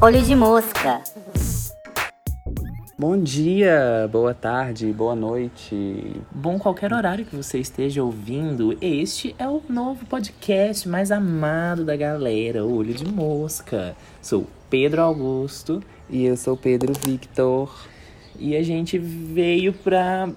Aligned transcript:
Olho 0.00 0.22
de 0.22 0.34
mosca. 0.34 1.02
Bom 2.96 3.18
dia, 3.18 4.08
boa 4.10 4.32
tarde, 4.32 4.90
boa 4.94 5.14
noite. 5.14 6.22
Bom, 6.30 6.58
qualquer 6.58 6.94
horário 6.94 7.26
que 7.26 7.36
você 7.36 7.58
esteja 7.58 8.02
ouvindo, 8.02 8.78
este 8.80 9.34
é 9.38 9.46
o 9.46 9.60
novo 9.68 10.06
podcast 10.06 10.88
mais 10.88 11.10
amado 11.10 11.84
da 11.84 11.94
galera, 11.94 12.64
Olho 12.64 12.94
de 12.94 13.04
Mosca. 13.06 13.94
Sou 14.22 14.46
Pedro 14.70 15.02
Augusto 15.02 15.82
E 16.08 16.24
eu 16.24 16.36
sou 16.38 16.56
Pedro 16.56 16.94
Victor. 17.04 17.70
e 18.38 18.56
a 18.56 18.62
gente 18.62 18.96
veio 18.98 19.74
pra 19.74 20.30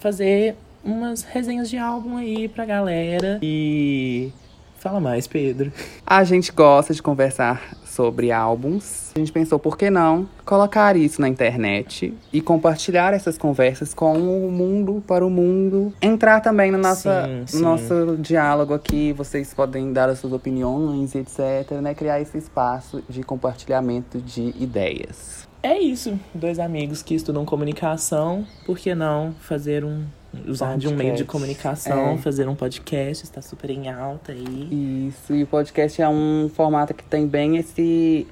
fazer 0.00 0.56
umas 0.84 1.22
resenhas 1.22 1.70
de 1.70 1.78
álbum 1.78 2.16
aí 2.16 2.48
pra 2.48 2.64
galera. 2.64 3.38
E. 3.42 4.30
Fala 4.78 5.00
mais, 5.00 5.26
Pedro. 5.26 5.72
A 6.06 6.22
gente 6.24 6.52
gosta 6.52 6.92
de 6.92 7.02
conversar 7.02 7.74
sobre 7.86 8.30
álbuns. 8.30 9.12
A 9.14 9.18
gente 9.18 9.32
pensou, 9.32 9.58
por 9.58 9.78
que 9.78 9.88
não 9.88 10.28
colocar 10.44 10.94
isso 10.94 11.22
na 11.22 11.28
internet 11.28 12.12
e 12.30 12.40
compartilhar 12.42 13.14
essas 13.14 13.38
conversas 13.38 13.94
com 13.94 14.12
o 14.18 14.50
mundo, 14.50 15.02
para 15.06 15.24
o 15.24 15.30
mundo. 15.30 15.90
Entrar 16.02 16.40
também 16.40 16.70
no 16.70 16.76
nossa, 16.76 17.24
Sim, 17.24 17.40
no 17.40 17.48
sim. 17.48 17.62
nosso 17.62 18.16
diálogo 18.18 18.74
aqui, 18.74 19.14
vocês 19.14 19.54
podem 19.54 19.90
dar 19.90 20.10
as 20.10 20.18
suas 20.18 20.34
opiniões, 20.34 21.14
etc. 21.14 21.70
Né? 21.80 21.94
Criar 21.94 22.20
esse 22.20 22.36
espaço 22.36 23.02
de 23.08 23.22
compartilhamento 23.22 24.20
de 24.20 24.54
ideias. 24.60 25.48
É 25.62 25.78
isso. 25.78 26.18
Dois 26.34 26.58
amigos 26.58 27.02
que 27.02 27.14
estudam 27.14 27.46
comunicação, 27.46 28.46
por 28.66 28.76
que 28.76 28.94
não 28.94 29.34
fazer 29.40 29.82
um. 29.82 30.04
Usar 30.46 30.76
de 30.78 30.88
um 30.88 30.90
meio 30.90 31.14
de 31.14 31.24
Podcast. 31.24 31.24
comunicação, 31.24 32.14
É. 32.14 32.18
fazer 32.18 32.48
um 32.48 32.54
podcast, 32.54 33.24
está 33.24 33.40
super 33.42 33.70
em 33.70 33.88
alta 33.90 34.32
aí. 34.32 35.08
Isso, 35.08 35.34
e 35.34 35.42
o 35.42 35.46
podcast 35.46 36.00
é 36.00 36.08
um 36.08 36.50
formato 36.54 36.92
que 36.94 37.04
tem 37.04 37.26
bem 37.26 37.56
esse 37.56 38.26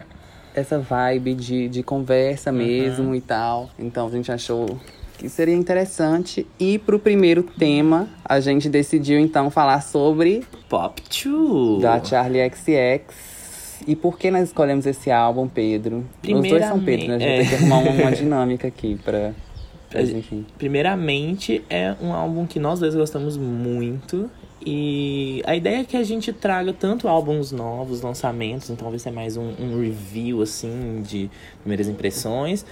essa 0.54 0.78
vibe 0.78 1.34
de, 1.34 1.68
de 1.68 1.82
conversa 1.82 2.52
mesmo 2.52 3.14
e 3.14 3.20
tal. 3.22 3.70
Então 3.78 4.06
a 4.06 4.10
gente 4.10 4.30
achou 4.30 4.78
que 5.16 5.28
seria 5.28 5.54
interessante. 5.54 6.46
E 6.60 6.78
pro 6.78 6.98
primeiro 6.98 7.42
tema, 7.42 8.08
a 8.24 8.38
gente 8.40 8.68
decidiu 8.68 9.18
então 9.18 9.50
falar 9.50 9.80
sobre 9.80 10.44
Pop 10.68 11.00
2. 11.24 11.80
da 11.80 12.02
Charlie 12.04 12.50
XX. 12.50 13.32
E 13.86 13.96
por 13.96 14.18
que 14.18 14.30
nós 14.30 14.44
escolhemos 14.44 14.84
esse 14.86 15.10
álbum, 15.10 15.48
Pedro? 15.48 16.04
Os 16.22 16.48
dois 16.48 16.64
são 16.66 16.78
Pedro, 16.84 17.08
né? 17.08 17.14
A 17.14 17.18
gente 17.18 17.48
Primeiramente- 17.48 17.48
tem 17.48 17.48
que 17.48 17.54
arrumar 17.54 17.78
uma, 17.78 17.90
uma 18.02 18.12
dinâmica 18.14 18.68
aqui 18.68 19.00
pra. 19.04 19.32
A- 19.98 20.02
enfim. 20.02 20.44
Primeiramente, 20.58 21.62
é 21.70 21.94
um 22.00 22.12
álbum 22.12 22.46
que 22.46 22.58
nós 22.58 22.80
dois 22.80 22.94
gostamos 22.94 23.36
muito. 23.36 24.30
E 24.64 25.42
a 25.44 25.56
ideia 25.56 25.80
é 25.80 25.84
que 25.84 25.96
a 25.96 26.04
gente 26.04 26.32
traga 26.32 26.72
tanto 26.72 27.08
álbuns 27.08 27.50
novos, 27.50 28.00
lançamentos, 28.00 28.70
então 28.70 28.88
vai 28.88 28.98
ser 28.98 29.10
mais 29.10 29.36
um, 29.36 29.50
um 29.58 29.80
review, 29.80 30.40
assim, 30.40 31.02
de 31.04 31.28
primeiras 31.62 31.88
impressões, 31.88 32.64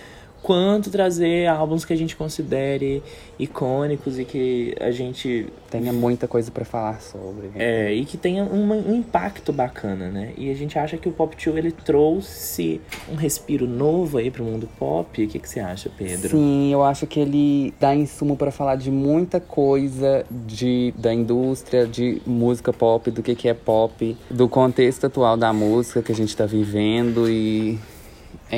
quanto 0.42 0.90
trazer 0.90 1.46
álbuns 1.46 1.84
que 1.84 1.92
a 1.92 1.96
gente 1.96 2.16
considere 2.16 3.02
icônicos 3.38 4.18
e 4.18 4.24
que 4.24 4.74
a 4.80 4.90
gente 4.90 5.46
Tenha 5.70 5.92
muita 5.92 6.26
coisa 6.26 6.50
pra 6.50 6.64
falar 6.64 7.00
sobre. 7.00 7.50
é, 7.54 7.92
e 7.92 8.04
que 8.04 8.16
tenha 8.16 8.44
uma- 8.44 8.74
um 8.74 8.94
impacto 8.96 9.52
bacana, 9.52 10.08
né? 10.10 10.32
E 10.36 10.50
a 10.50 10.54
gente 10.54 10.78
acha 10.78 10.96
que 10.96 11.08
o 11.08 11.12
Pop 11.12 11.34
2 11.36 11.56
ele 11.56 11.70
trouxe 11.72 12.80
um 13.10 13.14
respiro 13.14 13.66
novo 13.66 14.18
aí 14.18 14.30
pro 14.30 14.44
mundo 14.44 14.68
pop. 14.78 15.24
O 15.24 15.28
que, 15.28 15.38
que 15.38 15.48
você 15.48 15.60
acha, 15.60 15.90
Pedro? 15.96 16.30
Sim, 16.30 16.72
eu 16.72 16.82
acho 16.82 17.06
que 17.06 17.20
ele 17.20 17.72
dá 17.78 17.94
insumo 17.94 18.36
para 18.36 18.50
falar 18.50 18.76
de 18.76 18.90
muita 18.90 19.40
coisa 19.40 20.24
de, 20.30 20.92
da 20.98 21.12
indústria, 21.14 21.86
de 21.86 22.20
música 22.26 22.72
pop, 22.72 23.10
do 23.10 23.22
que, 23.22 23.34
que 23.34 23.48
é 23.48 23.54
pop, 23.54 24.16
do 24.30 24.48
contexto 24.48 25.06
atual 25.06 25.36
da 25.36 25.52
música 25.52 26.02
que 26.02 26.12
a 26.12 26.14
gente 26.14 26.36
tá 26.36 26.46
vivendo 26.46 27.28
e, 27.28 27.78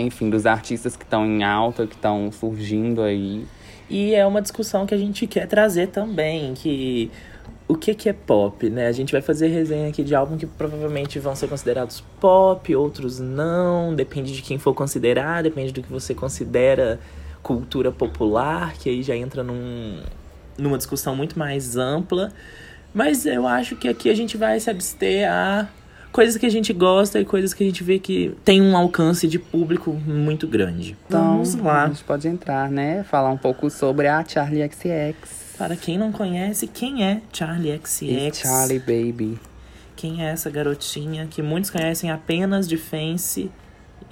enfim, 0.00 0.30
dos 0.30 0.46
artistas 0.46 0.96
que 0.96 1.04
estão 1.04 1.26
em 1.26 1.44
alta, 1.44 1.86
que 1.86 1.94
estão 1.94 2.30
surgindo 2.32 3.02
aí. 3.02 3.46
E 3.90 4.14
é 4.14 4.26
uma 4.26 4.40
discussão 4.40 4.86
que 4.86 4.94
a 4.94 4.98
gente 4.98 5.26
quer 5.26 5.46
trazer 5.46 5.88
também, 5.88 6.54
que 6.54 7.10
o 7.68 7.74
que, 7.74 7.94
que 7.94 8.08
é 8.08 8.12
pop, 8.12 8.68
né? 8.68 8.86
A 8.86 8.92
gente 8.92 9.12
vai 9.12 9.22
fazer 9.22 9.48
resenha 9.48 9.88
aqui 9.88 10.02
de 10.02 10.14
álbum 10.14 10.36
que 10.36 10.46
provavelmente 10.46 11.18
vão 11.18 11.34
ser 11.34 11.48
considerados 11.48 12.02
pop, 12.20 12.74
outros 12.74 13.18
não, 13.18 13.94
depende 13.94 14.32
de 14.34 14.42
quem 14.42 14.58
for 14.58 14.74
considerar, 14.74 15.42
depende 15.42 15.72
do 15.72 15.82
que 15.82 15.90
você 15.90 16.14
considera 16.14 17.00
cultura 17.42 17.90
popular, 17.90 18.74
que 18.74 18.88
aí 18.88 19.02
já 19.02 19.16
entra 19.16 19.42
num, 19.42 20.00
numa 20.56 20.76
discussão 20.76 21.16
muito 21.16 21.38
mais 21.38 21.76
ampla. 21.76 22.32
Mas 22.94 23.24
eu 23.24 23.46
acho 23.46 23.76
que 23.76 23.88
aqui 23.88 24.10
a 24.10 24.14
gente 24.14 24.36
vai 24.36 24.60
se 24.60 24.70
abster 24.70 25.30
a 25.30 25.66
coisas 26.12 26.36
que 26.36 26.46
a 26.46 26.50
gente 26.50 26.72
gosta 26.72 27.18
e 27.18 27.24
coisas 27.24 27.54
que 27.54 27.64
a 27.64 27.66
gente 27.66 27.82
vê 27.82 27.98
que 27.98 28.36
tem 28.44 28.60
um 28.60 28.76
alcance 28.76 29.26
de 29.26 29.38
público 29.38 29.92
muito 29.92 30.46
grande. 30.46 30.96
Então, 31.06 31.32
Vamos 31.42 31.54
lá. 31.56 31.84
a 31.84 31.88
gente 31.88 32.04
pode 32.04 32.28
entrar, 32.28 32.70
né? 32.70 33.02
Falar 33.04 33.30
um 33.30 33.38
pouco 33.38 33.70
sobre 33.70 34.06
a 34.06 34.24
Charlie 34.24 34.68
XX. 34.70 35.42
Para 35.56 35.74
quem 35.76 35.98
não 35.98 36.12
conhece, 36.12 36.66
quem 36.66 37.04
é 37.04 37.20
Charlie 37.32 37.80
XX? 37.84 38.02
E 38.02 38.32
Charlie 38.34 38.78
Baby. 38.78 39.38
Quem 39.96 40.24
é 40.24 40.30
essa 40.30 40.50
garotinha 40.50 41.26
que 41.30 41.42
muitos 41.42 41.70
conhecem 41.70 42.10
apenas 42.10 42.68
de 42.68 42.76
Fancy 42.76 43.50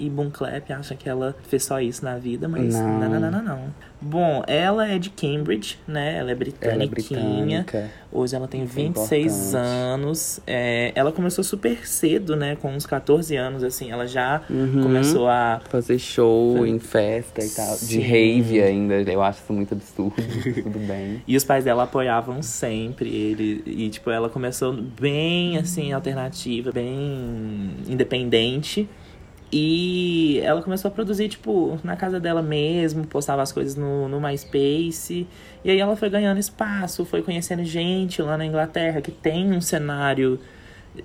e 0.00 0.10
Boom 0.10 0.30
Clap 0.30 0.70
acha 0.72 0.94
que 0.94 1.08
ela 1.08 1.36
fez 1.48 1.64
só 1.64 1.80
isso 1.80 2.04
na 2.04 2.16
vida, 2.16 2.48
mas 2.48 2.74
Não. 2.74 2.98
não, 3.00 3.20
não, 3.20 3.30
não, 3.30 3.42
não. 3.42 3.60
Bom, 4.02 4.42
ela 4.46 4.88
é 4.88 4.98
de 4.98 5.10
Cambridge, 5.10 5.76
né? 5.86 6.12
Ela 6.16 6.30
é 6.30 6.32
Ela 6.32 6.32
é 6.32 6.86
britânica. 6.86 7.90
Hoje 8.10 8.34
ela 8.34 8.48
tem 8.48 8.64
Isso 8.64 8.72
é 8.78 8.82
26 8.84 9.26
importante. 9.26 9.56
anos. 9.66 10.40
É, 10.46 10.90
ela 10.94 11.12
começou 11.12 11.44
super 11.44 11.86
cedo, 11.86 12.34
né? 12.34 12.56
Com 12.56 12.72
uns 12.74 12.86
14 12.86 13.36
anos, 13.36 13.62
assim. 13.62 13.90
Ela 13.90 14.06
já 14.06 14.40
Uhum. 14.48 14.82
começou 14.82 15.28
a 15.28 15.60
Fazer 15.68 15.98
show 15.98 16.66
em 16.66 16.78
festa 16.78 17.44
e 17.44 17.50
tal. 17.50 17.74
De 17.76 17.84
Sim. 17.84 18.00
rave 18.00 18.62
ainda. 18.62 18.94
Eu 19.02 19.22
acho 19.22 19.42
isso 19.42 19.52
muito 19.52 19.74
absurdo. 19.74 20.14
Tudo 20.62 20.78
bem. 20.78 21.22
E 21.28 21.36
os 21.36 21.44
pais 21.44 21.64
dela 21.64 21.82
apoiavam 21.82 22.42
sempre 22.42 23.10
ele. 23.14 23.62
E, 23.66 23.90
tipo, 23.90 24.10
ela 24.10 24.30
começou 24.30 24.72
bem, 24.72 25.58
assim, 25.58 25.92
alternativa, 25.92 26.72
bem 26.72 27.70
independente. 27.86 28.88
E 29.52 30.40
ela 30.44 30.62
começou 30.62 30.88
a 30.88 30.92
produzir, 30.92 31.28
tipo, 31.28 31.78
na 31.82 31.96
casa 31.96 32.20
dela 32.20 32.40
mesmo, 32.40 33.04
postava 33.06 33.42
as 33.42 33.50
coisas 33.50 33.74
no, 33.74 34.08
no 34.08 34.20
MySpace. 34.20 35.26
E 35.64 35.70
aí 35.70 35.78
ela 35.80 35.96
foi 35.96 36.08
ganhando 36.08 36.38
espaço, 36.38 37.04
foi 37.04 37.20
conhecendo 37.22 37.64
gente 37.64 38.22
lá 38.22 38.38
na 38.38 38.46
Inglaterra 38.46 39.00
que 39.00 39.10
tem 39.10 39.52
um 39.52 39.60
cenário, 39.60 40.38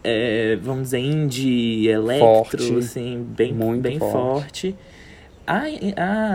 é, 0.03 0.57
vamos 0.61 0.83
dizer, 0.83 0.99
indie, 0.99 1.87
electro, 1.87 2.61
Forte. 2.63 2.77
assim, 2.77 3.25
bem, 3.35 3.51
Muito 3.51 3.81
bem 3.81 3.97
forte. 3.97 4.13
forte. 4.13 4.75
A, 5.47 5.63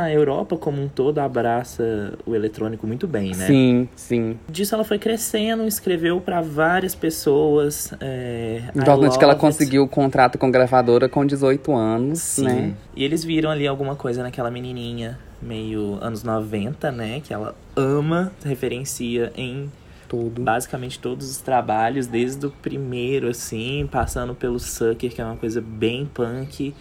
a 0.04 0.12
Europa 0.12 0.56
como 0.56 0.81
um 0.81 0.88
todo 0.88 1.19
abraça 1.19 2.12
o 2.25 2.34
eletrônico 2.34 2.87
muito 2.87 3.09
bem, 3.09 3.34
né? 3.34 3.47
Sim, 3.47 3.88
sim. 3.97 4.38
Disso 4.48 4.75
ela 4.75 4.84
foi 4.84 4.98
crescendo, 4.98 5.66
escreveu 5.66 6.21
pra 6.21 6.41
várias 6.41 6.94
pessoas. 6.94 7.93
É, 8.00 8.62
Importante 8.75 9.19
que 9.19 9.25
ela 9.25 9.32
it. 9.32 9.41
conseguiu 9.41 9.82
o 9.82 9.88
contrato 9.88 10.38
com 10.38 10.50
gravadora 10.50 11.09
com 11.09 11.26
18 11.26 11.72
anos, 11.75 12.20
Sim. 12.20 12.44
né? 12.44 12.75
E 12.94 13.03
eles 13.04 13.25
viram 13.25 13.50
ali 13.50 13.66
alguma 13.66 13.97
coisa 13.97 14.22
naquela 14.22 14.50
menininha, 14.50 15.19
meio 15.43 15.99
anos 16.00 16.22
90, 16.22 16.93
né? 16.93 17.20
Que 17.20 17.34
ela 17.34 17.54
ama, 17.75 18.31
referencia 18.44 19.32
em 19.37 19.70
Tudo. 20.09 20.43
basicamente 20.43 20.99
todos 20.99 21.28
os 21.31 21.38
trabalhos, 21.38 22.06
desde 22.06 22.47
o 22.47 22.50
primeiro, 22.50 23.28
assim, 23.28 23.88
passando 23.91 24.34
pelo 24.34 24.59
Sucker, 24.60 25.10
que 25.12 25.20
é 25.20 25.25
uma 25.25 25.37
coisa 25.37 25.60
bem 25.60 26.06
punk. 26.06 26.75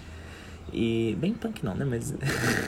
E. 0.74 1.16
Bem 1.20 1.34
punk 1.34 1.64
não, 1.66 1.74
né? 1.76 1.86
Mas 1.86 2.14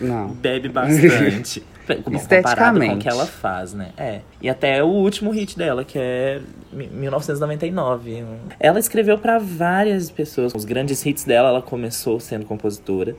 Não. 0.02 0.30
bebe 0.36 0.70
bastante. 0.70 1.64
Bom, 1.88 1.96
comparado 1.96 2.04
com 2.04 2.12
o 2.12 2.16
Esteticamente. 2.16 2.98
que 3.00 3.10
ela 3.10 3.26
faz, 3.26 3.74
né? 3.74 3.90
É. 3.98 4.22
E 4.42 4.48
até 4.50 4.82
o 4.84 4.88
último 4.88 5.32
hit 5.32 5.58
dela, 5.58 5.84
que 5.84 5.98
é 6.00 6.40
mi- 6.72 6.88
1999. 6.88 8.24
Ela 8.60 8.80
escreveu 8.80 9.18
pra 9.18 9.38
várias 9.40 10.10
pessoas. 10.10 10.54
Os 10.56 10.64
grandes 10.64 11.04
hits 11.06 11.24
dela, 11.26 11.50
ela 11.50 11.62
começou 11.62 12.20
sendo 12.20 12.46
compositora. 12.46 13.16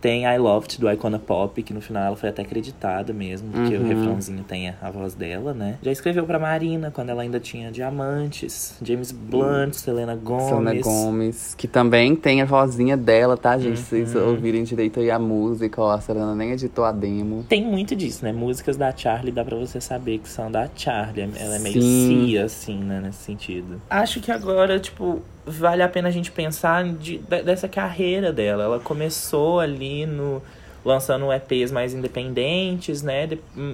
Tem 0.00 0.24
I 0.24 0.38
Loved, 0.38 0.78
do 0.78 0.90
Icona 0.90 1.18
Pop, 1.18 1.62
que 1.62 1.72
no 1.74 1.80
final 1.80 2.04
ela 2.04 2.16
foi 2.16 2.28
até 2.28 2.42
acreditada 2.42 3.12
mesmo, 3.12 3.50
porque 3.50 3.74
o 3.76 3.80
Uhum. 3.80 3.86
refrãozinho 3.88 4.44
tem 4.44 4.68
a, 4.68 4.90
voz 4.90 5.14
dela, 5.14 5.52
né? 5.54 5.78
Já 5.82 5.90
escreveu 5.90 6.24
pra 6.26 6.38
Marina, 6.38 6.90
quando 6.90 7.10
ela 7.10 7.22
ainda 7.22 7.40
tinha 7.40 7.70
Diamantes, 7.70 8.76
James 8.82 9.10
Blunt, 9.12 9.74
Selena 9.74 10.14
Gomez. 10.14 10.48
Selena 10.48 10.80
Gomes, 10.82 11.54
que 11.56 11.66
também 11.66 12.14
tem 12.14 12.42
a 12.42 12.44
vozinha 12.44 12.96
dela, 12.96 13.36
tá, 13.36 13.58
gente? 13.58 13.78
Se 13.80 13.86
vocês 13.86 14.14
Uhum. 14.14 14.28
ouvirem 14.28 14.64
direito 14.64 15.00
aí 15.00 15.10
a 15.10 15.18
música, 15.18 15.80
ó, 15.80 15.90
a 15.92 16.00
Selena 16.00 16.34
nem 16.34 16.52
editou 16.52 16.84
a 16.84 16.92
demo. 16.92 17.44
Tem 17.48 17.64
muito 17.64 17.96
disso, 17.96 18.24
né? 18.24 18.32
Músicas 18.32 18.76
da 18.76 18.94
Charlie 18.96 19.32
dá 19.32 19.44
pra 19.44 19.56
você 19.56 19.80
saber 19.80 20.18
que 20.18 20.28
são 20.28 20.50
da 20.50 20.68
Charlie. 20.74 21.28
Ela 21.38 21.56
é 21.56 21.58
meio 21.58 21.80
Sim. 21.82 22.26
cia, 22.26 22.44
assim, 22.44 22.78
né? 22.78 23.00
Nesse 23.00 23.18
sentido. 23.24 23.80
Acho 23.90 24.20
que 24.20 24.30
agora, 24.30 24.78
tipo, 24.78 25.20
vale 25.46 25.82
a 25.82 25.88
pena 25.88 26.08
a 26.08 26.10
gente 26.10 26.30
pensar 26.32 26.84
de- 26.84 27.18
de- 27.18 27.42
dessa 27.42 27.68
carreira 27.68 28.32
dela. 28.32 28.64
Ela 28.64 28.80
começou 28.80 29.60
ali 29.60 30.04
no 30.06 30.42
lançando 30.84 31.32
EPs 31.32 31.72
mais 31.72 31.92
independentes, 31.92 33.02
né? 33.02 33.28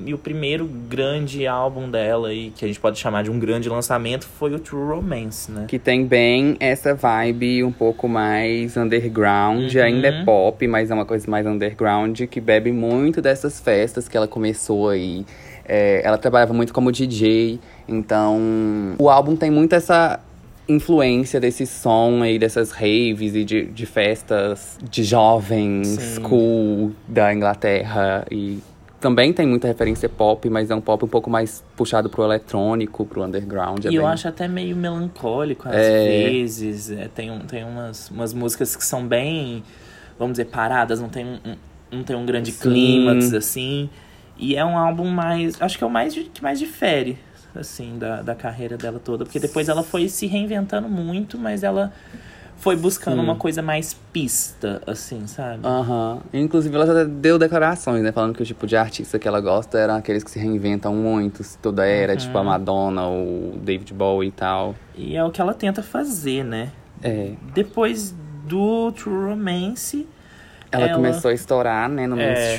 E 0.06 0.14
o 0.14 0.19
primeiro 0.19 0.64
grande 0.64 1.46
álbum 1.46 1.90
dela, 1.90 2.28
aí, 2.28 2.50
que 2.56 2.64
a 2.64 2.69
gente 2.69 2.80
pode 2.80 2.98
chamar 2.98 3.22
de 3.22 3.30
um 3.30 3.38
grande 3.38 3.69
lançamento, 3.69 4.26
foi 4.26 4.54
o 4.54 4.58
True 4.58 4.94
Romance, 4.96 5.50
né? 5.52 5.66
Que 5.69 5.78
tem 5.78 6.06
bem 6.06 6.56
essa 6.58 6.94
vibe 6.94 7.64
um 7.64 7.72
pouco 7.72 8.08
mais 8.08 8.78
underground, 8.78 9.75
Uhum. 9.75 9.82
ainda 9.82 10.08
é 10.08 10.25
pop, 10.25 10.66
mas 10.66 10.90
é 10.90 10.94
uma 10.94 11.04
coisa 11.04 11.30
mais 11.30 11.46
underground, 11.46 12.18
que 12.22 12.40
bebe 12.40 12.72
muito 12.72 13.20
dessas 13.20 13.60
festas 13.60 14.08
que 14.08 14.16
ela 14.16 14.26
começou 14.26 14.88
aí. 14.88 15.26
É, 15.66 16.00
ela 16.04 16.16
trabalhava 16.16 16.54
muito 16.54 16.72
como 16.72 16.90
DJ, 16.90 17.60
então 17.86 18.40
o 18.98 19.10
álbum 19.10 19.36
tem 19.36 19.50
muito 19.50 19.75
essa 19.75 20.18
influência 20.69 21.41
desse 21.41 21.67
som 21.67 22.23
aí, 22.23 22.38
dessas 22.38 22.70
raves 22.70 23.35
e 23.35 23.44
de, 23.44 23.67
de 23.67 23.87
festas 23.87 24.79
de 24.82 25.03
jovens, 25.05 25.88
Sim. 25.88 26.23
cool 26.23 26.93
da 27.06 27.32
Inglaterra 27.35 28.25
e 28.31 28.59
também 29.00 29.32
tem 29.32 29.44
muita 29.47 29.67
referência 29.67 30.09
pop, 30.09 30.49
mas 30.49 30.70
é 30.70 30.75
um 30.76 30.81
pop 30.81 31.05
um 31.05 31.09
pouco 31.09 31.29
mais 31.29 31.64
puxado 31.76 32.09
pro 32.09 32.23
eletrônico, 32.23 33.05
pro 33.05 33.25
underground. 33.25 33.85
é 33.85 33.91
E 33.91 33.97
eu 33.97 34.03
bem- 34.03 34.11
acho 34.12 34.29
até 34.29 34.47
meio 34.47 34.76
melancólico 34.76 35.69
às 35.69 35.75
É. 35.75 36.05
vezes. 36.31 36.88
É, 36.93 37.09
tem 37.09 37.29
um, 37.29 37.41
tem 37.41 37.64
umas, 37.64 38.09
umas 38.11 38.32
músicas 38.32 38.76
que 38.76 38.85
são 38.85 39.05
bem, 39.05 39.64
vamos 40.17 40.35
dizer, 40.35 40.44
paradas, 40.44 41.00
não 41.00 41.09
tem 41.09 41.26
um, 41.26 41.38
não 41.91 42.05
tem 42.05 42.14
um 42.14 42.25
grande 42.25 42.53
Sim. 42.53 42.61
clímax, 42.61 43.35
assim. 43.35 43.91
E 44.38 44.55
é 44.55 44.64
um 44.64 44.79
álbum 44.79 45.09
mais. 45.09 45.61
Acho 45.61 45.76
que 45.76 45.82
é 45.82 45.87
o 45.87 45.91
mais 45.91 46.14
que 46.14 46.41
mais 46.43 46.61
difere, 46.61 47.19
assim, 47.54 47.99
da, 47.99 48.22
da 48.22 48.34
carreira 48.34 48.76
dela 48.76 48.99
toda. 48.99 49.25
Porque 49.25 49.38
depois 49.40 49.69
ela 49.69 49.82
foi 49.82 50.08
se 50.08 50.26
reinventando 50.26 50.88
muito, 50.88 51.38
mas 51.38 51.62
ela 51.62 51.93
foi 52.56 52.76
buscando 52.76 53.16
Sim. 53.16 53.22
uma 53.25 53.34
coisa 53.37 53.60
mais 53.60 53.93
pista, 54.12 54.81
assim, 54.87 55.26
sabe? 55.26 55.66
Aham. 55.66 56.20
Inclusive, 56.32 56.75
ela 56.75 56.87
já 56.87 57.04
deu 57.04 57.37
declarações, 57.38 58.02
né? 58.04 58.12
Falando 58.12 58.34
que 58.37 58.43
o 58.43 58.46
tipo 58.46 58.66
de 58.69 58.76
artista 58.76 59.19
que 59.19 59.26
ela 59.26 59.40
gosta 59.40 59.78
eram 59.78 59.96
aqueles 59.96 60.22
que 60.22 60.31
se 60.31 60.38
reinventam 60.38 60.94
muito, 60.94 61.43
toda 61.60 61.84
era, 61.84 62.12
Uhum. 62.12 62.19
tipo 62.19 62.38
a 62.38 62.44
Madonna, 62.44 63.08
o 63.08 63.58
David 63.62 63.93
Bowie 63.93 64.28
e 64.28 64.32
tal. 64.32 64.75
E 64.94 65.16
é 65.16 65.25
o 65.25 65.31
que 65.31 65.40
ela 65.40 65.54
tenta 65.54 65.82
fazer, 65.82 66.44
né? 66.44 66.70
É. 67.02 67.32
Depois 67.52 68.14
do 68.46 68.93
True 68.93 69.31
Romance, 69.31 70.06
Ela, 70.70 70.87
Ela- 70.87 70.94
começou 70.94 71.31
a 71.31 71.34
estourar, 71.34 71.87
né, 71.88 72.06
no 72.06 72.19
É. 72.19 72.56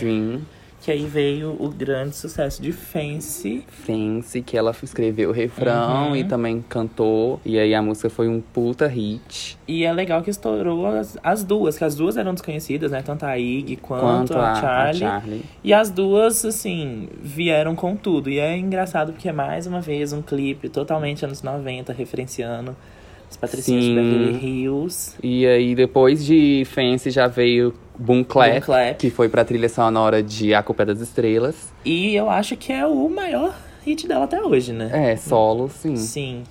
que 0.84 0.92
aí 0.92 1.06
veio 1.06 1.56
o 1.58 1.70
grande 1.70 2.14
sucesso 2.14 2.62
de 2.62 2.74
Fancy. 2.74 3.64
Fancy, 3.70 4.42
que 4.42 4.58
ela 4.58 4.76
escreveu 4.84 5.30
o 5.30 5.32
refrão 5.32 6.10
Uhum. 6.10 6.16
e 6.18 6.26
também 6.26 6.62
cantou. 6.68 7.40
E 7.46 7.58
aí 7.58 7.74
a 7.74 7.82
música 7.82 8.10
foi 8.10 8.28
um 8.28 8.42
puta 8.42 8.86
hit. 8.86 9.58
E 9.66 9.86
é 9.86 9.94
legal 9.94 10.22
que 10.22 10.30
estourou 10.30 10.86
as, 10.86 11.18
as 11.24 11.42
duas, 11.42 11.78
que 11.78 11.86
as 11.86 11.96
duas 11.96 12.18
eram 12.18 12.34
desconhecidas, 12.34 12.92
né? 12.92 13.02
Tanto 13.02 13.24
a 13.26 13.40
Ig 13.40 13.78
quanto, 13.78 14.02
Quanto 14.02 14.34
a, 14.38 14.48
a, 14.48 14.52
a 14.52 14.56
Charlie. 14.62 15.00
Charlie. 15.00 15.46
E 15.64 15.74
as 15.74 15.90
duas, 15.90 16.44
assim, 16.44 17.08
vieram 17.22 17.76
com 17.76 17.96
tudo. 17.96 18.30
E 18.30 18.38
é 18.40 18.58
engraçado 18.58 19.14
porque 19.14 19.30
é 19.30 19.34
mais 19.34 19.66
uma 19.66 19.80
vez 19.80 20.12
um 20.12 20.22
clipe 20.22 20.68
totalmente 20.68 21.24
anos 21.24 21.42
90, 21.42 21.94
referenciando 21.94 22.76
as 23.34 23.38
patricinhas 23.38 23.84
de 23.84 23.90
Sim. 23.90 23.96
Beverly 23.96 24.46
Hills. 24.64 25.16
E 25.24 25.46
aí, 25.46 25.74
depois 25.76 26.24
de 26.26 26.64
Fancy, 26.66 27.10
já 27.10 27.28
veio 27.28 27.74
Boom 27.98 28.24
Clap, 28.24 28.52
Boom 28.54 28.62
Clap. 28.62 28.98
que 28.98 29.10
foi 29.10 29.28
pra 29.30 29.44
trilha 29.44 29.68
sonora 29.70 30.22
de 30.24 30.54
A 30.54 30.62
Culpa 30.64 30.84
é 30.84 30.86
das 30.88 31.00
Estrelas. 31.02 31.74
E 31.84 32.16
eu 32.16 32.30
acho 32.30 32.56
que 32.56 32.72
é 32.72 32.86
o 32.86 33.10
maior 33.10 33.56
hit 33.86 34.08
dela 34.08 34.26
até 34.26 34.42
hoje, 34.42 34.72
né? 34.72 35.12
É, 35.12 35.16
solo, 35.16 35.70
sim. 35.70 35.96
Sim. 35.96 36.44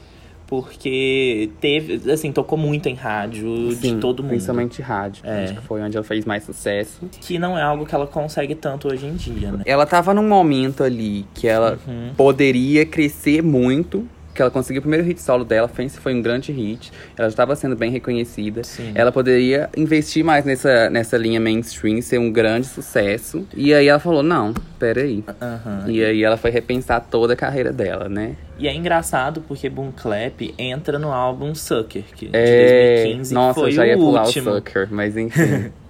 Porque 0.47 1.49
teve, 1.63 2.11
assim, 2.13 2.31
tocou 2.31 2.59
muito 2.59 2.87
em 2.87 2.95
rádio 2.95 3.73
Sim, 3.73 3.95
de 3.95 4.01
todo 4.03 4.23
mundo. 4.23 4.33
Principalmente 4.33 4.83
rádio. 4.83 5.23
É. 5.27 5.45
Acho 5.45 5.55
que 5.55 5.63
foi 5.63 5.81
onde 5.81 5.97
ela 5.97 6.05
fez 6.05 6.27
mais 6.27 6.45
sucesso. 6.45 7.09
Que 7.23 7.39
não 7.39 7.57
é 7.57 7.63
algo 7.63 7.87
que 7.87 7.95
ela 7.95 8.07
consegue 8.07 8.55
tanto 8.55 8.87
hoje 8.89 9.07
em 9.07 9.15
dia, 9.15 9.51
né? 9.51 9.63
Ela 9.65 9.87
tava 9.87 10.13
num 10.13 10.29
momento 10.29 10.85
ali 10.85 11.25
que 11.33 11.49
ela 11.49 11.79
Uhum. 11.89 12.11
poderia 12.15 12.85
crescer 12.85 13.43
muito. 13.43 14.07
Que 14.35 14.41
ela 14.41 14.51
conseguiu 14.51 14.81
o 14.81 14.83
primeiro 14.83 15.05
hit 15.07 15.21
solo 15.21 15.45
dela, 15.45 15.69
Fancy 15.69 15.99
foi 15.99 16.15
um 16.15 16.23
grande 16.23 16.53
hit. 16.53 16.91
Ela 17.19 17.29
já 17.29 17.33
estava 17.33 17.55
sendo 17.55 17.77
bem 17.77 17.91
reconhecida. 17.91 18.65
Sim. 18.65 18.93
Ela 18.95 19.13
poderia 19.13 19.69
investir 19.77 20.25
mais 20.25 20.45
nessa, 20.45 20.89
nessa 20.89 21.17
linha 21.19 21.39
mainstream, 21.39 22.01
ser 22.01 22.19
um 22.19 22.33
grande 22.33 22.67
sucesso. 22.67 23.47
E 23.55 23.75
aí 23.75 23.89
ela 23.89 23.99
falou, 23.99 24.23
não, 24.23 24.55
peraí. 24.79 25.23
Aham. 25.41 25.85
E 25.89 26.03
aí 26.03 26.23
ela 26.25 26.37
foi 26.39 26.51
repensar 26.51 27.01
toda 27.11 27.35
a 27.35 27.37
carreira 27.37 27.73
dela, 27.73 28.09
né? 28.09 28.37
E 28.59 28.67
é 28.69 28.75
engraçado 28.75 29.43
porque 29.47 29.69
Boom 29.69 29.91
Clap 29.93 30.41
entra 30.57 30.99
no 30.99 31.13
álbum 31.13 31.55
Sucker, 31.55 32.05
que, 32.15 32.29
de 32.29 32.37
É, 32.37 32.95
2015, 33.03 33.35
nossa, 33.35 33.61
foi 33.61 33.69
eu 33.71 33.73
já 33.73 33.87
ia 33.87 33.97
o 33.97 33.99
pular 34.01 34.25
último. 34.25 34.51
o 34.51 34.55
Sucker, 34.55 34.89
mas 34.91 35.17
enfim. 35.17 35.71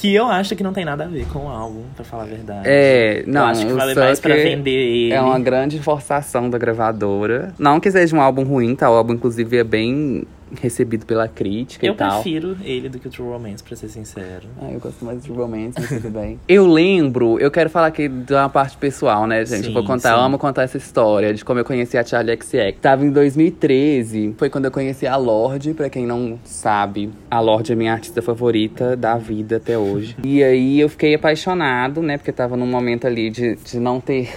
Que 0.00 0.14
eu 0.14 0.26
acho 0.26 0.54
que 0.54 0.62
não 0.62 0.72
tem 0.72 0.84
nada 0.84 1.04
a 1.04 1.08
ver 1.08 1.26
com 1.26 1.40
o 1.46 1.48
álbum, 1.48 1.82
pra 1.96 2.04
falar 2.04 2.22
a 2.22 2.26
verdade. 2.26 2.62
é, 2.64 3.24
não, 3.26 3.40
eu 3.40 3.46
acho 3.48 3.66
que 3.66 3.72
vale 3.72 3.94
mais 3.96 4.20
pra 4.20 4.34
vender 4.36 4.70
ele. 4.70 5.12
É 5.12 5.20
uma 5.20 5.40
grande 5.40 5.80
forçação 5.80 6.48
da 6.48 6.56
gravadora. 6.56 7.52
Não 7.58 7.80
que 7.80 7.90
seja 7.90 8.14
um 8.14 8.20
álbum 8.20 8.44
ruim, 8.44 8.76
tá? 8.76 8.88
O 8.88 8.94
álbum, 8.94 9.14
inclusive, 9.14 9.56
é 9.56 9.64
bem 9.64 10.24
recebido 10.60 11.06
pela 11.06 11.28
crítica 11.28 11.86
Eu 11.86 11.94
e 11.94 11.96
tal. 11.96 12.22
prefiro 12.22 12.56
ele 12.62 12.88
do 12.88 12.98
que 12.98 13.08
o 13.08 13.10
True 13.10 13.28
Romance, 13.28 13.62
pra 13.62 13.76
ser 13.76 13.88
sincero. 13.88 14.46
Ah, 14.60 14.70
eu 14.70 14.80
gosto 14.80 15.04
mais 15.04 15.22
de 15.22 15.30
romance, 15.30 15.74
mas 15.78 15.88
tudo 15.88 16.10
bem. 16.10 16.38
Eu 16.48 16.66
lembro, 16.66 17.38
eu 17.38 17.50
quero 17.50 17.68
falar 17.70 17.88
aqui 17.88 18.08
de 18.08 18.32
uma 18.32 18.48
parte 18.48 18.76
pessoal, 18.76 19.26
né, 19.26 19.44
gente? 19.44 19.62
Sim, 19.62 19.66
eu 19.68 19.72
vou 19.74 19.84
contar, 19.84 20.10
sim. 20.10 20.14
eu 20.18 20.20
amo 20.20 20.38
contar 20.38 20.62
essa 20.62 20.76
história 20.76 21.32
de 21.34 21.44
como 21.44 21.60
eu 21.60 21.64
conheci 21.64 21.96
a 21.98 22.04
Charlie 22.04 22.36
XX. 22.40 22.74
Tava 22.80 23.04
em 23.04 23.10
2013, 23.10 24.34
foi 24.38 24.48
quando 24.50 24.64
eu 24.66 24.70
conheci 24.70 25.06
a 25.06 25.16
Lorde, 25.16 25.74
pra 25.74 25.90
quem 25.90 26.06
não 26.06 26.38
sabe. 26.44 27.10
A 27.30 27.40
Lorde 27.40 27.72
é 27.72 27.74
minha 27.74 27.92
artista 27.92 28.22
favorita 28.22 28.96
da 28.96 29.16
vida 29.16 29.56
até 29.56 29.76
hoje. 29.76 30.16
E 30.24 30.42
aí 30.42 30.80
eu 30.80 30.88
fiquei 30.88 31.14
apaixonado, 31.14 32.02
né, 32.02 32.16
porque 32.16 32.32
tava 32.32 32.56
num 32.56 32.66
momento 32.66 33.06
ali 33.06 33.30
de, 33.30 33.56
de 33.56 33.78
não 33.78 34.00
ter 34.00 34.28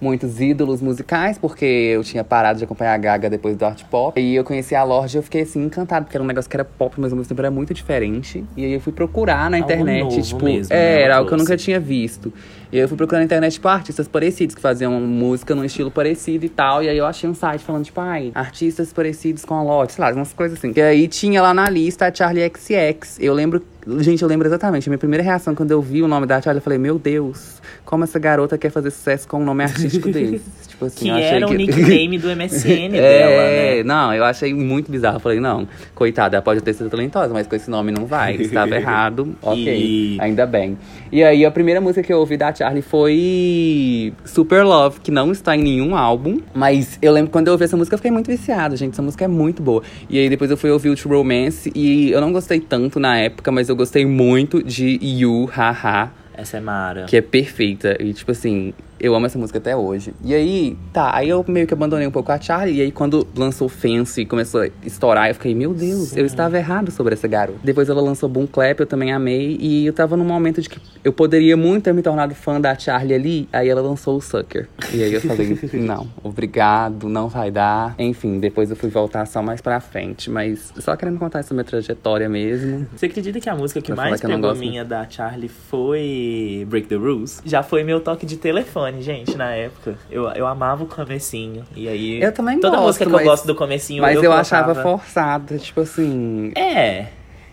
muitos 0.00 0.40
ídolos 0.40 0.80
musicais, 0.80 1.38
porque 1.38 1.64
eu 1.64 2.02
tinha 2.02 2.22
parado 2.22 2.58
de 2.58 2.64
acompanhar 2.64 2.94
a 2.94 2.98
Gaga 2.98 3.30
depois 3.30 3.56
do 3.56 3.64
art 3.64 3.82
pop. 3.84 4.20
E 4.20 4.34
eu 4.34 4.44
conheci 4.44 4.74
a 4.74 4.82
Lorde 4.82 5.16
e 5.16 5.18
eu 5.18 5.22
fiquei 5.22 5.42
assim 5.42 5.64
encantado, 5.64 6.04
porque 6.04 6.16
era 6.16 6.24
um 6.24 6.26
negócio 6.26 6.50
que 6.50 6.56
era 6.56 6.64
pop, 6.64 6.94
mas 6.98 7.12
ao 7.12 7.18
mesmo 7.18 7.28
tempo 7.28 7.40
era 7.40 7.50
muito 7.50 7.72
diferente. 7.72 8.44
E 8.56 8.64
aí 8.64 8.72
eu 8.72 8.80
fui 8.80 8.92
procurar 8.92 9.50
na 9.50 9.58
internet, 9.58 10.22
tipo, 10.22 10.44
mesmo, 10.44 10.74
né, 10.74 10.80
é, 10.80 10.94
ela 10.94 11.02
era 11.02 11.16
algo 11.16 11.28
que 11.28 11.34
eu 11.34 11.38
nunca 11.38 11.56
tinha 11.56 11.80
visto. 11.80 12.32
E 12.74 12.78
eu 12.78 12.88
fui 12.88 12.96
procurar 12.96 13.20
na 13.20 13.24
internet, 13.24 13.52
tipo, 13.52 13.68
artistas 13.68 14.08
parecidos, 14.08 14.52
que 14.52 14.60
faziam 14.60 15.00
música 15.00 15.54
num 15.54 15.64
estilo 15.64 15.92
parecido 15.92 16.44
e 16.44 16.48
tal. 16.48 16.82
E 16.82 16.88
aí 16.88 16.98
eu 16.98 17.06
achei 17.06 17.30
um 17.30 17.34
site 17.34 17.62
falando, 17.62 17.84
tipo, 17.84 18.00
ai, 18.00 18.32
artistas 18.34 18.92
parecidos 18.92 19.44
com 19.44 19.54
a 19.54 19.62
Lorde, 19.62 19.92
sei 19.92 20.04
lá, 20.04 20.10
umas 20.12 20.32
coisas 20.32 20.58
assim. 20.58 20.72
E 20.74 20.82
aí 20.82 21.06
tinha 21.06 21.40
lá 21.40 21.54
na 21.54 21.70
lista 21.70 22.06
a 22.08 22.12
Charlie 22.12 22.50
XX. 22.52 23.18
Eu 23.20 23.32
lembro, 23.32 23.62
gente, 24.00 24.20
eu 24.22 24.28
lembro 24.28 24.48
exatamente. 24.48 24.88
A 24.88 24.90
minha 24.90 24.98
primeira 24.98 25.22
reação 25.22 25.54
quando 25.54 25.70
eu 25.70 25.80
vi 25.80 26.02
o 26.02 26.08
nome 26.08 26.26
da 26.26 26.42
Charlie, 26.42 26.58
eu 26.58 26.64
falei, 26.64 26.78
meu 26.80 26.98
Deus, 26.98 27.62
como 27.84 28.02
essa 28.02 28.18
garota 28.18 28.58
quer 28.58 28.70
fazer 28.70 28.90
sucesso 28.90 29.28
com 29.28 29.40
um 29.40 29.44
nome 29.44 29.62
artístico 29.62 30.10
desse. 30.12 30.42
Tipo 30.68 30.86
assim, 30.86 31.04
Que 31.04 31.08
eu 31.10 31.14
achei 31.14 31.26
era 31.28 31.46
o 31.46 31.50
que... 31.50 31.56
nickname 31.56 32.18
do 32.18 32.26
MSN 32.34 32.88
dela, 32.90 33.00
É, 33.00 33.76
né? 33.76 33.82
não, 33.84 34.12
eu 34.12 34.24
achei 34.24 34.52
muito 34.52 34.90
bizarro. 34.90 35.16
Eu 35.18 35.20
falei, 35.20 35.38
não, 35.38 35.68
coitada, 35.94 36.34
ela 36.38 36.42
pode 36.42 36.60
ter 36.60 36.72
sido 36.74 36.90
talentosa, 36.90 37.32
mas 37.32 37.46
com 37.46 37.54
esse 37.54 37.70
nome 37.70 37.92
não 37.92 38.04
vai. 38.04 38.34
Estava 38.34 38.74
errado, 38.74 39.36
ok, 39.40 39.62
E- 39.64 40.16
ainda 40.20 40.44
bem. 40.44 40.76
E 41.14 41.22
aí, 41.22 41.46
a 41.46 41.50
primeira 41.52 41.80
música 41.80 42.02
que 42.02 42.12
eu 42.12 42.18
ouvi 42.18 42.36
da 42.36 42.52
Charlie 42.52 42.82
foi 42.82 44.12
Super 44.24 44.64
Love, 44.64 44.98
que 44.98 45.12
não 45.12 45.30
está 45.30 45.54
em 45.54 45.62
nenhum 45.62 45.94
álbum. 45.94 46.40
Mas 46.52 46.98
eu 47.00 47.12
lembro 47.12 47.30
quando 47.30 47.46
eu 47.46 47.52
ouvi 47.52 47.62
essa 47.62 47.76
música, 47.76 47.94
eu 47.94 47.98
fiquei 47.98 48.10
muito 48.10 48.26
viciado, 48.26 48.74
gente. 48.74 48.94
Essa 48.94 49.02
música 49.02 49.24
é 49.24 49.28
muito 49.28 49.62
boa. 49.62 49.80
E 50.10 50.18
aí, 50.18 50.28
depois 50.28 50.50
eu 50.50 50.56
fui 50.56 50.72
ouvir 50.72 50.88
o 50.88 50.96
True 50.96 51.16
Romance, 51.16 51.70
e 51.72 52.10
eu 52.10 52.20
não 52.20 52.32
gostei 52.32 52.58
tanto 52.58 52.98
na 52.98 53.16
época, 53.16 53.52
mas 53.52 53.68
eu 53.68 53.76
gostei 53.76 54.04
muito 54.04 54.60
de 54.60 54.98
You, 55.00 55.48
Haha. 55.56 56.10
Essa 56.36 56.56
é 56.56 56.60
Mara. 56.60 57.04
Que 57.04 57.18
é 57.18 57.20
perfeita. 57.20 57.96
E, 58.00 58.12
tipo 58.12 58.32
assim, 58.32 58.74
eu 59.04 59.14
amo 59.14 59.26
essa 59.26 59.38
música 59.38 59.58
até 59.58 59.76
hoje. 59.76 60.14
E 60.24 60.34
aí, 60.34 60.78
tá, 60.90 61.14
aí 61.14 61.28
eu 61.28 61.44
meio 61.46 61.66
que 61.66 61.74
abandonei 61.74 62.06
um 62.06 62.10
pouco 62.10 62.32
a 62.32 62.40
Charlie. 62.40 62.78
E 62.78 62.80
aí, 62.80 62.90
quando 62.90 63.26
lançou 63.36 63.68
Fancy 63.68 64.22
e 64.22 64.26
começou 64.26 64.62
a 64.62 64.68
estourar, 64.82 65.28
eu 65.28 65.34
fiquei, 65.34 65.54
meu 65.54 65.74
Deus, 65.74 66.08
Sim. 66.08 66.20
eu 66.20 66.24
estava 66.24 66.56
errado 66.56 66.90
sobre 66.90 67.12
essa 67.12 67.28
garota. 67.28 67.58
Depois 67.62 67.90
ela 67.90 68.00
lançou 68.00 68.30
Boom 68.30 68.46
Clap, 68.46 68.80
eu 68.80 68.86
também 68.86 69.12
amei. 69.12 69.58
E 69.60 69.84
eu 69.84 69.92
tava 69.92 70.16
num 70.16 70.24
momento 70.24 70.62
de 70.62 70.70
que 70.70 70.80
eu 71.04 71.12
poderia 71.12 71.54
muito 71.54 71.84
ter 71.84 71.92
me 71.92 72.00
tornado 72.00 72.34
fã 72.34 72.58
da 72.58 72.74
Charlie 72.78 73.14
ali. 73.14 73.48
Aí 73.52 73.68
ela 73.68 73.82
lançou 73.82 74.16
o 74.16 74.22
Sucker. 74.22 74.68
E 74.90 75.02
aí 75.02 75.12
eu 75.12 75.20
falei, 75.20 75.58
não, 75.74 76.08
obrigado, 76.22 77.06
não 77.06 77.28
vai 77.28 77.50
dar. 77.50 77.94
Enfim, 77.98 78.38
depois 78.38 78.70
eu 78.70 78.76
fui 78.76 78.88
voltar 78.88 79.26
só 79.26 79.42
mais 79.42 79.60
pra 79.60 79.80
frente. 79.80 80.30
Mas 80.30 80.72
só 80.78 80.96
querendo 80.96 81.18
contar 81.18 81.40
essa 81.40 81.52
minha 81.52 81.64
trajetória 81.64 82.26
mesmo. 82.26 82.86
Você 82.96 83.04
acredita 83.04 83.38
que 83.38 83.50
a 83.50 83.54
música 83.54 83.82
que 83.82 83.92
Pra 83.92 84.04
mais 84.04 84.20
que 84.20 84.26
pegou 84.26 84.40
gosto 84.40 84.60
minha 84.60 84.82
da 84.82 85.06
Charlie 85.06 85.48
foi 85.48 86.66
Break 86.70 86.88
the 86.88 86.96
Rules? 86.96 87.42
Já 87.44 87.62
foi 87.62 87.84
meu 87.84 88.00
toque 88.00 88.24
de 88.24 88.38
telefone, 88.38 88.93
gente, 89.00 89.36
na 89.36 89.50
época. 89.54 89.96
Eu, 90.10 90.28
eu 90.30 90.46
amava 90.46 90.84
o 90.84 90.86
comecinho. 90.86 91.64
E 91.74 91.88
aí. 91.88 92.22
Eu 92.22 92.32
também 92.32 92.58
Toda 92.60 92.76
gosto, 92.76 92.86
música 92.86 93.04
que 93.06 93.10
mas- 93.12 93.20
eu 93.22 93.26
gosto 93.26 93.46
do 93.46 93.54
comecinho, 93.54 94.02
Mas 94.02 94.16
eu, 94.16 94.24
eu, 94.24 94.32
achava 94.32 94.74
forçada, 94.74 95.58
tipo 95.58 95.80
assim. 95.80 96.52
É. 96.56 97.06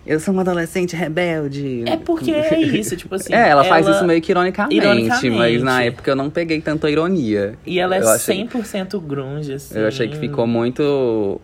Eu 0.05 0.19
sou 0.19 0.33
uma 0.33 0.41
adolescente 0.41 0.95
rebelde. 0.95 1.83
É 1.85 1.95
porque 1.95 2.31
é 2.31 2.59
isso, 2.59 2.97
tipo 2.97 3.13
assim. 3.15 3.33
É, 3.33 3.49
ela, 3.49 3.63
faz 3.63 3.87
isso 3.87 4.03
meio 4.03 4.19
que 4.19 4.31
ironicamente, 4.31 4.75
Ironicamente. 4.75 5.29
mas 5.29 5.61
na 5.61 5.83
época 5.83 6.09
eu 6.09 6.15
não 6.15 6.29
peguei 6.29 6.59
tanto 6.59 6.87
a 6.87 6.91
ironia. 6.91 7.53
E 7.65 7.79
ela 7.79 7.95
é 7.95 8.01
eu 8.01 8.09
achei, 8.09 8.43
100% 8.47 8.99
grunge, 8.99 9.53
assim. 9.53 9.77
Eu 9.77 9.87
achei 9.87 10.07
que 10.07 10.17
ficou 10.17 10.47
muito. 10.47 11.39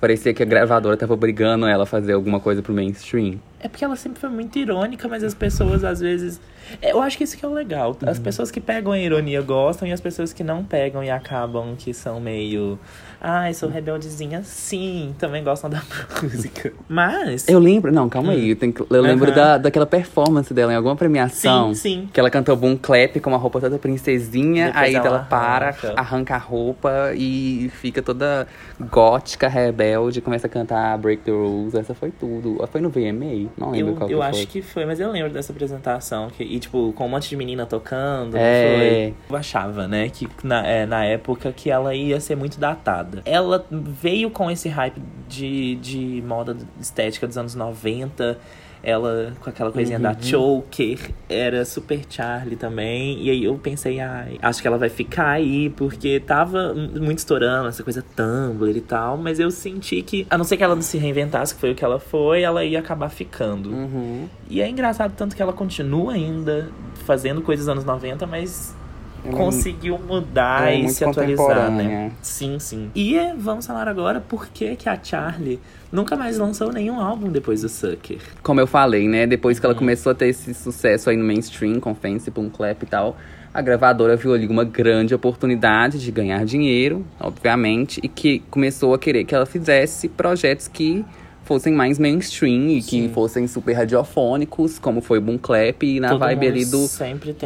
Parecia 0.00 0.32
que 0.32 0.42
a 0.42 0.46
gravadora 0.46 0.96
tava 0.96 1.12
obrigando 1.14 1.66
ela 1.66 1.82
a 1.82 1.86
fazer 1.86 2.12
alguma 2.12 2.38
coisa 2.38 2.62
pro 2.62 2.72
mainstream. 2.72 3.40
É 3.58 3.66
porque 3.68 3.84
ela 3.84 3.96
sempre 3.96 4.20
foi 4.20 4.30
muito 4.30 4.56
irônica, 4.56 5.08
mas 5.08 5.24
as 5.24 5.34
pessoas 5.34 5.82
às 5.82 5.98
vezes. 5.98 6.40
Eu 6.80 7.00
acho 7.02 7.18
que 7.18 7.24
isso 7.24 7.36
que 7.36 7.44
é 7.44 7.48
o 7.48 7.52
legal. 7.52 7.96
As 8.06 8.18
Uhum. 8.18 8.24
pessoas 8.24 8.50
que 8.50 8.60
pegam 8.60 8.92
a 8.92 8.98
ironia 8.98 9.42
gostam 9.42 9.88
e 9.88 9.92
as 9.92 10.00
pessoas 10.00 10.32
que 10.32 10.44
não 10.44 10.62
pegam 10.62 11.02
e 11.02 11.10
acabam 11.10 11.74
que 11.76 11.92
são 11.92 12.20
meio. 12.20 12.78
Ai, 13.20 13.52
sou 13.54 13.68
rebeldezinha. 13.68 14.42
Sim, 14.44 15.14
também 15.18 15.42
gostam 15.42 15.68
da 15.68 15.82
música. 16.22 16.72
Mas. 16.88 17.48
Eu 17.48 17.58
lembro, 17.58 17.92
não, 17.92 18.08
calma 18.08 18.32
aí. 18.32 18.50
Eu, 18.50 18.56
tenho 18.56 18.74
eu 18.90 19.02
lembro 19.02 19.34
da, 19.34 19.58
daquela 19.58 19.86
performance 19.86 20.52
dela 20.54 20.72
em 20.72 20.76
alguma 20.76 20.94
premiação. 20.94 21.74
Sim, 21.74 21.80
sim. 22.02 22.08
Que 22.12 22.20
ela 22.20 22.30
cantou 22.30 22.54
Boom 22.56 22.76
Clap 22.76 23.16
com 23.20 23.30
uma 23.30 23.38
roupa 23.38 23.60
toda 23.60 23.78
princesinha. 23.78 24.66
Depois 24.66 24.84
aí 24.84 24.94
ela 24.94 25.06
ela 25.06 25.18
para, 25.20 25.68
arranca. 25.68 25.94
arranca 25.96 26.34
a 26.34 26.38
roupa 26.38 27.12
e 27.14 27.70
fica 27.80 28.02
toda 28.02 28.46
gótica, 28.80 29.48
rebelde. 29.48 30.20
Começa 30.20 30.46
a 30.46 30.50
cantar 30.50 30.96
Break 30.98 31.22
the 31.22 31.30
Rules. 31.30 31.74
Essa 31.74 31.94
foi 31.94 32.10
tudo. 32.10 32.64
Foi 32.70 32.80
no 32.80 32.88
VMA? 32.90 33.50
Não 33.56 33.70
lembro 33.70 33.92
Eu, 33.92 33.96
qual 33.96 34.10
eu 34.10 34.18
que 34.18 34.24
acho 34.24 34.36
foi. 34.38 34.46
que 34.46 34.62
foi, 34.62 34.84
mas 34.84 35.00
eu 35.00 35.10
lembro 35.10 35.32
dessa 35.32 35.52
apresentação. 35.52 36.28
Que, 36.30 36.44
e, 36.44 36.58
tipo, 36.58 36.92
com 36.92 37.06
um 37.06 37.08
monte 37.08 37.28
de 37.28 37.36
menina 37.36 37.66
tocando. 37.66 38.36
É. 38.36 38.68
Foi? 38.76 39.14
Eu 39.30 39.36
achava, 39.36 39.88
né, 39.88 40.08
que 40.08 40.28
na, 40.42 40.66
é, 40.66 40.86
na 40.86 41.04
época 41.04 41.52
que 41.52 41.70
ela 41.70 41.94
ia 41.94 42.20
ser 42.20 42.36
muito 42.36 42.58
datada. 42.60 43.07
Ela 43.24 43.64
veio 43.70 44.30
com 44.30 44.50
esse 44.50 44.68
hype 44.68 45.00
de, 45.28 45.76
de 45.76 46.22
moda 46.26 46.56
estética 46.80 47.26
dos 47.26 47.36
anos 47.38 47.54
90. 47.54 48.38
Ela 48.80 49.32
com 49.40 49.50
aquela 49.50 49.72
coisinha 49.72 49.98
da 49.98 50.10
Uhum. 50.10 50.22
choker, 50.22 51.10
era 51.28 51.64
super 51.64 52.00
Charlie 52.08 52.54
também. 52.54 53.20
E 53.20 53.28
aí 53.28 53.44
eu 53.44 53.58
pensei, 53.58 53.98
ai, 53.98 54.38
acho 54.40 54.62
que 54.62 54.68
ela 54.68 54.78
vai 54.78 54.88
ficar 54.88 55.30
aí, 55.30 55.68
porque 55.70 56.20
tava 56.20 56.72
muito 56.72 57.18
estourando 57.18 57.68
essa 57.68 57.82
coisa 57.82 58.04
Tumblr 58.14 58.76
e 58.76 58.80
tal. 58.80 59.16
Mas 59.16 59.40
eu 59.40 59.50
senti 59.50 60.00
que, 60.02 60.28
a 60.30 60.38
não 60.38 60.44
ser 60.44 60.56
que 60.56 60.62
ela 60.62 60.76
não 60.76 60.82
se 60.82 60.96
reinventasse, 60.96 61.54
que 61.54 61.60
foi 61.60 61.72
o 61.72 61.74
que 61.74 61.84
ela 61.84 61.98
foi, 61.98 62.42
ela 62.42 62.64
ia 62.64 62.78
acabar 62.78 63.08
ficando. 63.08 63.68
Uhum. 63.70 64.28
E 64.48 64.62
é 64.62 64.68
engraçado 64.68 65.12
tanto 65.16 65.34
que 65.34 65.42
ela 65.42 65.52
continua 65.52 66.12
ainda 66.12 66.70
fazendo 67.04 67.42
coisas 67.42 67.66
dos 67.66 67.72
anos 67.72 67.84
90, 67.84 68.28
mas 68.28 68.76
Ela 69.24 69.34
é 69.34 69.36
conseguiu 69.36 69.98
mudar 69.98 70.72
é 70.72 70.80
e 70.80 70.88
se 70.88 71.04
atualizar, 71.04 71.70
né? 71.70 72.12
Sim, 72.22 72.58
sim. 72.58 72.90
E 72.94 73.16
é, 73.16 73.34
vamos 73.36 73.66
falar 73.66 73.88
agora 73.88 74.20
por 74.20 74.48
que 74.48 74.76
que 74.76 74.88
a 74.88 74.98
Charlie 75.02 75.60
nunca 75.92 76.16
mais 76.16 76.38
lançou 76.38 76.72
nenhum 76.72 77.00
álbum 77.00 77.28
depois 77.30 77.62
do 77.62 77.68
Sucker. 77.68 78.18
Como 78.42 78.60
eu 78.60 78.66
falei, 78.66 79.08
né? 79.08 79.26
Depois 79.26 79.58
que 79.58 79.66
Uhum. 79.66 79.72
ela 79.72 79.78
começou 79.78 80.12
a 80.12 80.14
ter 80.14 80.28
esse 80.28 80.54
sucesso 80.54 81.10
aí 81.10 81.16
no 81.16 81.24
mainstream, 81.24 81.80
com 81.80 81.94
Fancy, 81.94 82.30
Boom 82.30 82.48
Clap 82.50 82.82
e 82.82 82.86
tal, 82.86 83.16
a 83.52 83.62
gravadora 83.62 84.14
viu 84.16 84.34
ali 84.34 84.46
uma 84.46 84.64
grande 84.64 85.14
oportunidade 85.14 85.98
de 85.98 86.10
ganhar 86.12 86.44
dinheiro, 86.44 87.04
obviamente, 87.18 87.98
e 88.02 88.08
que 88.08 88.40
começou 88.50 88.94
a 88.94 88.98
querer 88.98 89.24
que 89.24 89.34
ela 89.34 89.46
fizesse 89.46 90.08
projetos 90.08 90.68
que 90.68 91.04
fossem 91.48 91.72
mais 91.72 91.98
mainstream 91.98 92.68
e 92.68 92.82
Sim. 92.82 92.88
que 92.88 93.14
fossem 93.14 93.46
super 93.48 93.72
radiofônicos, 93.72 94.78
como 94.78 95.00
foi 95.00 95.18
o 95.18 95.22
Boom 95.22 95.38
Clap, 95.38 95.82
e 95.82 95.98
na 95.98 96.10
Todo 96.10 96.20
vibe 96.20 96.46
ali 96.46 96.64
do. 96.66 96.86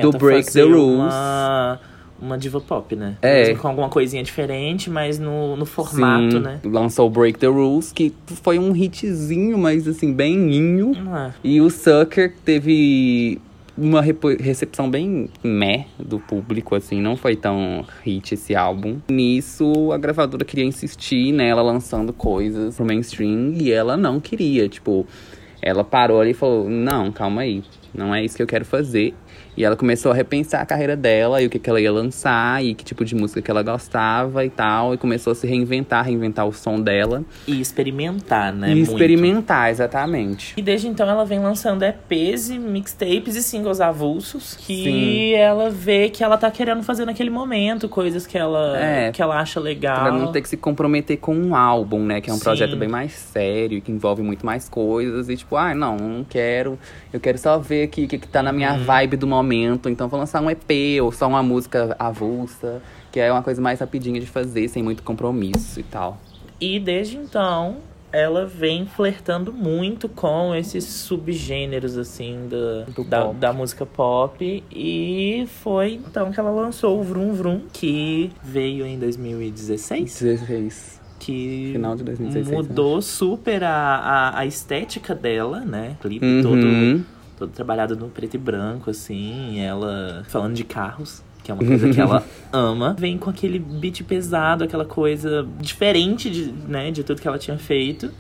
do 0.01 0.19
Break 0.19 0.53
the 0.53 0.63
Rules. 0.63 1.15
Uma, 1.15 1.81
uma 2.21 2.37
diva 2.37 2.61
pop, 2.61 2.97
né? 2.97 3.17
É. 3.23 3.55
Com 3.55 3.69
alguma 3.69 3.89
coisinha 3.89 4.25
diferente, 4.25 4.91
mas 4.91 5.21
no, 5.21 5.57
no 5.57 5.65
formato, 5.65 6.33
Sim, 6.33 6.41
né? 6.41 6.61
Lançou 6.65 7.07
o 7.07 7.11
Break 7.11 7.39
the 7.39 7.47
Rules, 7.47 7.93
que 7.93 8.13
foi 8.27 8.59
um 8.59 8.75
hitzinho, 8.75 9.57
mas 9.57 9.87
assim, 9.87 10.13
bem 10.13 10.37
ninho. 10.37 10.93
É? 11.17 11.31
E 11.45 11.61
o 11.61 11.71
Sucker 11.71 12.35
teve 12.45 13.41
uma 13.83 14.01
recepção 14.01 14.89
bem 14.89 15.29
meh 15.43 15.87
do 15.99 16.21
público, 16.21 16.77
assim, 16.77 17.01
não 17.01 17.17
foi 17.17 17.35
tão 17.35 17.85
hit 18.05 18.35
esse 18.35 18.55
álbum. 18.55 19.01
Nisso, 19.11 19.91
a 19.93 19.99
gravadora 19.99 20.45
queria 20.45 20.65
insistir 20.65 21.33
nela 21.33 21.63
lançando 21.63 22.13
coisas 22.13 22.77
pro 22.77 22.87
mainstream 22.87 23.55
e 23.57 23.73
ela 23.73 23.97
não 23.97 24.21
queria, 24.21 24.69
tipo, 24.69 25.05
ela 25.61 25.83
parou 25.83 26.21
ali 26.21 26.31
e 26.31 26.35
falou: 26.35 26.71
"Não, 26.71 27.11
calma 27.11 27.43
aí, 27.43 27.65
não 27.93 28.15
é 28.15 28.25
isso 28.25 28.37
que 28.37 28.43
eu 28.43 28.47
quero 28.47 28.65
fazer". 28.65 29.15
E 29.57 29.65
ela 29.65 29.77
começou 29.77 30.11
a 30.13 30.15
repensar 30.15 30.63
a 30.63 30.67
carreira 30.67 30.97
dela 30.97 31.43
e 31.43 31.47
o 31.47 31.51
que, 31.51 31.59
que 31.59 31.69
ela 31.69 31.79
ia 31.81 31.93
lançar 31.93 32.65
e 32.65 32.75
que 32.75 32.83
tipo 32.85 33.05
de 33.05 33.15
música 33.15 33.43
que 33.43 33.51
ela 33.51 33.63
gostava 33.63 34.45
e 34.47 34.51
tal. 34.51 34.95
E 34.95 34.97
começou 34.97 35.33
a 35.33 35.35
se 35.35 35.47
reinventar, 35.47 36.05
reinventar 36.07 36.47
o 36.47 36.53
som 36.53 36.81
dela. 36.81 37.23
E 37.47 37.61
experimentar, 37.61 38.53
né? 38.53 38.71
e 38.71 38.75
Muito. 38.77 38.91
experimentar, 38.93 39.71
exatamente. 39.71 40.55
E 40.57 40.63
desde 40.63 40.89
então 40.89 41.07
ela 41.09 41.25
vem 41.27 41.39
lançando 41.39 41.83
EPs 41.83 42.49
e 42.49 42.59
mixtapes 42.59 43.37
e 43.37 43.43
singles 43.43 43.81
avulsos 43.81 44.55
que 44.57 44.85
Sim. 44.85 45.33
ela 45.35 45.69
vê 45.69 46.09
que 46.09 46.25
ela 46.25 46.39
tá 46.39 46.51
querendo 46.51 46.83
fazer 46.83 47.05
naquele 47.05 47.29
momento, 47.31 47.89
coisas 47.91 48.27
que 48.27 48.39
ela, 48.39 48.79
É. 48.81 49.13
que 49.13 49.21
ela 49.21 49.39
acha 49.39 49.61
legal. 49.61 50.01
Pra 50.01 50.13
não 50.13 50.33
ter 50.33 50.41
que 50.41 50.49
se 50.49 50.57
comprometer 50.57 51.19
com 51.19 51.35
um 51.37 51.55
álbum, 51.55 52.03
né? 52.03 52.23
Que 52.23 52.31
é 52.31 52.33
um 52.33 52.37
Sim. 52.39 52.45
projeto 52.45 52.75
bem 52.77 52.89
mais 52.89 53.13
sério, 53.13 53.83
que 53.83 53.93
envolve 53.93 54.23
muito 54.23 54.47
mais 54.47 54.67
coisas. 54.69 55.29
E 55.29 55.37
tipo, 55.37 55.57
ai, 55.57 55.75
não, 55.75 55.97
não 55.99 56.25
quero. 56.25 56.79
Eu 57.13 57.21
quero 57.21 57.37
só 57.37 57.59
ver 57.59 57.83
aqui 57.85 58.05
o 58.05 58.09
que, 58.09 58.17
que 58.19 58.29
tá 58.29 58.43
na 58.43 58.51
minha 58.53 58.73
Uhum. 58.73 58.85
vibe 58.85 59.17
do 59.19 59.27
momento. 59.27 59.42
Então 59.89 60.09
vou 60.09 60.19
lançar 60.19 60.41
um 60.43 60.51
EP 60.51 61.01
ou 61.03 61.11
só 61.13 61.27
uma 61.29 61.43
música 61.43 61.95
avulsa. 61.99 62.83
Que 63.11 63.21
é 63.21 63.31
uma 63.31 63.43
coisa 63.43 63.61
mais 63.61 63.81
rapidinha 63.81 64.19
de 64.21 64.27
fazer, 64.27 64.69
sem 64.69 64.83
muito 64.83 65.03
compromisso 65.03 65.79
e 65.79 65.83
tal. 65.83 66.19
E 66.61 66.79
desde 66.81 67.17
então 67.17 67.77
ela 68.13 68.45
vem 68.47 68.85
flertando 68.87 69.53
muito 69.53 70.07
com 70.09 70.55
esses 70.55 70.85
subgêneros 70.85 71.97
assim 71.97 72.47
da, 72.49 72.85
da, 73.05 73.33
da 73.33 73.53
música 73.55 73.87
pop 73.87 74.63
e 74.71 75.49
foi 75.63 75.95
então 75.95 76.31
que 76.31 76.39
ela 76.39 76.51
lançou 76.51 77.01
o 77.01 77.03
Vrum 77.03 77.33
Vrum 77.33 77.63
que 77.73 78.31
veio 78.43 78.85
em 78.85 78.99
2016 78.99 80.21
16. 80.21 81.01
que 81.19 81.71
Final 81.73 81.97
de 81.97 82.05
2016, 82.05 82.51
mudou 82.55 83.01
super 83.01 83.65
a, 83.65 83.71
a, 83.71 84.39
a 84.41 84.47
estética 84.47 85.15
dela, 85.15 85.61
né? 85.61 85.97
Clipe 86.03 86.25
Uhum. 86.27 86.43
todo, 86.43 87.05
todo 87.37 87.51
trabalhado 87.51 87.97
no 87.97 88.09
preto 88.09 88.35
e 88.35 88.39
branco, 88.39 88.91
assim. 88.91 89.59
Ela 89.61 90.25
falando 90.29 90.55
de 90.55 90.65
carros, 90.65 91.23
que 91.43 91.51
é 91.51 91.55
uma 91.55 91.65
coisa 91.65 91.89
que 91.91 92.01
ela 92.01 92.25
ama. 92.53 92.95
Vem 92.99 93.19
com 93.19 93.31
aquele 93.31 93.59
beat 93.59 94.03
pesado, 94.05 94.65
aquela 94.65 94.85
coisa 94.85 95.47
diferente 95.61 96.31
de, 96.31 96.53
né, 96.69 96.91
de 96.91 97.03
tudo 97.05 97.21
que 97.21 97.29
ela 97.29 97.39
tinha 97.39 97.59
feito. 97.59 98.11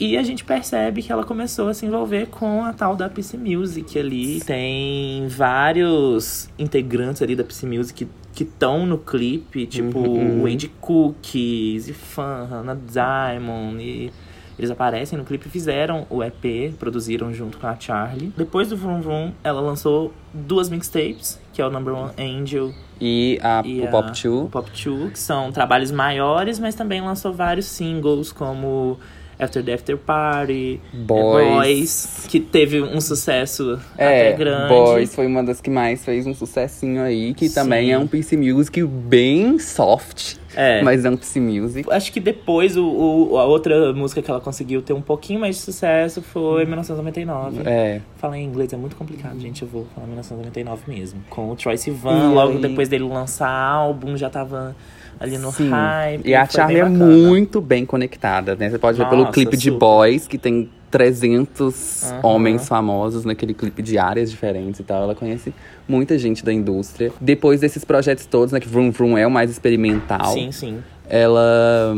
E 0.00 0.16
a 0.16 0.22
gente 0.22 0.44
percebe 0.44 1.02
que 1.02 1.10
ela 1.10 1.24
começou 1.24 1.66
a 1.68 1.74
se 1.74 1.84
envolver 1.84 2.26
com 2.26 2.62
a 2.62 2.72
tal 2.72 2.94
da 2.94 3.08
PC 3.08 3.36
Music 3.36 3.98
ali. 3.98 4.40
Tem 4.40 5.26
vários 5.26 6.48
integrantes 6.56 7.20
ali 7.20 7.34
da 7.34 7.42
PC 7.42 7.66
Music 7.66 8.06
que 8.32 8.44
estão 8.44 8.86
no 8.86 8.96
clipe, 8.98 9.66
tipo 9.66 9.98
Uhum. 9.98 10.42
o 10.42 10.46
Andy 10.46 10.68
Cook, 10.80 11.34
Easy 11.34 11.92
Fan, 11.92 12.46
Hannah 12.48 12.76
Diamond. 12.76 13.82
E 13.82 14.12
eles 14.58 14.70
aparecem 14.70 15.16
no 15.18 15.24
clipe, 15.24 15.48
fizeram 15.48 16.06
o 16.10 16.22
EP, 16.22 16.74
produziram 16.78 17.32
junto 17.32 17.58
com 17.58 17.66
a 17.66 17.78
Charlie. 17.78 18.32
Depois 18.36 18.68
do 18.68 18.76
Vroom 18.76 19.00
Vroom, 19.00 19.32
ela 19.44 19.60
lançou 19.60 20.12
duas 20.34 20.68
mixtapes, 20.68 21.40
que 21.52 21.62
é 21.62 21.66
o 21.66 21.70
Number 21.70 21.94
One 21.94 22.12
Angel 22.18 22.72
E, 23.00 23.38
a, 23.42 23.62
e 23.64 23.80
o 23.80 23.88
Pop 23.88 24.08
o 24.08 24.12
2. 24.12 24.50
Pop 24.50 24.70
2, 24.70 25.12
que 25.12 25.18
são 25.18 25.52
trabalhos 25.52 25.92
maiores, 25.92 26.58
mas 26.58 26.74
também 26.74 27.00
lançou 27.00 27.32
vários 27.32 27.66
singles, 27.66 28.32
como 28.32 28.98
After 29.38 29.64
the 29.64 29.74
After 29.74 29.96
Party, 29.96 30.80
Boys. 30.92 31.46
Boys, 31.48 32.26
que 32.28 32.40
teve 32.40 32.82
um 32.82 33.00
sucesso 33.00 33.78
É, 33.96 34.30
até 34.30 34.32
grande. 34.36 34.68
Boys 34.68 35.14
foi 35.14 35.26
uma 35.26 35.44
das 35.44 35.60
que 35.60 35.70
mais 35.70 36.04
fez 36.04 36.26
um 36.26 36.34
sucessinho 36.34 37.02
aí, 37.02 37.32
que 37.34 37.48
também 37.48 37.86
Sim. 37.86 37.92
é 37.92 37.98
um 37.98 38.06
PC 38.08 38.36
Music 38.36 38.82
bem 38.82 39.58
soft, 39.60 40.34
É. 40.60 40.82
mas 40.82 41.04
é 41.04 41.10
um 41.10 41.16
PC 41.16 41.38
Music. 41.40 41.88
Acho 41.92 42.12
que 42.12 42.18
depois 42.18 42.76
o, 42.76 42.84
o- 42.84 43.38
a 43.38 43.44
outra 43.44 43.92
música 43.92 44.20
que 44.20 44.28
ela 44.30 44.40
conseguiu 44.40 44.82
ter 44.82 44.92
um 44.92 45.00
pouquinho 45.00 45.38
mais 45.38 45.54
de 45.56 45.62
sucesso 45.62 46.20
foi 46.20 46.64
1999. 46.64 47.62
É, 47.64 48.00
Falar 48.16 48.38
em 48.38 48.44
inglês 48.44 48.72
é 48.72 48.76
muito 48.76 48.96
complicado, 48.96 49.38
gente. 49.38 49.62
Eu 49.62 49.68
vou 49.68 49.86
falar 49.94 50.06
1999 50.08 50.82
mesmo. 50.88 51.20
Com 51.30 51.50
o 51.50 51.54
Troy 51.56 51.76
Sivan, 51.78 52.30
E 52.30 52.34
logo 52.34 52.52
aí- 52.54 52.58
depois 52.60 52.88
dele 52.88 53.04
lançar 53.04 53.48
álbum, 53.48 54.16
já 54.16 54.28
tava 54.28 54.74
ali 55.20 55.38
no 55.38 55.52
sim. 55.52 55.68
hype. 55.70 56.26
E 56.28 56.34
a 56.34 56.44
Charlie 56.46 56.80
é 56.80 56.84
muito 56.88 57.60
bem 57.60 57.86
conectada, 57.86 58.54
né? 58.56 58.68
Você 58.70 58.78
pode 58.78 58.98
ver 58.98 59.08
pelo 59.08 59.22
Nossa, 59.22 59.32
clipe 59.32 59.56
de 59.56 59.64
super. 59.70 59.78
Boys, 59.78 60.26
que 60.26 60.38
tem 60.38 60.68
300 60.90 62.02
Aham. 62.12 62.20
homens 62.22 62.68
famosos 62.68 63.24
naquele 63.24 63.54
clipe 63.54 63.82
de 63.82 63.98
áreas 63.98 64.30
diferentes 64.30 64.80
e 64.80 64.82
tal. 64.82 65.02
Ela 65.02 65.14
conhece 65.14 65.52
muita 65.86 66.18
gente 66.18 66.44
da 66.44 66.52
indústria. 66.52 67.12
Depois 67.20 67.60
desses 67.60 67.84
projetos 67.84 68.26
todos, 68.26 68.52
né? 68.52 68.60
Que 68.60 68.68
Vroom 68.68 68.90
Vroom 68.90 69.16
é 69.18 69.26
o 69.26 69.30
mais 69.30 69.50
experimental. 69.50 70.32
Sim, 70.32 70.52
sim. 70.52 70.82
ela 71.08 71.94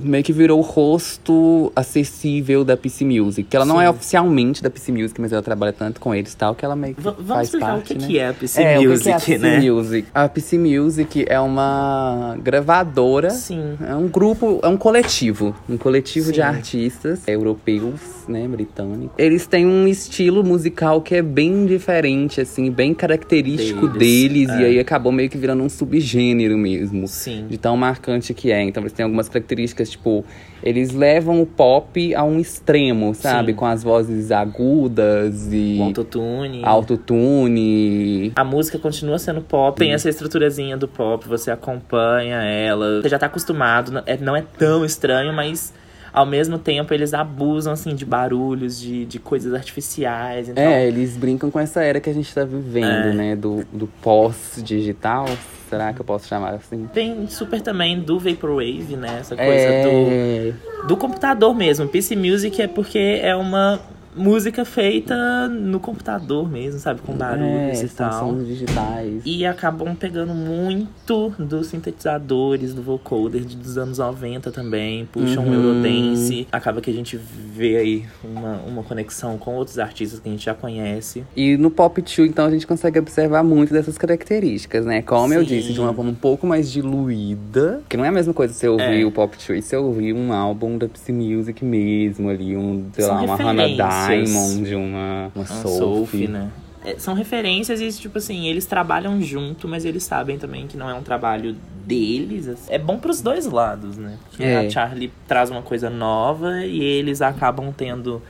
meio 0.00 0.22
que 0.24 0.32
virou 0.32 0.58
o 0.58 0.62
rosto 0.62 1.72
acessível 1.74 2.64
da 2.64 2.76
PC 2.76 3.04
Music. 3.04 3.48
Que 3.48 3.56
ela 3.56 3.64
não 3.64 3.78
Sim. 3.78 3.84
é 3.84 3.90
oficialmente 3.90 4.62
da 4.62 4.70
PC 4.70 4.92
Music, 4.92 5.20
mas 5.20 5.32
ela 5.32 5.42
trabalha 5.42 5.72
tanto 5.72 6.00
com 6.00 6.14
eles 6.14 6.32
e 6.32 6.36
tal, 6.36 6.54
que 6.54 6.64
ela 6.64 6.76
meio 6.76 6.94
que 6.94 7.00
V- 7.00 7.10
vamos 7.10 7.26
faz 7.28 7.48
explicar 7.48 7.66
parte, 7.72 7.92
o 7.92 7.96
que, 7.96 8.00
né? 8.02 8.06
que 8.06 8.18
é 8.18 8.28
a 8.28 8.32
PC 8.34 8.62
é, 8.62 8.78
Music, 8.78 8.98
o 9.00 9.02
que 9.02 9.08
é 9.10 9.12
a 9.12 9.20
PC 9.20 9.38
né? 9.38 9.60
Music? 9.70 10.08
A 10.14 10.28
PC 10.28 10.58
Music 10.58 11.24
é 11.28 11.40
uma 11.40 12.36
gravadora. 12.42 13.30
Sim. 13.30 13.76
É 13.86 13.94
um 13.94 14.08
grupo, 14.08 14.60
é 14.62 14.68
um 14.68 14.76
coletivo. 14.76 15.54
Um 15.68 15.76
coletivo 15.76 16.30
de 16.30 16.36
Sim. 16.36 16.42
artistas 16.42 17.20
europeus, 17.26 18.00
né, 18.28 18.46
britânicos. 18.46 19.10
Eles 19.18 19.46
têm 19.46 19.66
um 19.66 19.86
estilo 19.88 20.44
musical 20.44 21.00
que 21.00 21.14
é 21.14 21.22
bem 21.22 21.66
diferente, 21.66 22.40
assim, 22.40 22.70
bem 22.70 22.92
característico 22.94 23.88
Deles, 23.88 24.48
deles. 24.48 24.50
é. 24.50 24.62
E 24.62 24.64
aí 24.66 24.78
acabou 24.78 25.10
meio 25.12 25.28
que 25.30 25.38
virando 25.38 25.62
um 25.62 25.68
subgênero 25.68 26.56
mesmo 26.58 27.06
Sim. 27.08 27.46
de 27.48 27.56
tão 27.58 27.76
marcante 27.76 28.32
que 28.34 28.50
é. 28.52 28.62
Então 28.62 28.82
eles 28.82 28.92
têm 28.92 29.04
algumas 29.04 29.28
características 29.28 29.90
tipo, 29.90 30.24
eles 30.62 30.92
levam 30.92 31.40
o 31.40 31.46
pop 31.46 32.14
a 32.14 32.22
um 32.24 32.38
extremo, 32.38 33.14
sabe? 33.14 33.52
Sim. 33.52 33.56
Com 33.58 33.66
as 33.66 33.82
vozes 33.82 34.30
agudas 34.30 35.48
e 35.52 35.78
O 35.80 35.84
autotune. 35.84 36.62
autotune. 36.64 38.32
A 38.36 38.44
música 38.44 38.78
continua 38.78 39.18
sendo 39.18 39.40
pop, 39.40 39.78
tem 39.78 39.92
essa 39.92 40.08
estruturazinha 40.08 40.76
do 40.76 40.88
pop, 40.88 41.26
você 41.28 41.50
acompanha 41.50 42.42
ela. 42.42 43.02
Você 43.02 43.08
já 43.08 43.18
tá 43.18 43.26
acostumado, 43.26 43.92
não 43.92 44.02
é, 44.06 44.16
não 44.16 44.36
é 44.36 44.44
tão 44.58 44.84
estranho, 44.84 45.32
mas 45.32 45.72
ao 46.18 46.26
mesmo 46.26 46.58
tempo 46.58 46.92
eles 46.92 47.14
abusam, 47.14 47.72
assim, 47.72 47.94
de 47.94 48.04
barulhos, 48.04 48.80
de, 48.80 49.04
de 49.04 49.18
coisas 49.20 49.54
artificiais. 49.54 50.48
Então, 50.48 50.62
É, 50.64 50.86
eles 50.86 51.16
brincam 51.16 51.50
com 51.50 51.60
essa 51.60 51.82
era 51.82 52.00
que 52.00 52.10
a 52.10 52.12
gente 52.12 52.34
tá 52.34 52.44
vivendo, 52.44 53.08
É. 53.08 53.12
né? 53.12 53.36
Do, 53.36 53.64
do 53.72 53.86
pós-digital. 54.02 55.26
Será 55.70 55.92
que 55.92 56.00
eu 56.00 56.04
posso 56.04 56.26
chamar 56.26 56.54
assim? 56.54 56.88
Tem 56.92 57.26
super 57.28 57.60
também 57.60 58.00
do 58.00 58.18
Vaporwave, 58.18 58.96
né? 58.96 59.18
Essa 59.20 59.36
coisa 59.36 59.68
do, 59.82 60.10
É, 60.10 60.52
do 60.88 60.96
computador 60.96 61.54
mesmo. 61.54 61.86
PC 61.86 62.16
Music 62.16 62.60
é 62.62 62.66
porque 62.66 63.20
é 63.22 63.36
uma 63.36 63.78
música 64.16 64.64
feita 64.64 65.48
no 65.48 65.78
computador 65.80 66.50
mesmo, 66.50 66.80
sabe? 66.80 67.00
Com 67.00 67.12
barulhos 67.14 67.80
é, 67.80 67.84
e 67.84 67.88
tal. 67.88 68.12
sons 68.20 68.46
digitais. 68.46 69.22
E 69.24 69.44
acabam 69.46 69.94
pegando 69.94 70.34
muito 70.34 71.32
dos 71.38 71.68
sintetizadores, 71.68 72.74
do 72.74 72.82
vocoder 72.82 73.42
de- 73.42 73.56
dos 73.56 73.78
anos 73.78 73.98
90 73.98 74.50
também. 74.50 75.06
Puxam 75.06 75.44
Uhum. 75.44 75.50
o 75.50 75.54
Eurodance. 75.54 76.46
Acaba 76.50 76.80
que 76.80 76.90
a 76.90 76.94
gente 76.94 77.16
vê 77.16 77.76
aí 77.76 78.04
uma, 78.24 78.56
uma 78.66 78.82
conexão 78.82 79.38
com 79.38 79.54
outros 79.54 79.78
artistas 79.78 80.20
que 80.20 80.28
a 80.28 80.32
gente 80.32 80.44
já 80.44 80.54
conhece. 80.54 81.24
E 81.36 81.56
no 81.56 81.70
Pop 81.70 82.00
2, 82.00 82.18
então, 82.30 82.46
a 82.46 82.50
gente 82.50 82.66
consegue 82.66 82.98
observar 82.98 83.42
muito 83.42 83.72
dessas 83.72 83.96
características, 83.98 84.84
né? 84.84 85.02
Como 85.02 85.32
eu 85.34 85.40
Sim. 85.42 85.46
disse, 85.46 85.72
de 85.72 85.80
uma 85.80 85.92
forma 85.94 86.10
um 86.10 86.14
pouco 86.14 86.46
mais 86.46 86.70
diluída. 86.70 87.82
Que 87.88 87.96
não 87.96 88.04
é 88.04 88.08
a 88.08 88.12
mesma 88.12 88.32
coisa 88.34 88.52
se 88.52 88.66
eu 88.66 88.72
ouvir 88.72 89.02
É. 89.02 89.04
o 89.04 89.10
Pop 89.10 89.36
2 89.36 89.64
e 89.64 89.68
se 89.68 89.74
eu 89.76 89.84
ouvir 89.84 90.12
um 90.12 90.32
álbum 90.32 90.76
da 90.78 90.88
Psy 90.88 91.12
Music 91.12 91.64
mesmo 91.64 92.28
ali. 92.28 92.56
Um, 92.56 92.86
sei 92.92 93.04
São 93.04 93.14
lá, 93.14 93.22
uma 93.22 93.36
Hannah 93.36 93.68
referências. 94.06 94.54
Diamond, 94.54 94.74
uma, 94.74 95.32
uma 95.34 95.44
A 95.44 95.46
Sophie. 95.46 95.78
Sophie, 95.78 96.28
né? 96.28 96.48
É, 96.84 96.96
são 96.98 97.12
referências 97.14 97.80
e, 97.80 97.92
tipo 98.00 98.18
assim, 98.18 98.46
eles 98.46 98.64
trabalham 98.64 99.20
junto, 99.20 99.66
mas 99.66 99.84
eles 99.84 100.04
sabem 100.04 100.38
também 100.38 100.66
que 100.66 100.76
não 100.76 100.88
é 100.88 100.94
um 100.94 101.02
trabalho 101.02 101.56
deles. 101.84 102.46
assim. 102.48 102.72
É 102.72 102.78
bom 102.78 102.98
pros 102.98 103.20
dois 103.20 103.46
lados, 103.46 103.96
né? 103.96 104.16
Porque 104.28 104.42
É. 104.44 104.58
a 104.66 104.70
Charlie 104.70 105.12
traz 105.26 105.50
uma 105.50 105.62
coisa 105.62 105.90
nova 105.90 106.64
e 106.64 106.80
eles 106.82 107.20
acabam 107.20 107.72
tendo, 107.76 108.22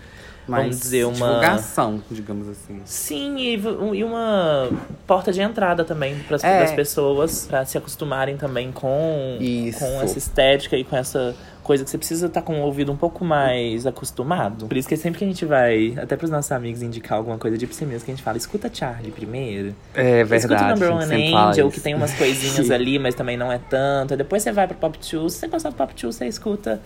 Mais 0.49 0.63
vamos 0.65 0.81
dizer, 0.81 1.05
uma. 1.05 1.13
divulgação, 1.15 2.03
digamos 2.11 2.49
assim. 2.49 2.81
Sim, 2.87 3.37
e, 3.39 3.55
e 3.99 4.03
uma 4.05 4.71
porta 5.07 5.31
de 5.31 5.43
entrada 5.43 5.85
também 5.85 6.17
para 6.27 6.39
É. 6.43 6.63
as 6.65 6.73
pessoas 6.73 7.47
pra 7.47 7.65
se 7.67 7.77
acostumarem 7.77 8.37
também 8.39 8.73
com, 8.73 9.37
Isso. 9.39 9.79
com 9.81 10.01
essa 10.01 10.17
estética 10.17 10.75
e 10.77 10.85
com 10.85 10.97
essa 10.97 11.37
coisa 11.69 11.85
que 11.85 11.91
você 11.91 11.99
precisa 11.99 12.29
estar 12.29 12.41
com 12.41 12.63
o 12.63 12.63
ouvido 12.63 12.91
um 12.91 12.97
pouco 12.97 13.23
mais 13.27 13.87
acostumado. 13.87 14.67
Por 14.67 14.77
isso 14.79 14.89
que 14.89 14.97
sempre 14.97 15.19
que 15.19 15.25
a 15.27 15.29
gente 15.29 15.45
vai, 15.45 15.95
até 15.99 16.17
pros 16.17 16.31
nossos 16.31 16.51
amigos, 16.51 16.81
indicar 16.81 17.19
alguma 17.19 17.37
coisa 17.37 17.59
de 17.59 17.67
psimismo, 17.67 18.07
que 18.07 18.11
a 18.11 18.15
gente 18.15 18.25
fala, 18.25 18.39
escuta 18.39 18.71
Charlie 18.73 19.13
primeiro. 19.13 19.75
É 19.93 20.25
verdade. 20.25 20.37
escuta 20.37 20.65
a 20.65 20.71
Number 20.71 20.91
One 20.91 21.35
Angel, 21.35 21.71
que 21.71 21.79
tem 21.79 21.95
umas 21.95 22.15
coisinhas 22.15 22.71
ali, 22.73 22.99
mas 22.99 23.15
também 23.15 23.37
não 23.37 23.53
é 23.53 23.59
tanto. 23.59 24.15
Aí 24.15 24.17
Depois 24.17 24.43
você 24.43 24.51
vai 24.51 24.67
pro 24.67 24.79
Pop 24.79 24.99
2. 24.99 25.31
Se 25.31 25.41
você 25.41 25.47
gostar 25.47 25.69
do 25.69 25.75
Pop 25.75 25.93
2, 25.95 26.15
você 26.15 26.27
escuta 26.27 26.81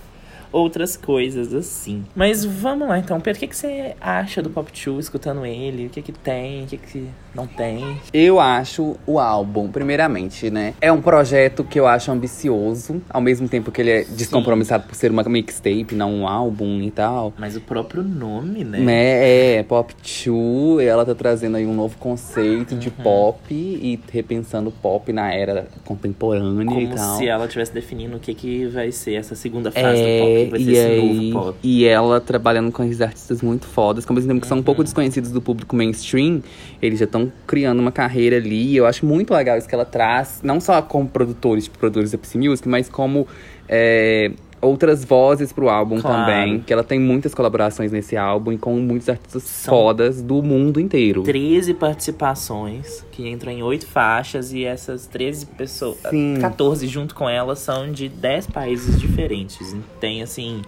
outras 0.53 0.97
coisas 0.97 1.53
assim. 1.55 2.05
Mas 2.15 2.45
vamos 2.45 2.89
lá 2.89 2.99
então, 2.99 3.21
Pedro, 3.21 3.39
o 3.39 3.41
que, 3.41 3.47
que 3.49 3.57
você 3.57 3.95
acha 4.01 4.43
do 4.43 4.51
Pop 4.51 4.71
2 4.73 5.05
escutando 5.05 5.45
ele? 5.47 5.87
O 5.87 5.91
que 5.91 6.03
que 6.03 6.13
tem, 6.13 6.65
o 6.65 6.67
que 6.67 6.77
que 6.77 7.07
não 7.35 7.47
tem? 7.47 7.97
Eu 8.13 8.39
acho 8.39 8.97
o 9.07 9.19
álbum, 9.19 9.69
primeiramente, 9.69 10.51
né? 10.51 10.75
É 10.81 10.93
um 10.93 11.01
projeto 11.01 11.65
que 11.65 11.81
eu 11.81 11.87
acho 11.87 12.11
ambicioso, 12.13 13.01
ao 13.09 13.21
mesmo 13.21 13.49
tempo 13.49 13.71
que 13.73 13.81
ele 13.81 13.91
é 13.91 14.05
descompromissado 14.05 14.85
por 14.87 14.95
ser 14.95 15.11
uma 15.11 15.23
mixtape, 15.23 15.95
não 15.95 16.13
um 16.13 16.29
álbum 16.29 16.81
e 16.83 16.91
tal. 16.91 17.33
Mas 17.39 17.57
o 17.57 17.61
próprio 17.61 18.03
nome, 18.03 18.65
né? 18.65 18.79
Né? 18.81 19.57
É, 19.59 19.63
Pop 19.63 19.95
2, 20.27 20.87
ela 20.87 21.05
tá 21.07 21.15
trazendo 21.15 21.57
aí 21.57 21.67
um 21.67 21.75
novo 21.75 21.97
conceito 21.99 22.77
de 22.77 22.89
Uhum. 22.89 23.03
pop 23.05 23.55
e 23.55 23.99
repensando 24.13 24.69
o 24.69 24.73
pop 24.73 25.11
na 25.13 25.33
era 25.33 25.67
contemporânea 25.85 26.65
e 26.65 26.85
Como 26.87 26.95
tal. 26.97 27.17
se 27.17 27.27
ela 27.29 27.45
estivesse 27.47 27.73
definindo 27.73 28.17
o 28.17 28.21
que, 28.21 28.35
que 28.35 28.67
vai 28.67 28.91
ser 28.93 29.15
essa 29.15 29.35
segunda 29.35 29.71
fase 29.71 30.03
do 30.03 30.09
É, 30.09 30.19
pop, 30.21 30.42
e, 30.59 30.79
aí, 30.79 31.33
e 31.63 31.85
ela 31.85 32.21
trabalhando 32.21 32.71
com 32.73 32.83
esses 32.85 33.01
artistas 33.01 33.43
muito 33.43 33.67
fodas, 33.67 34.05
que 34.05 34.11
ao 34.13 34.15
mesmo 34.15 34.29
tempo 34.29 34.41
que 34.41 34.47
são 34.47 34.57
um 34.57 34.61
Uhum. 34.61 34.65
pouco 34.65 34.83
desconhecidos 34.85 35.31
do 35.31 35.41
público 35.41 35.75
mainstream, 35.77 36.43
eles 36.81 36.99
já 36.99 37.05
estão 37.05 37.33
criando 37.47 37.81
uma 37.81 37.93
carreira 37.93 38.37
ali. 38.37 38.73
E 38.73 38.77
eu 38.77 38.87
acho 38.87 39.05
muito 39.07 39.33
legal 39.35 39.57
isso 39.59 39.69
que 39.69 39.75
ela 39.75 39.85
traz, 39.85 40.41
não 40.43 40.61
só 40.61 40.81
como 40.83 41.09
produtores, 41.09 41.65
tipo, 41.65 41.79
produtores 41.79 42.11
da 42.13 42.19
Psy 42.19 42.39
Music, 42.39 42.69
mas 42.69 42.89
como 42.89 43.27
é, 43.69 44.31
outras 44.63 45.05
vozes 45.05 45.53
pro 45.53 45.69
álbum 45.69 46.01
Claro. 46.01 46.25
também. 46.25 46.61
Que 46.61 46.73
ela 46.73 46.85
tem 46.85 46.99
muitas 46.99 47.35
colaborações 47.35 47.91
nesse 47.93 48.17
álbum 48.17 48.53
e 48.53 48.59
com 48.59 48.75
muitos 48.77 49.09
artistas 49.09 49.43
São 49.43 49.75
fodas 49.75 50.23
do 50.23 50.43
mundo 50.43 50.81
inteiro. 50.81 51.23
13 51.25 51.75
participações, 51.75 53.05
que 53.11 53.29
entram 53.29 53.53
em 53.53 53.63
8 53.63 53.87
faixas, 53.87 54.53
e 54.53 54.65
essas 54.65 55.07
13 55.07 55.47
pessoas, 55.47 55.99
Sim. 56.09 56.39
14 56.41 56.87
junto 56.87 57.15
com 57.15 57.29
elas, 57.29 57.59
são 57.59 57.91
de 57.91 58.09
10 58.09 58.47
países 58.47 58.99
diferentes. 59.01 59.75
Tem, 60.01 60.23
assim, 60.23 60.63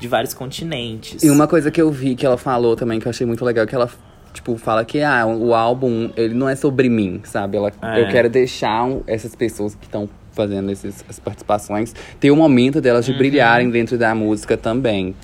de 0.00 0.08
vários 0.08 0.32
continentes. 0.34 1.22
E 1.22 1.30
uma 1.30 1.46
coisa 1.46 1.70
que 1.70 1.80
eu 1.80 1.90
vi 1.90 2.14
que 2.16 2.24
ela 2.24 2.38
falou 2.38 2.74
também, 2.74 2.98
que 2.98 3.06
eu 3.06 3.10
achei 3.10 3.26
muito 3.26 3.44
legal, 3.44 3.66
que 3.66 3.74
ela, 3.74 3.90
tipo, 4.32 4.56
fala 4.56 4.84
que 4.84 5.02
ah, 5.02 5.26
o 5.26 5.54
álbum, 5.54 6.10
ele 6.16 6.34
não 6.34 6.48
é 6.48 6.56
sobre 6.56 6.88
mim, 6.88 7.20
sabe? 7.24 7.56
Ela, 7.56 7.72
É. 7.82 8.00
Eu 8.02 8.08
quero 8.08 8.30
deixar 8.30 8.88
essas 9.06 9.34
pessoas 9.34 9.74
que 9.74 9.84
estão 9.86 10.08
fazendo 10.38 10.70
esses, 10.70 11.04
as 11.08 11.18
participações 11.18 11.92
ter 12.20 12.30
o 12.30 12.36
momento 12.36 12.80
delas 12.80 13.04
de 13.04 13.10
Uhum. 13.10 13.18
brilharem 13.18 13.70
dentro 13.70 13.98
da 13.98 14.14
música 14.14 14.56
também. 14.56 15.16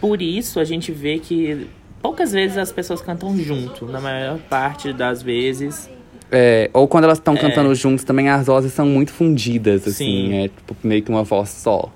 Por 0.00 0.22
isso, 0.22 0.60
a 0.60 0.64
gente 0.64 0.92
vê 0.92 1.18
que 1.18 1.66
poucas 2.00 2.30
vezes 2.30 2.56
as 2.56 2.70
pessoas 2.70 3.02
cantam 3.02 3.36
junto. 3.36 3.84
Na 3.86 4.00
maior 4.00 4.38
parte 4.48 4.92
das 4.92 5.22
vezes, 5.22 5.90
É, 6.32 6.70
ou 6.72 6.86
quando 6.86 7.02
elas 7.04 7.18
estão 7.18 7.36
cantando 7.36 7.74
juntos 7.74 8.04
também, 8.04 8.28
as 8.28 8.46
vozes 8.46 8.72
são 8.72 8.86
muito 8.86 9.12
fundidas, 9.12 9.82
assim. 9.88 10.28
Sim. 10.28 10.34
É 10.34 10.42
tipo, 10.48 10.76
meio 10.84 11.02
que 11.02 11.10
uma 11.10 11.24
voz 11.24 11.48
só. 11.48 11.90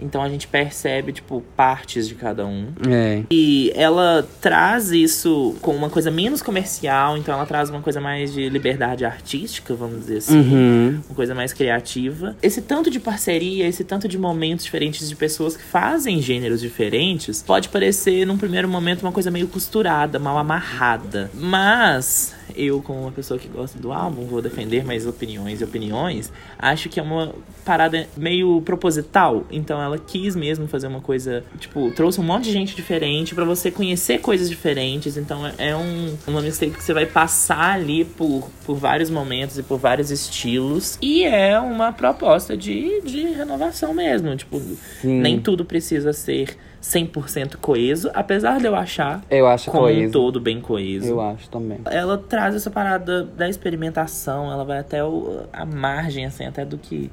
Então 0.00 0.22
a 0.22 0.28
gente 0.28 0.46
percebe, 0.46 1.12
tipo, 1.12 1.42
partes 1.56 2.08
de 2.08 2.14
cada 2.14 2.46
um. 2.46 2.68
É. 2.88 3.22
E 3.30 3.72
ela 3.74 4.26
traz 4.40 4.90
isso 4.90 5.56
com 5.60 5.74
uma 5.74 5.90
coisa 5.90 6.10
menos 6.10 6.42
comercial, 6.42 7.16
então 7.16 7.34
ela 7.34 7.46
traz 7.46 7.70
uma 7.70 7.80
coisa 7.80 8.00
mais 8.00 8.32
de 8.32 8.48
liberdade 8.48 9.04
artística, 9.04 9.74
vamos 9.74 10.00
dizer 10.00 10.18
assim. 10.18 10.38
Uhum. 10.38 11.00
Uma 11.08 11.14
coisa 11.14 11.34
mais 11.34 11.52
criativa. 11.52 12.36
Esse 12.42 12.62
tanto 12.62 12.90
de 12.90 13.00
parceria, 13.00 13.66
esse 13.66 13.84
tanto 13.84 14.08
de 14.08 14.18
momentos 14.18 14.64
diferentes 14.64 15.08
de 15.08 15.16
pessoas 15.16 15.56
que 15.56 15.62
fazem 15.62 16.20
gêneros 16.20 16.60
diferentes, 16.60 17.42
pode 17.42 17.68
parecer, 17.68 18.26
num 18.26 18.36
primeiro 18.36 18.68
momento, 18.68 19.02
uma 19.02 19.12
coisa 19.12 19.30
meio 19.30 19.48
costurada, 19.48 20.18
mal 20.18 20.38
amarrada. 20.38 21.30
Mas, 21.34 22.34
eu, 22.56 22.82
como 22.82 23.02
uma 23.02 23.12
pessoa 23.12 23.38
que 23.38 23.48
gosta 23.48 23.78
do 23.78 23.92
álbum, 23.92 24.26
vou 24.26 24.42
defender 24.42 24.84
mais 24.84 25.06
opiniões 25.06 25.60
e 25.60 25.64
opiniões, 25.64 26.32
acho 26.58 26.88
que 26.88 26.98
é 26.98 27.02
uma 27.02 27.34
parada 27.64 28.08
meio 28.16 28.60
proposital. 28.62 29.44
Então 29.50 29.80
ela 29.80 29.98
quis 29.98 30.34
mesmo 30.34 30.66
fazer 30.66 30.86
uma 30.86 31.00
coisa, 31.00 31.44
tipo, 31.58 31.90
trouxe 31.92 32.20
um 32.20 32.24
monte 32.24 32.44
de 32.44 32.52
gente 32.52 32.74
diferente 32.74 33.34
pra 33.34 33.44
você 33.44 33.70
conhecer 33.70 34.18
coisas 34.18 34.48
diferentes. 34.48 35.16
Então 35.16 35.40
é 35.58 35.76
um, 35.76 36.16
uma 36.26 36.40
mixtape 36.40 36.72
que 36.72 36.82
você 36.82 36.94
vai 36.94 37.06
passar 37.06 37.74
ali 37.74 38.04
por, 38.04 38.48
por 38.64 38.76
vários 38.76 39.10
momentos 39.10 39.58
e 39.58 39.62
por 39.62 39.78
vários 39.78 40.10
estilos. 40.10 40.98
E 41.00 41.24
é 41.24 41.58
uma 41.58 41.92
proposta 41.92 42.56
de, 42.56 43.00
de 43.02 43.22
renovação 43.32 43.94
mesmo. 43.94 44.34
Tipo, 44.36 44.60
Sim. 45.00 45.20
nem 45.20 45.40
tudo 45.40 45.64
precisa 45.64 46.12
ser 46.12 46.56
100% 46.82 47.56
coeso, 47.56 48.10
apesar 48.14 48.58
de 48.60 48.66
eu 48.66 48.74
achar 48.74 49.22
Eu 49.30 49.46
acho 49.46 49.70
como 49.70 49.84
um 49.84 49.86
coeso. 49.86 50.12
todo 50.12 50.40
bem 50.40 50.60
coeso. 50.60 51.08
Eu 51.08 51.20
acho 51.20 51.48
também. 51.50 51.80
Ela 51.86 52.16
traz 52.18 52.54
essa 52.54 52.70
parada 52.70 53.24
da 53.24 53.48
experimentação, 53.48 54.50
ela 54.50 54.64
vai 54.64 54.78
até 54.78 55.02
o, 55.04 55.42
a 55.52 55.64
margem, 55.64 56.24
assim, 56.24 56.46
até 56.46 56.64
do 56.64 56.78
que, 56.78 57.10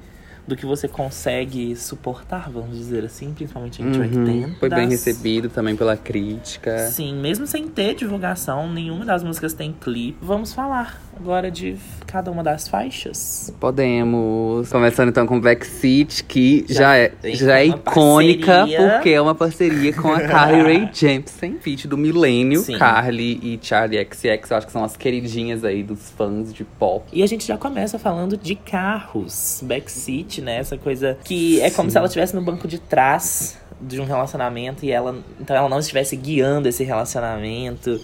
do 0.47 0.55
que 0.55 0.65
você 0.65 0.87
consegue 0.87 1.75
suportar, 1.75 2.49
vamos 2.51 2.77
dizer 2.77 3.03
assim, 3.03 3.33
principalmente 3.33 3.81
entre 3.81 3.99
Uhum. 4.01 4.23
80. 4.25 4.59
Foi 4.59 4.69
bem 4.69 4.87
recebido 4.89 5.49
também 5.49 5.75
pela 5.75 5.97
crítica. 5.97 6.87
Sim, 6.89 7.15
mesmo 7.15 7.47
sem 7.47 7.67
ter 7.67 7.95
divulgação, 7.95 8.71
nenhuma 8.71 9.03
das 9.05 9.23
músicas 9.23 9.53
tem 9.53 9.73
clipe. 9.73 10.17
Vamos 10.21 10.53
falar 10.53 11.01
agora 11.19 11.49
de 11.49 11.77
cada 12.05 12.31
uma 12.31 12.43
das 12.43 12.67
faixas. 12.67 13.53
Podemos. 13.59 14.69
Começando 14.69 15.09
então 15.09 15.25
com 15.25 15.39
Backseat, 15.39 16.23
que 16.23 16.65
Já 16.69 16.75
já, 16.75 16.97
é, 16.97 17.11
já 17.33 17.59
é 17.59 17.65
icônica 17.67 18.45
parceria. 18.59 18.91
porque 18.91 19.09
é 19.09 19.21
uma 19.21 19.35
parceria 19.35 19.93
com 19.93 20.11
a 20.11 20.21
Carly 20.27 20.61
Rae 20.61 20.89
Jepsen, 20.93 21.57
feat 21.59 21.87
do 21.87 21.97
milênio. 21.97 22.61
Sim. 22.61 22.77
Carly 22.77 23.39
e 23.41 23.59
Charlie 23.61 24.05
XX, 24.11 24.51
eu 24.51 24.57
acho 24.57 24.67
que 24.67 24.73
são 24.73 24.83
as 24.83 24.95
queridinhas 24.95 25.63
aí 25.63 25.83
dos 25.83 26.11
fãs 26.11 26.53
de 26.53 26.63
pop. 26.63 27.05
E 27.11 27.23
a 27.23 27.27
gente 27.27 27.45
já 27.45 27.57
começa 27.57 27.97
falando 27.97 28.37
de 28.37 28.55
carros, 28.55 29.61
backseat, 29.63 30.41
né? 30.41 30.57
Essa 30.57 30.77
coisa 30.77 31.17
que 31.23 31.61
é 31.61 31.69
como 31.69 31.89
se 31.89 31.97
ela 31.97 32.07
estivesse 32.07 32.35
no 32.35 32.41
banco 32.41 32.67
de 32.67 32.79
trás 32.79 33.57
de 33.81 33.99
um 33.99 34.05
relacionamento 34.05 34.85
e 34.85 34.91
ela, 34.91 35.17
então 35.39 35.55
ela 35.55 35.67
não 35.67 35.79
estivesse 35.79 36.15
guiando 36.15 36.67
esse 36.67 36.83
relacionamento. 36.83 37.99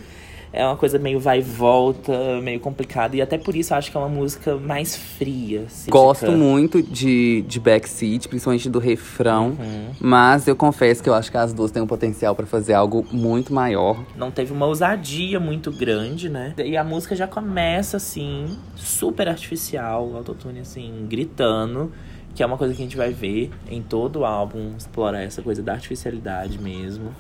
É 0.54 0.66
uma 0.66 0.76
coisa 0.76 1.00
meio 1.00 1.20
vai 1.20 1.40
e 1.40 1.42
volta, 1.42 2.40
meio 2.42 2.60
complicada. 2.60 3.16
E 3.16 3.22
até 3.22 3.38
por 3.38 3.56
isso 3.56 3.74
eu 3.74 3.78
acho 3.78 3.90
que 3.90 3.96
é 3.96 4.00
uma 4.00 4.10
música 4.10 4.58
mais 4.58 4.96
fria. 4.98 5.64
assim, 5.68 5.90
Gosto 5.90 6.26
fica- 6.26 6.32
muito 6.34 6.84
de, 6.84 7.42
de 7.48 7.60
Backseat, 7.60 8.28
principalmente 8.28 8.70
do 8.70 8.78
refrão. 8.80 9.56
Uhum. 9.60 9.92
Mas 10.00 10.48
eu 10.48 10.56
confesso 10.56 11.02
que 11.02 11.08
eu 11.10 11.14
acho 11.14 11.32
que 11.32 11.38
as 11.38 11.54
duas 11.54 11.72
têm 11.72 11.82
um 11.82 11.88
potencial 11.88 12.36
pra 12.36 12.46
fazer 12.46 12.74
algo 12.74 13.06
muito 13.12 13.54
maior. 13.54 14.04
Não 14.18 14.30
teve 14.30 14.52
uma 14.52 14.66
ousadia 14.66 15.40
muito 15.40 15.72
grande, 15.72 16.30
né? 16.30 16.54
E 16.58 16.76
a 16.76 16.84
música 16.84 17.16
já 17.16 17.28
começa, 17.28 17.96
assim, 17.98 18.58
super 18.76 19.30
artificial, 19.30 20.08
o 20.10 20.18
autotune, 20.18 20.60
assim, 20.60 21.06
gritando. 21.08 21.92
Que 22.36 22.44
é 22.44 22.46
uma 22.46 22.58
coisa 22.58 22.74
que 22.74 22.82
a 22.82 22.86
gente 22.86 22.96
vai 22.96 23.12
ver 23.12 23.52
em 23.70 23.82
todo 23.82 24.20
o 24.20 24.26
álbum, 24.26 24.72
explorar 24.78 25.22
essa 25.22 25.42
coisa 25.42 25.62
da 25.62 25.74
artificialidade 25.74 26.58
mesmo. 26.60 27.14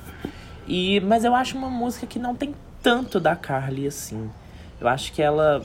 E, 0.67 0.99
mas 1.01 1.23
eu 1.25 1.35
acho 1.35 1.57
uma 1.57 1.69
música 1.69 2.05
que 2.07 2.17
não 2.19 2.33
tem 2.33 2.53
tanto 2.81 3.19
da 3.19 3.35
Carly 3.35 3.87
assim. 3.87 4.29
Eu 4.79 4.87
acho 4.87 5.13
que 5.13 5.21
ela 5.21 5.61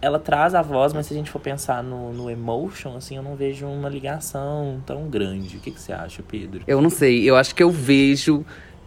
ela 0.00 0.18
traz 0.18 0.54
a 0.54 0.62
voz, 0.62 0.92
mas 0.92 1.06
se 1.06 1.14
a 1.14 1.16
gente 1.16 1.30
for 1.30 1.40
pensar 1.40 1.82
no, 1.82 2.12
no 2.12 2.30
emotion, 2.30 2.96
assim, 2.96 3.16
eu 3.16 3.22
não 3.22 3.34
vejo 3.34 3.66
uma 3.66 3.88
ligação 3.88 4.80
tão 4.86 5.08
grande. 5.08 5.56
O 5.56 5.60
que, 5.60 5.70
que 5.70 5.80
você 5.80 5.92
acha, 5.92 6.22
Pedro? 6.22 6.62
Eu 6.66 6.80
não 6.80 6.90
sei, 6.90 7.28
eu 7.28 7.36
acho 7.36 7.52
que 7.52 7.62
eu 7.62 7.70
vejo, 7.70 8.44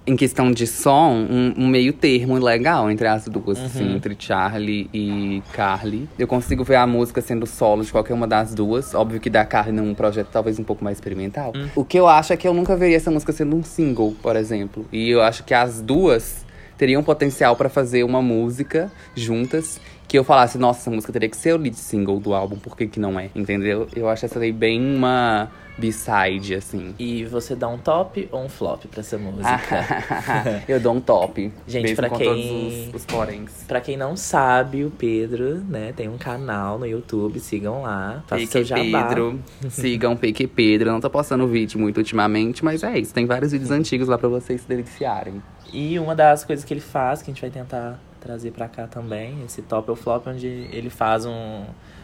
em 0.08 0.16
questão 0.16 0.52
de 0.52 0.66
som, 0.66 1.12
um, 1.30 1.54
um 1.58 1.68
meio 1.68 1.92
termo 1.92 2.38
legal 2.38 2.90
entre 2.90 3.08
as 3.08 3.26
duas, 3.26 3.60
assim, 3.60 3.94
entre 3.94 4.16
Charlie 4.18 4.90
e 4.94 5.44
Carly. 5.52 6.08
Eu 6.18 6.28
consigo 6.28 6.64
ver 6.64 6.76
a 6.76 6.88
música 6.88 7.20
sendo 7.22 7.46
solo 7.46 7.84
de 7.84 7.92
qualquer 7.92 8.14
uma 8.14 8.28
das 8.28 8.56
duas. 8.56 8.96
Óbvio 8.96 9.20
que 9.20 9.30
da 9.30 9.44
Carly 9.44 9.74
num 9.74 9.94
projeto 9.94 10.30
talvez 10.32 10.58
um 10.60 10.64
pouco 10.64 10.82
mais 10.82 10.98
experimental. 10.98 11.52
O 11.76 11.84
que 11.84 12.00
eu 12.00 12.08
acho 12.08 12.32
é 12.32 12.38
que 12.38 12.48
eu 12.48 12.54
nunca 12.54 12.76
veria 12.78 12.96
essa 12.96 13.12
música 13.12 13.34
sendo 13.34 13.54
um 13.54 13.64
single, 13.64 14.16
por 14.22 14.38
exemplo. 14.38 14.86
E 14.94 15.10
eu 15.10 15.22
acho 15.22 15.44
que 15.44 15.54
as 15.54 15.82
duas 15.82 16.46
teriam 16.82 17.04
potencial 17.04 17.56
pra 17.56 17.70
fazer 17.70 18.04
uma 18.04 18.24
música 18.24 18.91
juntas. 19.13 19.80
Que 20.08 20.17
eu 20.17 20.24
falasse, 20.24 20.58
nossa, 20.58 20.80
essa 20.80 20.89
música 20.89 21.13
teria 21.13 21.30
que 21.30 21.38
ser 21.38 21.54
o 21.54 21.58
lead 21.58 21.78
single 21.78 22.20
do 22.20 22.34
álbum, 22.34 22.58
por 22.58 22.76
que, 22.76 22.88
que 22.88 23.00
não 23.00 23.20
é? 23.20 23.30
Entendeu? 23.36 23.88
Eu 23.96 24.10
acho 24.10 24.26
essa 24.26 24.39
daí 24.39 24.52
bem 24.52 24.82
uma 24.96 25.52
B-side, 25.82 26.56
assim. 26.56 26.94
E 27.00 27.26
você 27.26 27.56
dá 27.56 27.67
um 27.67 27.78
top 27.78 28.30
ou 28.32 28.44
um 28.46 28.50
flop 28.50 28.86
pra 28.86 29.00
essa 29.02 29.17
música? 29.17 29.60
eu 30.67 30.80
dou 30.80 30.94
um 30.94 31.02
top. 31.02 31.52
Gente, 31.67 31.96
pra 31.96 32.10
quem- 32.10 32.28
todos 32.28 32.46
os, 32.88 32.96
os 32.96 33.06
poréns. 33.06 33.52
Pra 33.67 33.82
quem 33.82 33.98
não 33.98 34.15
sabe, 34.15 34.86
o 34.86 34.91
Pedro, 34.91 35.56
né, 35.67 35.91
tem 35.96 36.08
um 36.08 36.17
canal 36.17 36.78
no 36.78 36.86
YouTube, 36.86 37.39
sigam 37.39 37.82
lá. 37.82 38.24
Faça 38.28 38.46
seu 38.46 38.62
Pique 38.62 38.70
jabá. 38.91 39.08
Pedro. 39.08 39.39
Sigam 39.70 40.15
Pique 40.15 40.48
Pedro. 40.48 40.89
Eu 40.89 40.94
não 40.94 41.02
tô 41.02 41.10
postando 41.10 41.48
vídeo 41.48 41.80
muito 41.80 41.98
ultimamente, 41.98 42.63
mas 42.63 42.84
é 42.84 42.98
isso. 43.00 43.13
Tem 43.13 43.26
vários 43.26 43.52
vídeos 43.52 43.72
antigos 43.72 44.08
lá 44.08 44.17
pra 44.17 44.30
vocês 44.30 44.62
se 44.62 44.67
deliciarem. 44.67 45.41
E 45.74 45.98
uma 45.98 46.13
das 46.15 46.44
coisas 46.44 46.63
que 46.63 46.74
ele 46.74 46.82
faz, 46.82 47.22
que 47.22 47.32
a 47.32 47.34
gente 47.34 47.41
vai 47.41 47.50
tentar 47.50 48.00
trazer 48.20 48.52
pra 48.52 48.67
cá 48.67 48.86
também, 48.88 49.44
esse 49.46 49.62
top 49.62 49.89
ou 49.89 49.96
flop, 49.96 50.28
onde 50.28 50.46
ele 50.46 50.89
faz 50.89 51.26
um, 51.26 51.63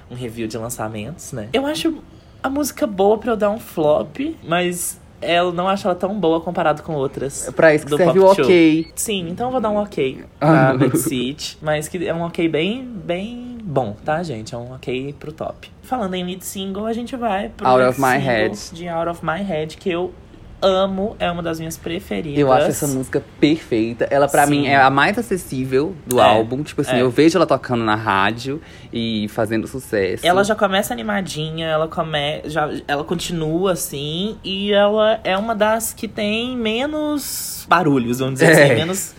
um 0.10 0.16
review 0.16 0.48
de 0.48 0.58
lançamentos, 0.58 1.32
né? 1.32 1.50
Eu 1.54 1.66
acho 1.66 2.02
a 2.48 2.50
música 2.50 2.88
boa 2.88 3.18
pra 3.18 3.32
eu 3.32 3.38
dar 3.38 3.50
um 3.50 3.60
flop, 3.60 4.18
mas 4.44 5.00
eu 5.22 5.52
não 5.52 5.68
acho 5.68 5.88
ela 5.88 5.96
tão 5.96 6.20
boa 6.20 6.40
comparado 6.42 6.82
com 6.84 6.94
outras. 6.94 7.52
Pra 7.56 7.74
isso 7.74 7.86
que 7.86 7.92
do 7.92 7.98
serve 7.98 8.20
o 8.20 8.34
Show. 8.36 8.44
ok. 8.46 8.92
Sim, 8.96 9.30
então 9.30 9.48
eu 9.48 9.52
vou 9.52 9.62
dar 9.62 9.70
um 9.70 9.78
ok 9.78 10.24
Ah. 10.40 10.74
pra 10.78 10.88
Mid-Seat. 10.88 11.58
mas 11.62 11.88
que 11.88 12.08
é 12.08 12.14
um 12.14 12.22
ok 12.22 12.48
bem, 12.48 12.84
bem 12.84 13.58
bom, 13.64 13.96
tá, 14.06 14.22
gente? 14.24 14.54
É 14.54 14.58
um 14.58 14.74
ok 14.74 15.14
pro 15.20 15.32
top. 15.32 15.70
Falando 15.82 16.14
em 16.16 16.24
lead 16.24 16.44
single, 16.46 16.86
a 16.86 16.94
gente 16.94 17.16
vai 17.16 17.50
pro 17.50 17.68
Out 17.68 17.84
of 17.84 18.00
My 18.02 18.08
single 18.14 18.22
Head. 18.22 18.58
de 18.74 18.88
Out 18.88 19.10
of 19.10 19.26
My 19.26 19.42
Head, 19.44 19.78
que 19.78 19.90
eu 19.90 20.14
amo, 20.62 21.15
é 21.20 21.30
uma 21.30 21.43
das 21.43 21.60
minhas 21.60 21.78
preferidas. 21.78 22.39
Eu 22.39 22.52
acho 22.52 22.67
essa 22.67 22.88
música 22.88 23.24
perfeita. 23.39 24.08
Ela, 24.10 24.28
pra 24.28 24.46
Sim. 24.46 24.52
mim, 24.62 24.67
é 24.67 24.76
a 24.76 24.89
mais 24.89 25.17
acessível 25.17 25.96
do 26.06 26.20
É, 26.20 26.24
álbum. 26.24 26.63
Tipo 26.63 26.82
assim, 26.82 26.96
é. 26.98 27.02
eu 27.02 27.10
vejo 27.10 27.38
ela 27.38 27.46
tocando 27.46 27.84
na 27.84 27.96
rádio 27.96 28.62
e 28.91 29.28
fazendo 29.30 29.67
sucesso. 29.67 30.26
Ela 30.26 30.43
já 30.43 30.56
começa 30.56 30.93
animadinha, 30.93 31.67
ela 31.67 31.88
come... 31.88 32.41
já, 32.46 32.70
ela 32.88 33.04
continua 33.04 33.74
assim, 33.74 34.38
e 34.43 34.72
ela 34.74 35.20
é 35.24 35.38
uma 35.38 35.54
das 35.56 35.93
que 35.93 36.08
tem 36.08 36.58
menos 36.58 37.65
barulhos, 37.70 38.20
vamos 38.20 38.36
dizer 38.39 38.52
É. 38.52 38.63
assim, 38.65 38.76
menos 38.76 39.15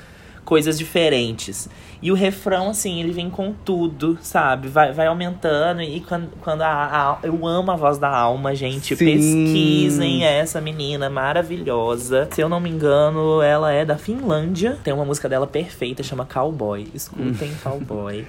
coisas 0.48 0.78
diferentes. 0.78 1.68
E 2.00 2.10
o 2.10 2.14
refrão, 2.14 2.70
assim, 2.70 3.00
ele 3.00 3.12
vem 3.12 3.28
com 3.28 3.52
tudo, 3.52 4.16
sabe? 4.22 4.66
Vai, 4.68 4.92
vai 4.92 5.06
aumentando. 5.08 5.82
E 5.82 6.00
quando, 6.00 6.30
quando 6.40 6.62
a, 6.62 6.68
a- 7.12 7.18
Eu 7.22 7.46
amo 7.46 7.70
a 7.70 7.76
voz 7.76 7.98
da 7.98 8.08
alma, 8.08 8.54
gente. 8.54 8.96
Sim. 8.96 9.04
Pesquisem 9.04 10.24
essa 10.24 10.58
menina 10.60 11.10
maravilhosa. 11.10 12.28
Se 12.32 12.40
eu 12.40 12.48
não 12.48 12.60
me 12.60 12.70
engano, 12.70 13.42
ela 13.42 13.72
é 13.72 13.84
da 13.84 13.98
Finlândia. 13.98 14.78
Tem 14.82 14.94
uma 14.94 15.04
música 15.04 15.28
dela 15.28 15.46
perfeita, 15.46 16.02
chama 16.02 16.24
Cowboy. 16.24 16.86
Escutem 16.94 17.52
Cowboy. 17.62 18.26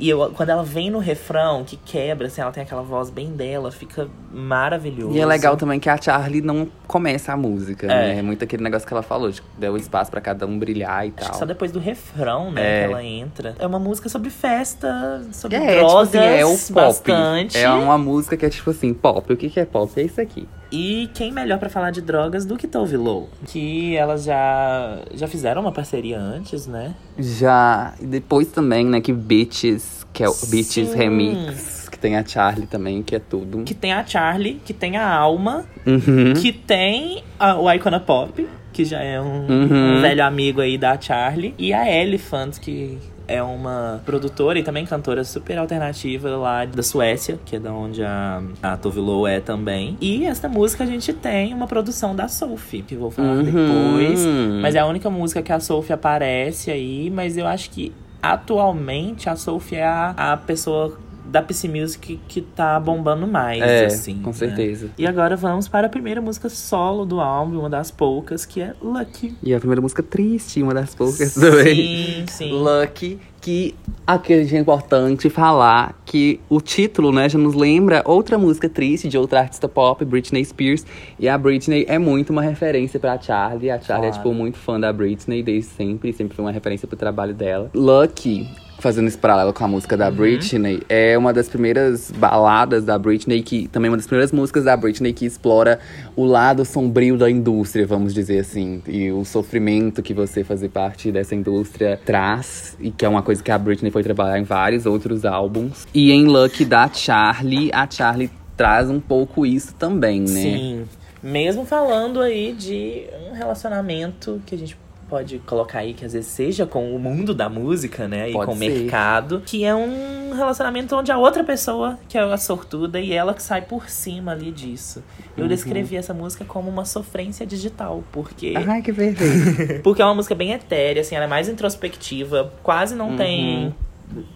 E 0.00 0.08
eu, 0.08 0.32
quando 0.34 0.48
ela 0.48 0.62
vem 0.64 0.88
no 0.90 0.98
refrão, 0.98 1.62
que 1.62 1.76
quebra, 1.76 2.26
assim, 2.28 2.40
ela 2.40 2.50
tem 2.50 2.62
aquela 2.62 2.80
voz 2.82 3.10
bem 3.10 3.28
dela, 3.32 3.70
fica 3.70 4.08
maravilhoso. 4.32 5.14
E 5.14 5.20
é 5.20 5.26
legal 5.26 5.56
também 5.58 5.78
que 5.78 5.90
a 5.90 6.00
Charlie 6.00 6.40
não 6.40 6.66
começa 6.86 7.32
a 7.32 7.36
música, 7.36 7.84
É. 7.86 7.88
né? 7.88 8.18
É 8.18 8.22
muito 8.22 8.42
aquele 8.42 8.62
negócio 8.62 8.88
que 8.88 8.94
ela 8.94 9.02
falou, 9.02 9.30
de 9.30 9.42
deu 9.58 9.76
espaço 9.76 10.10
pra 10.10 10.20
cada 10.20 10.46
um 10.46 10.58
brilhar 10.58 11.06
e 11.06 11.08
Acho 11.08 11.16
tal. 11.24 11.30
que 11.32 11.36
só 11.36 11.44
depois 11.44 11.70
do 11.70 11.78
refrão, 11.78 12.50
né, 12.50 12.62
É. 12.62 12.86
que 12.86 12.92
ela 12.92 13.04
entra. 13.04 13.54
É 13.58 13.66
uma 13.66 13.78
música 13.78 14.08
sobre 14.08 14.30
festa, 14.30 15.22
sobre 15.32 15.56
É, 15.58 15.60
tipo 15.60 15.86
drogas, 15.86 16.08
assim, 16.08 16.18
é 16.18 16.44
o 16.46 16.50
pop. 16.58 16.72
bastante. 16.72 17.58
É 17.58 17.68
uma 17.70 17.98
música 17.98 18.36
que 18.38 18.46
é 18.46 18.48
tipo 18.48 18.70
assim, 18.70 18.94
pop. 18.94 19.30
O 19.32 19.36
que, 19.36 19.50
que 19.50 19.60
é 19.60 19.64
pop? 19.66 19.92
É 20.00 20.02
isso 20.02 20.20
aqui. 20.20 20.48
E 20.72 21.10
quem 21.14 21.32
melhor 21.32 21.58
pra 21.58 21.68
falar 21.68 21.90
de 21.90 22.00
drogas 22.00 22.44
do 22.44 22.56
que 22.56 22.68
Tove 22.68 22.96
Lo? 22.96 23.28
Que 23.46 23.96
elas 23.96 24.24
já, 24.24 24.98
já 25.12 25.26
fizeram 25.26 25.62
uma 25.62 25.72
parceria 25.72 26.18
antes, 26.18 26.66
né? 26.66 26.94
Já. 27.18 27.94
E 28.00 28.06
depois 28.06 28.48
também, 28.48 28.84
né, 28.86 29.00
que 29.00 29.12
Bitches, 29.12 30.06
que 30.12 30.22
é 30.22 30.28
o 30.28 30.34
Bitches 30.48 30.88
Sim. 30.90 30.96
Remix, 30.96 31.88
que 31.88 31.98
tem 31.98 32.16
a 32.16 32.24
Charlie 32.24 32.66
também, 32.66 33.02
que 33.02 33.16
é 33.16 33.18
tudo. 33.18 33.64
Que 33.64 33.74
tem 33.74 33.92
a 33.92 34.04
Charlie, 34.06 34.60
que 34.64 34.72
tem 34.72 34.96
a 34.96 35.08
Alma, 35.12 35.64
Uhum. 35.86 36.34
que 36.40 36.52
tem 36.52 37.24
a- 37.38 37.56
o 37.58 37.70
Icona 37.72 37.98
Pop, 37.98 38.46
que 38.72 38.84
já 38.84 39.02
é 39.02 39.20
um, 39.20 39.46
Uhum. 39.48 39.98
um 39.98 40.00
velho 40.00 40.24
amigo 40.24 40.60
aí 40.60 40.78
da 40.78 40.98
Charlie. 41.00 41.52
E 41.58 41.72
a 41.72 41.90
Elephant, 41.92 42.58
que 42.60 42.96
é 43.30 43.42
uma 43.42 44.00
produtora 44.04 44.58
e 44.58 44.62
também 44.62 44.84
cantora 44.84 45.22
super 45.24 45.56
alternativa 45.58 46.28
lá 46.36 46.64
da 46.64 46.82
Suécia, 46.82 47.38
que 47.44 47.56
é 47.56 47.58
da 47.60 47.72
onde 47.72 48.02
a, 48.02 48.42
a 48.62 48.76
Tove 48.76 49.00
Lo 49.00 49.26
é 49.26 49.38
também. 49.40 49.96
E 50.00 50.24
essa 50.26 50.48
música 50.48 50.84
a 50.84 50.86
gente 50.86 51.12
tem 51.12 51.54
uma 51.54 51.66
produção 51.66 52.14
da 52.16 52.26
Sophie, 52.28 52.82
que 52.82 52.94
eu 52.94 53.00
vou 53.00 53.10
falar 53.10 53.34
Uhum. 53.36 53.44
depois. 53.44 54.20
Mas 54.60 54.74
é 54.74 54.78
a 54.80 54.86
única 54.86 55.08
música 55.08 55.42
que 55.42 55.52
a 55.52 55.60
Sophie 55.60 55.92
aparece 55.92 56.70
aí, 56.70 57.10
mas 57.10 57.36
eu 57.36 57.46
acho 57.46 57.70
que 57.70 57.92
atualmente 58.22 59.28
a 59.28 59.36
Sophie 59.36 59.76
é 59.78 59.84
a, 59.86 60.14
a 60.32 60.36
pessoa 60.36 60.98
da 61.30 61.40
PC 61.40 61.68
Music 61.68 62.20
que 62.28 62.40
tá 62.40 62.78
bombando 62.80 63.26
mais, 63.26 63.62
É, 63.62 63.86
assim. 63.86 64.16
com 64.18 64.30
né? 64.30 64.32
certeza. 64.32 64.90
E 64.98 65.06
agora 65.06 65.36
vamos 65.36 65.68
para 65.68 65.86
a 65.86 65.90
primeira 65.90 66.20
música 66.20 66.48
solo 66.48 67.04
do 67.06 67.20
álbum, 67.20 67.60
uma 67.60 67.70
das 67.70 67.90
poucas, 67.90 68.44
que 68.44 68.60
é 68.60 68.74
Lucky. 68.82 69.34
E 69.42 69.54
a 69.54 69.58
primeira 69.58 69.80
música 69.80 70.02
triste, 70.02 70.62
uma 70.62 70.74
das 70.74 70.94
poucas 70.94 71.34
também. 71.34 71.74
Sim, 71.74 72.24
sim. 72.26 72.52
Lucky, 72.52 73.18
que 73.40 73.74
aqui 74.06 74.32
é 74.34 74.58
importante 74.58 75.30
falar 75.30 75.98
que 76.04 76.40
o 76.48 76.60
título, 76.60 77.12
né, 77.12 77.28
já 77.28 77.38
nos 77.38 77.54
lembra 77.54 78.02
outra 78.04 78.36
música 78.36 78.68
triste 78.68 79.08
de 79.08 79.16
outra 79.16 79.40
artista 79.40 79.68
pop, 79.68 80.04
Britney 80.04 80.44
Spears. 80.44 80.84
E 81.18 81.28
a 81.28 81.38
Britney 81.38 81.84
é 81.88 81.98
muito 81.98 82.30
uma 82.30 82.42
referência 82.42 82.98
pra 82.98 83.18
Charlie. 83.20 83.70
A 83.70 83.80
Charlie 83.80 84.08
é, 84.08 84.10
Claro. 84.10 84.24
tipo, 84.24 84.34
muito 84.34 84.58
fã 84.58 84.78
da 84.80 84.92
Britney 84.92 85.42
desde 85.42 85.70
sempre. 85.70 86.12
Sempre 86.12 86.34
foi 86.36 86.44
uma 86.44 86.52
referência 86.52 86.88
pro 86.88 86.96
trabalho 86.96 87.32
dela. 87.34 87.70
Lucky, 87.74 88.48
fazendo 88.80 89.08
esse 89.08 89.18
paralelo 89.18 89.52
com 89.52 89.64
a 89.64 89.68
música 89.68 89.96
da 89.96 90.10
Britney, 90.10 90.82
é 90.88 91.16
uma 91.16 91.32
das 91.32 91.48
primeiras 91.48 92.10
baladas 92.10 92.84
da 92.84 92.98
Britney, 92.98 93.42
que 93.42 93.68
também 93.68 93.88
é 93.88 93.90
uma 93.90 93.96
das 93.96 94.06
primeiras 94.06 94.32
músicas 94.32 94.64
da 94.64 94.76
Britney 94.76 95.12
que 95.12 95.26
explora 95.26 95.78
o 96.16 96.24
lado 96.24 96.64
sombrio 96.64 97.16
da 97.16 97.30
indústria, 97.30 97.86
vamos 97.86 98.12
dizer 98.12 98.40
assim. 98.40 98.82
E 98.86 99.10
o 99.10 99.24
sofrimento 99.24 100.02
que 100.02 100.14
você 100.14 100.42
fazer 100.42 100.70
parte 100.70 101.12
dessa 101.12 101.34
indústria 101.34 102.00
traz, 102.04 102.76
e 102.80 102.90
que 102.90 103.04
é 103.04 103.08
uma 103.08 103.22
coisa 103.22 103.42
que 103.42 103.50
a 103.50 103.58
Britney 103.58 103.90
foi 103.90 104.02
trabalhar 104.02 104.38
em 104.38 104.44
vários 104.44 104.86
outros 104.86 105.24
álbuns. 105.24 105.86
E 105.94 106.10
em 106.10 106.24
Lucky 106.24 106.64
da 106.64 106.88
Charlie, 106.88 107.70
a 107.72 107.88
Charlie 107.90 108.30
traz 108.56 108.90
um 108.90 109.00
pouco 109.00 109.46
isso 109.46 109.74
também, 109.74 110.20
né? 110.20 110.26
Sim. 110.26 110.84
Mesmo 111.22 111.66
falando 111.66 112.20
aí 112.20 112.52
de 112.52 113.04
um 113.30 113.34
relacionamento 113.34 114.40
que 114.46 114.54
a 114.54 114.58
gente 114.58 114.76
pode 115.10 115.40
colocar 115.40 115.80
aí 115.80 115.92
que 115.92 116.04
às 116.04 116.12
vezes 116.12 116.30
seja 116.30 116.64
com 116.64 116.94
o 116.94 116.98
mundo 116.98 117.34
da 117.34 117.48
música, 117.48 118.06
né? 118.06 118.30
E 118.30 118.32
Pode 118.32 118.46
com 118.46 118.52
o 118.52 118.56
ser. 118.56 118.70
mercado. 118.70 119.42
Que 119.44 119.64
é 119.64 119.74
um 119.74 120.32
relacionamento 120.34 120.94
onde 120.96 121.10
a 121.10 121.18
outra 121.18 121.42
pessoa, 121.42 121.98
que 122.08 122.16
é 122.16 122.20
a 122.22 122.36
sortuda, 122.38 123.00
e 123.00 123.12
ela 123.12 123.34
que 123.34 123.42
sai 123.42 123.62
por 123.62 123.90
cima 123.90 124.30
ali 124.32 124.52
disso. 124.52 125.02
Eu 125.36 125.42
Uhum. 125.42 125.48
descrevi 125.48 125.96
essa 125.96 126.14
música 126.14 126.44
como 126.44 126.70
uma 126.70 126.84
sofrência 126.84 127.44
digital, 127.44 128.04
porque. 128.12 128.54
Ai, 128.56 128.80
que 128.80 128.92
perfeito. 128.92 129.80
Porque 129.82 130.00
é 130.00 130.04
uma 130.04 130.14
música 130.14 130.34
bem 130.34 130.52
etérea, 130.52 131.00
assim, 131.02 131.16
ela 131.16 131.24
é 131.24 131.28
mais 131.28 131.48
introspectiva, 131.48 132.52
quase 132.62 132.94
não 132.94 133.16
tem, 133.16 133.74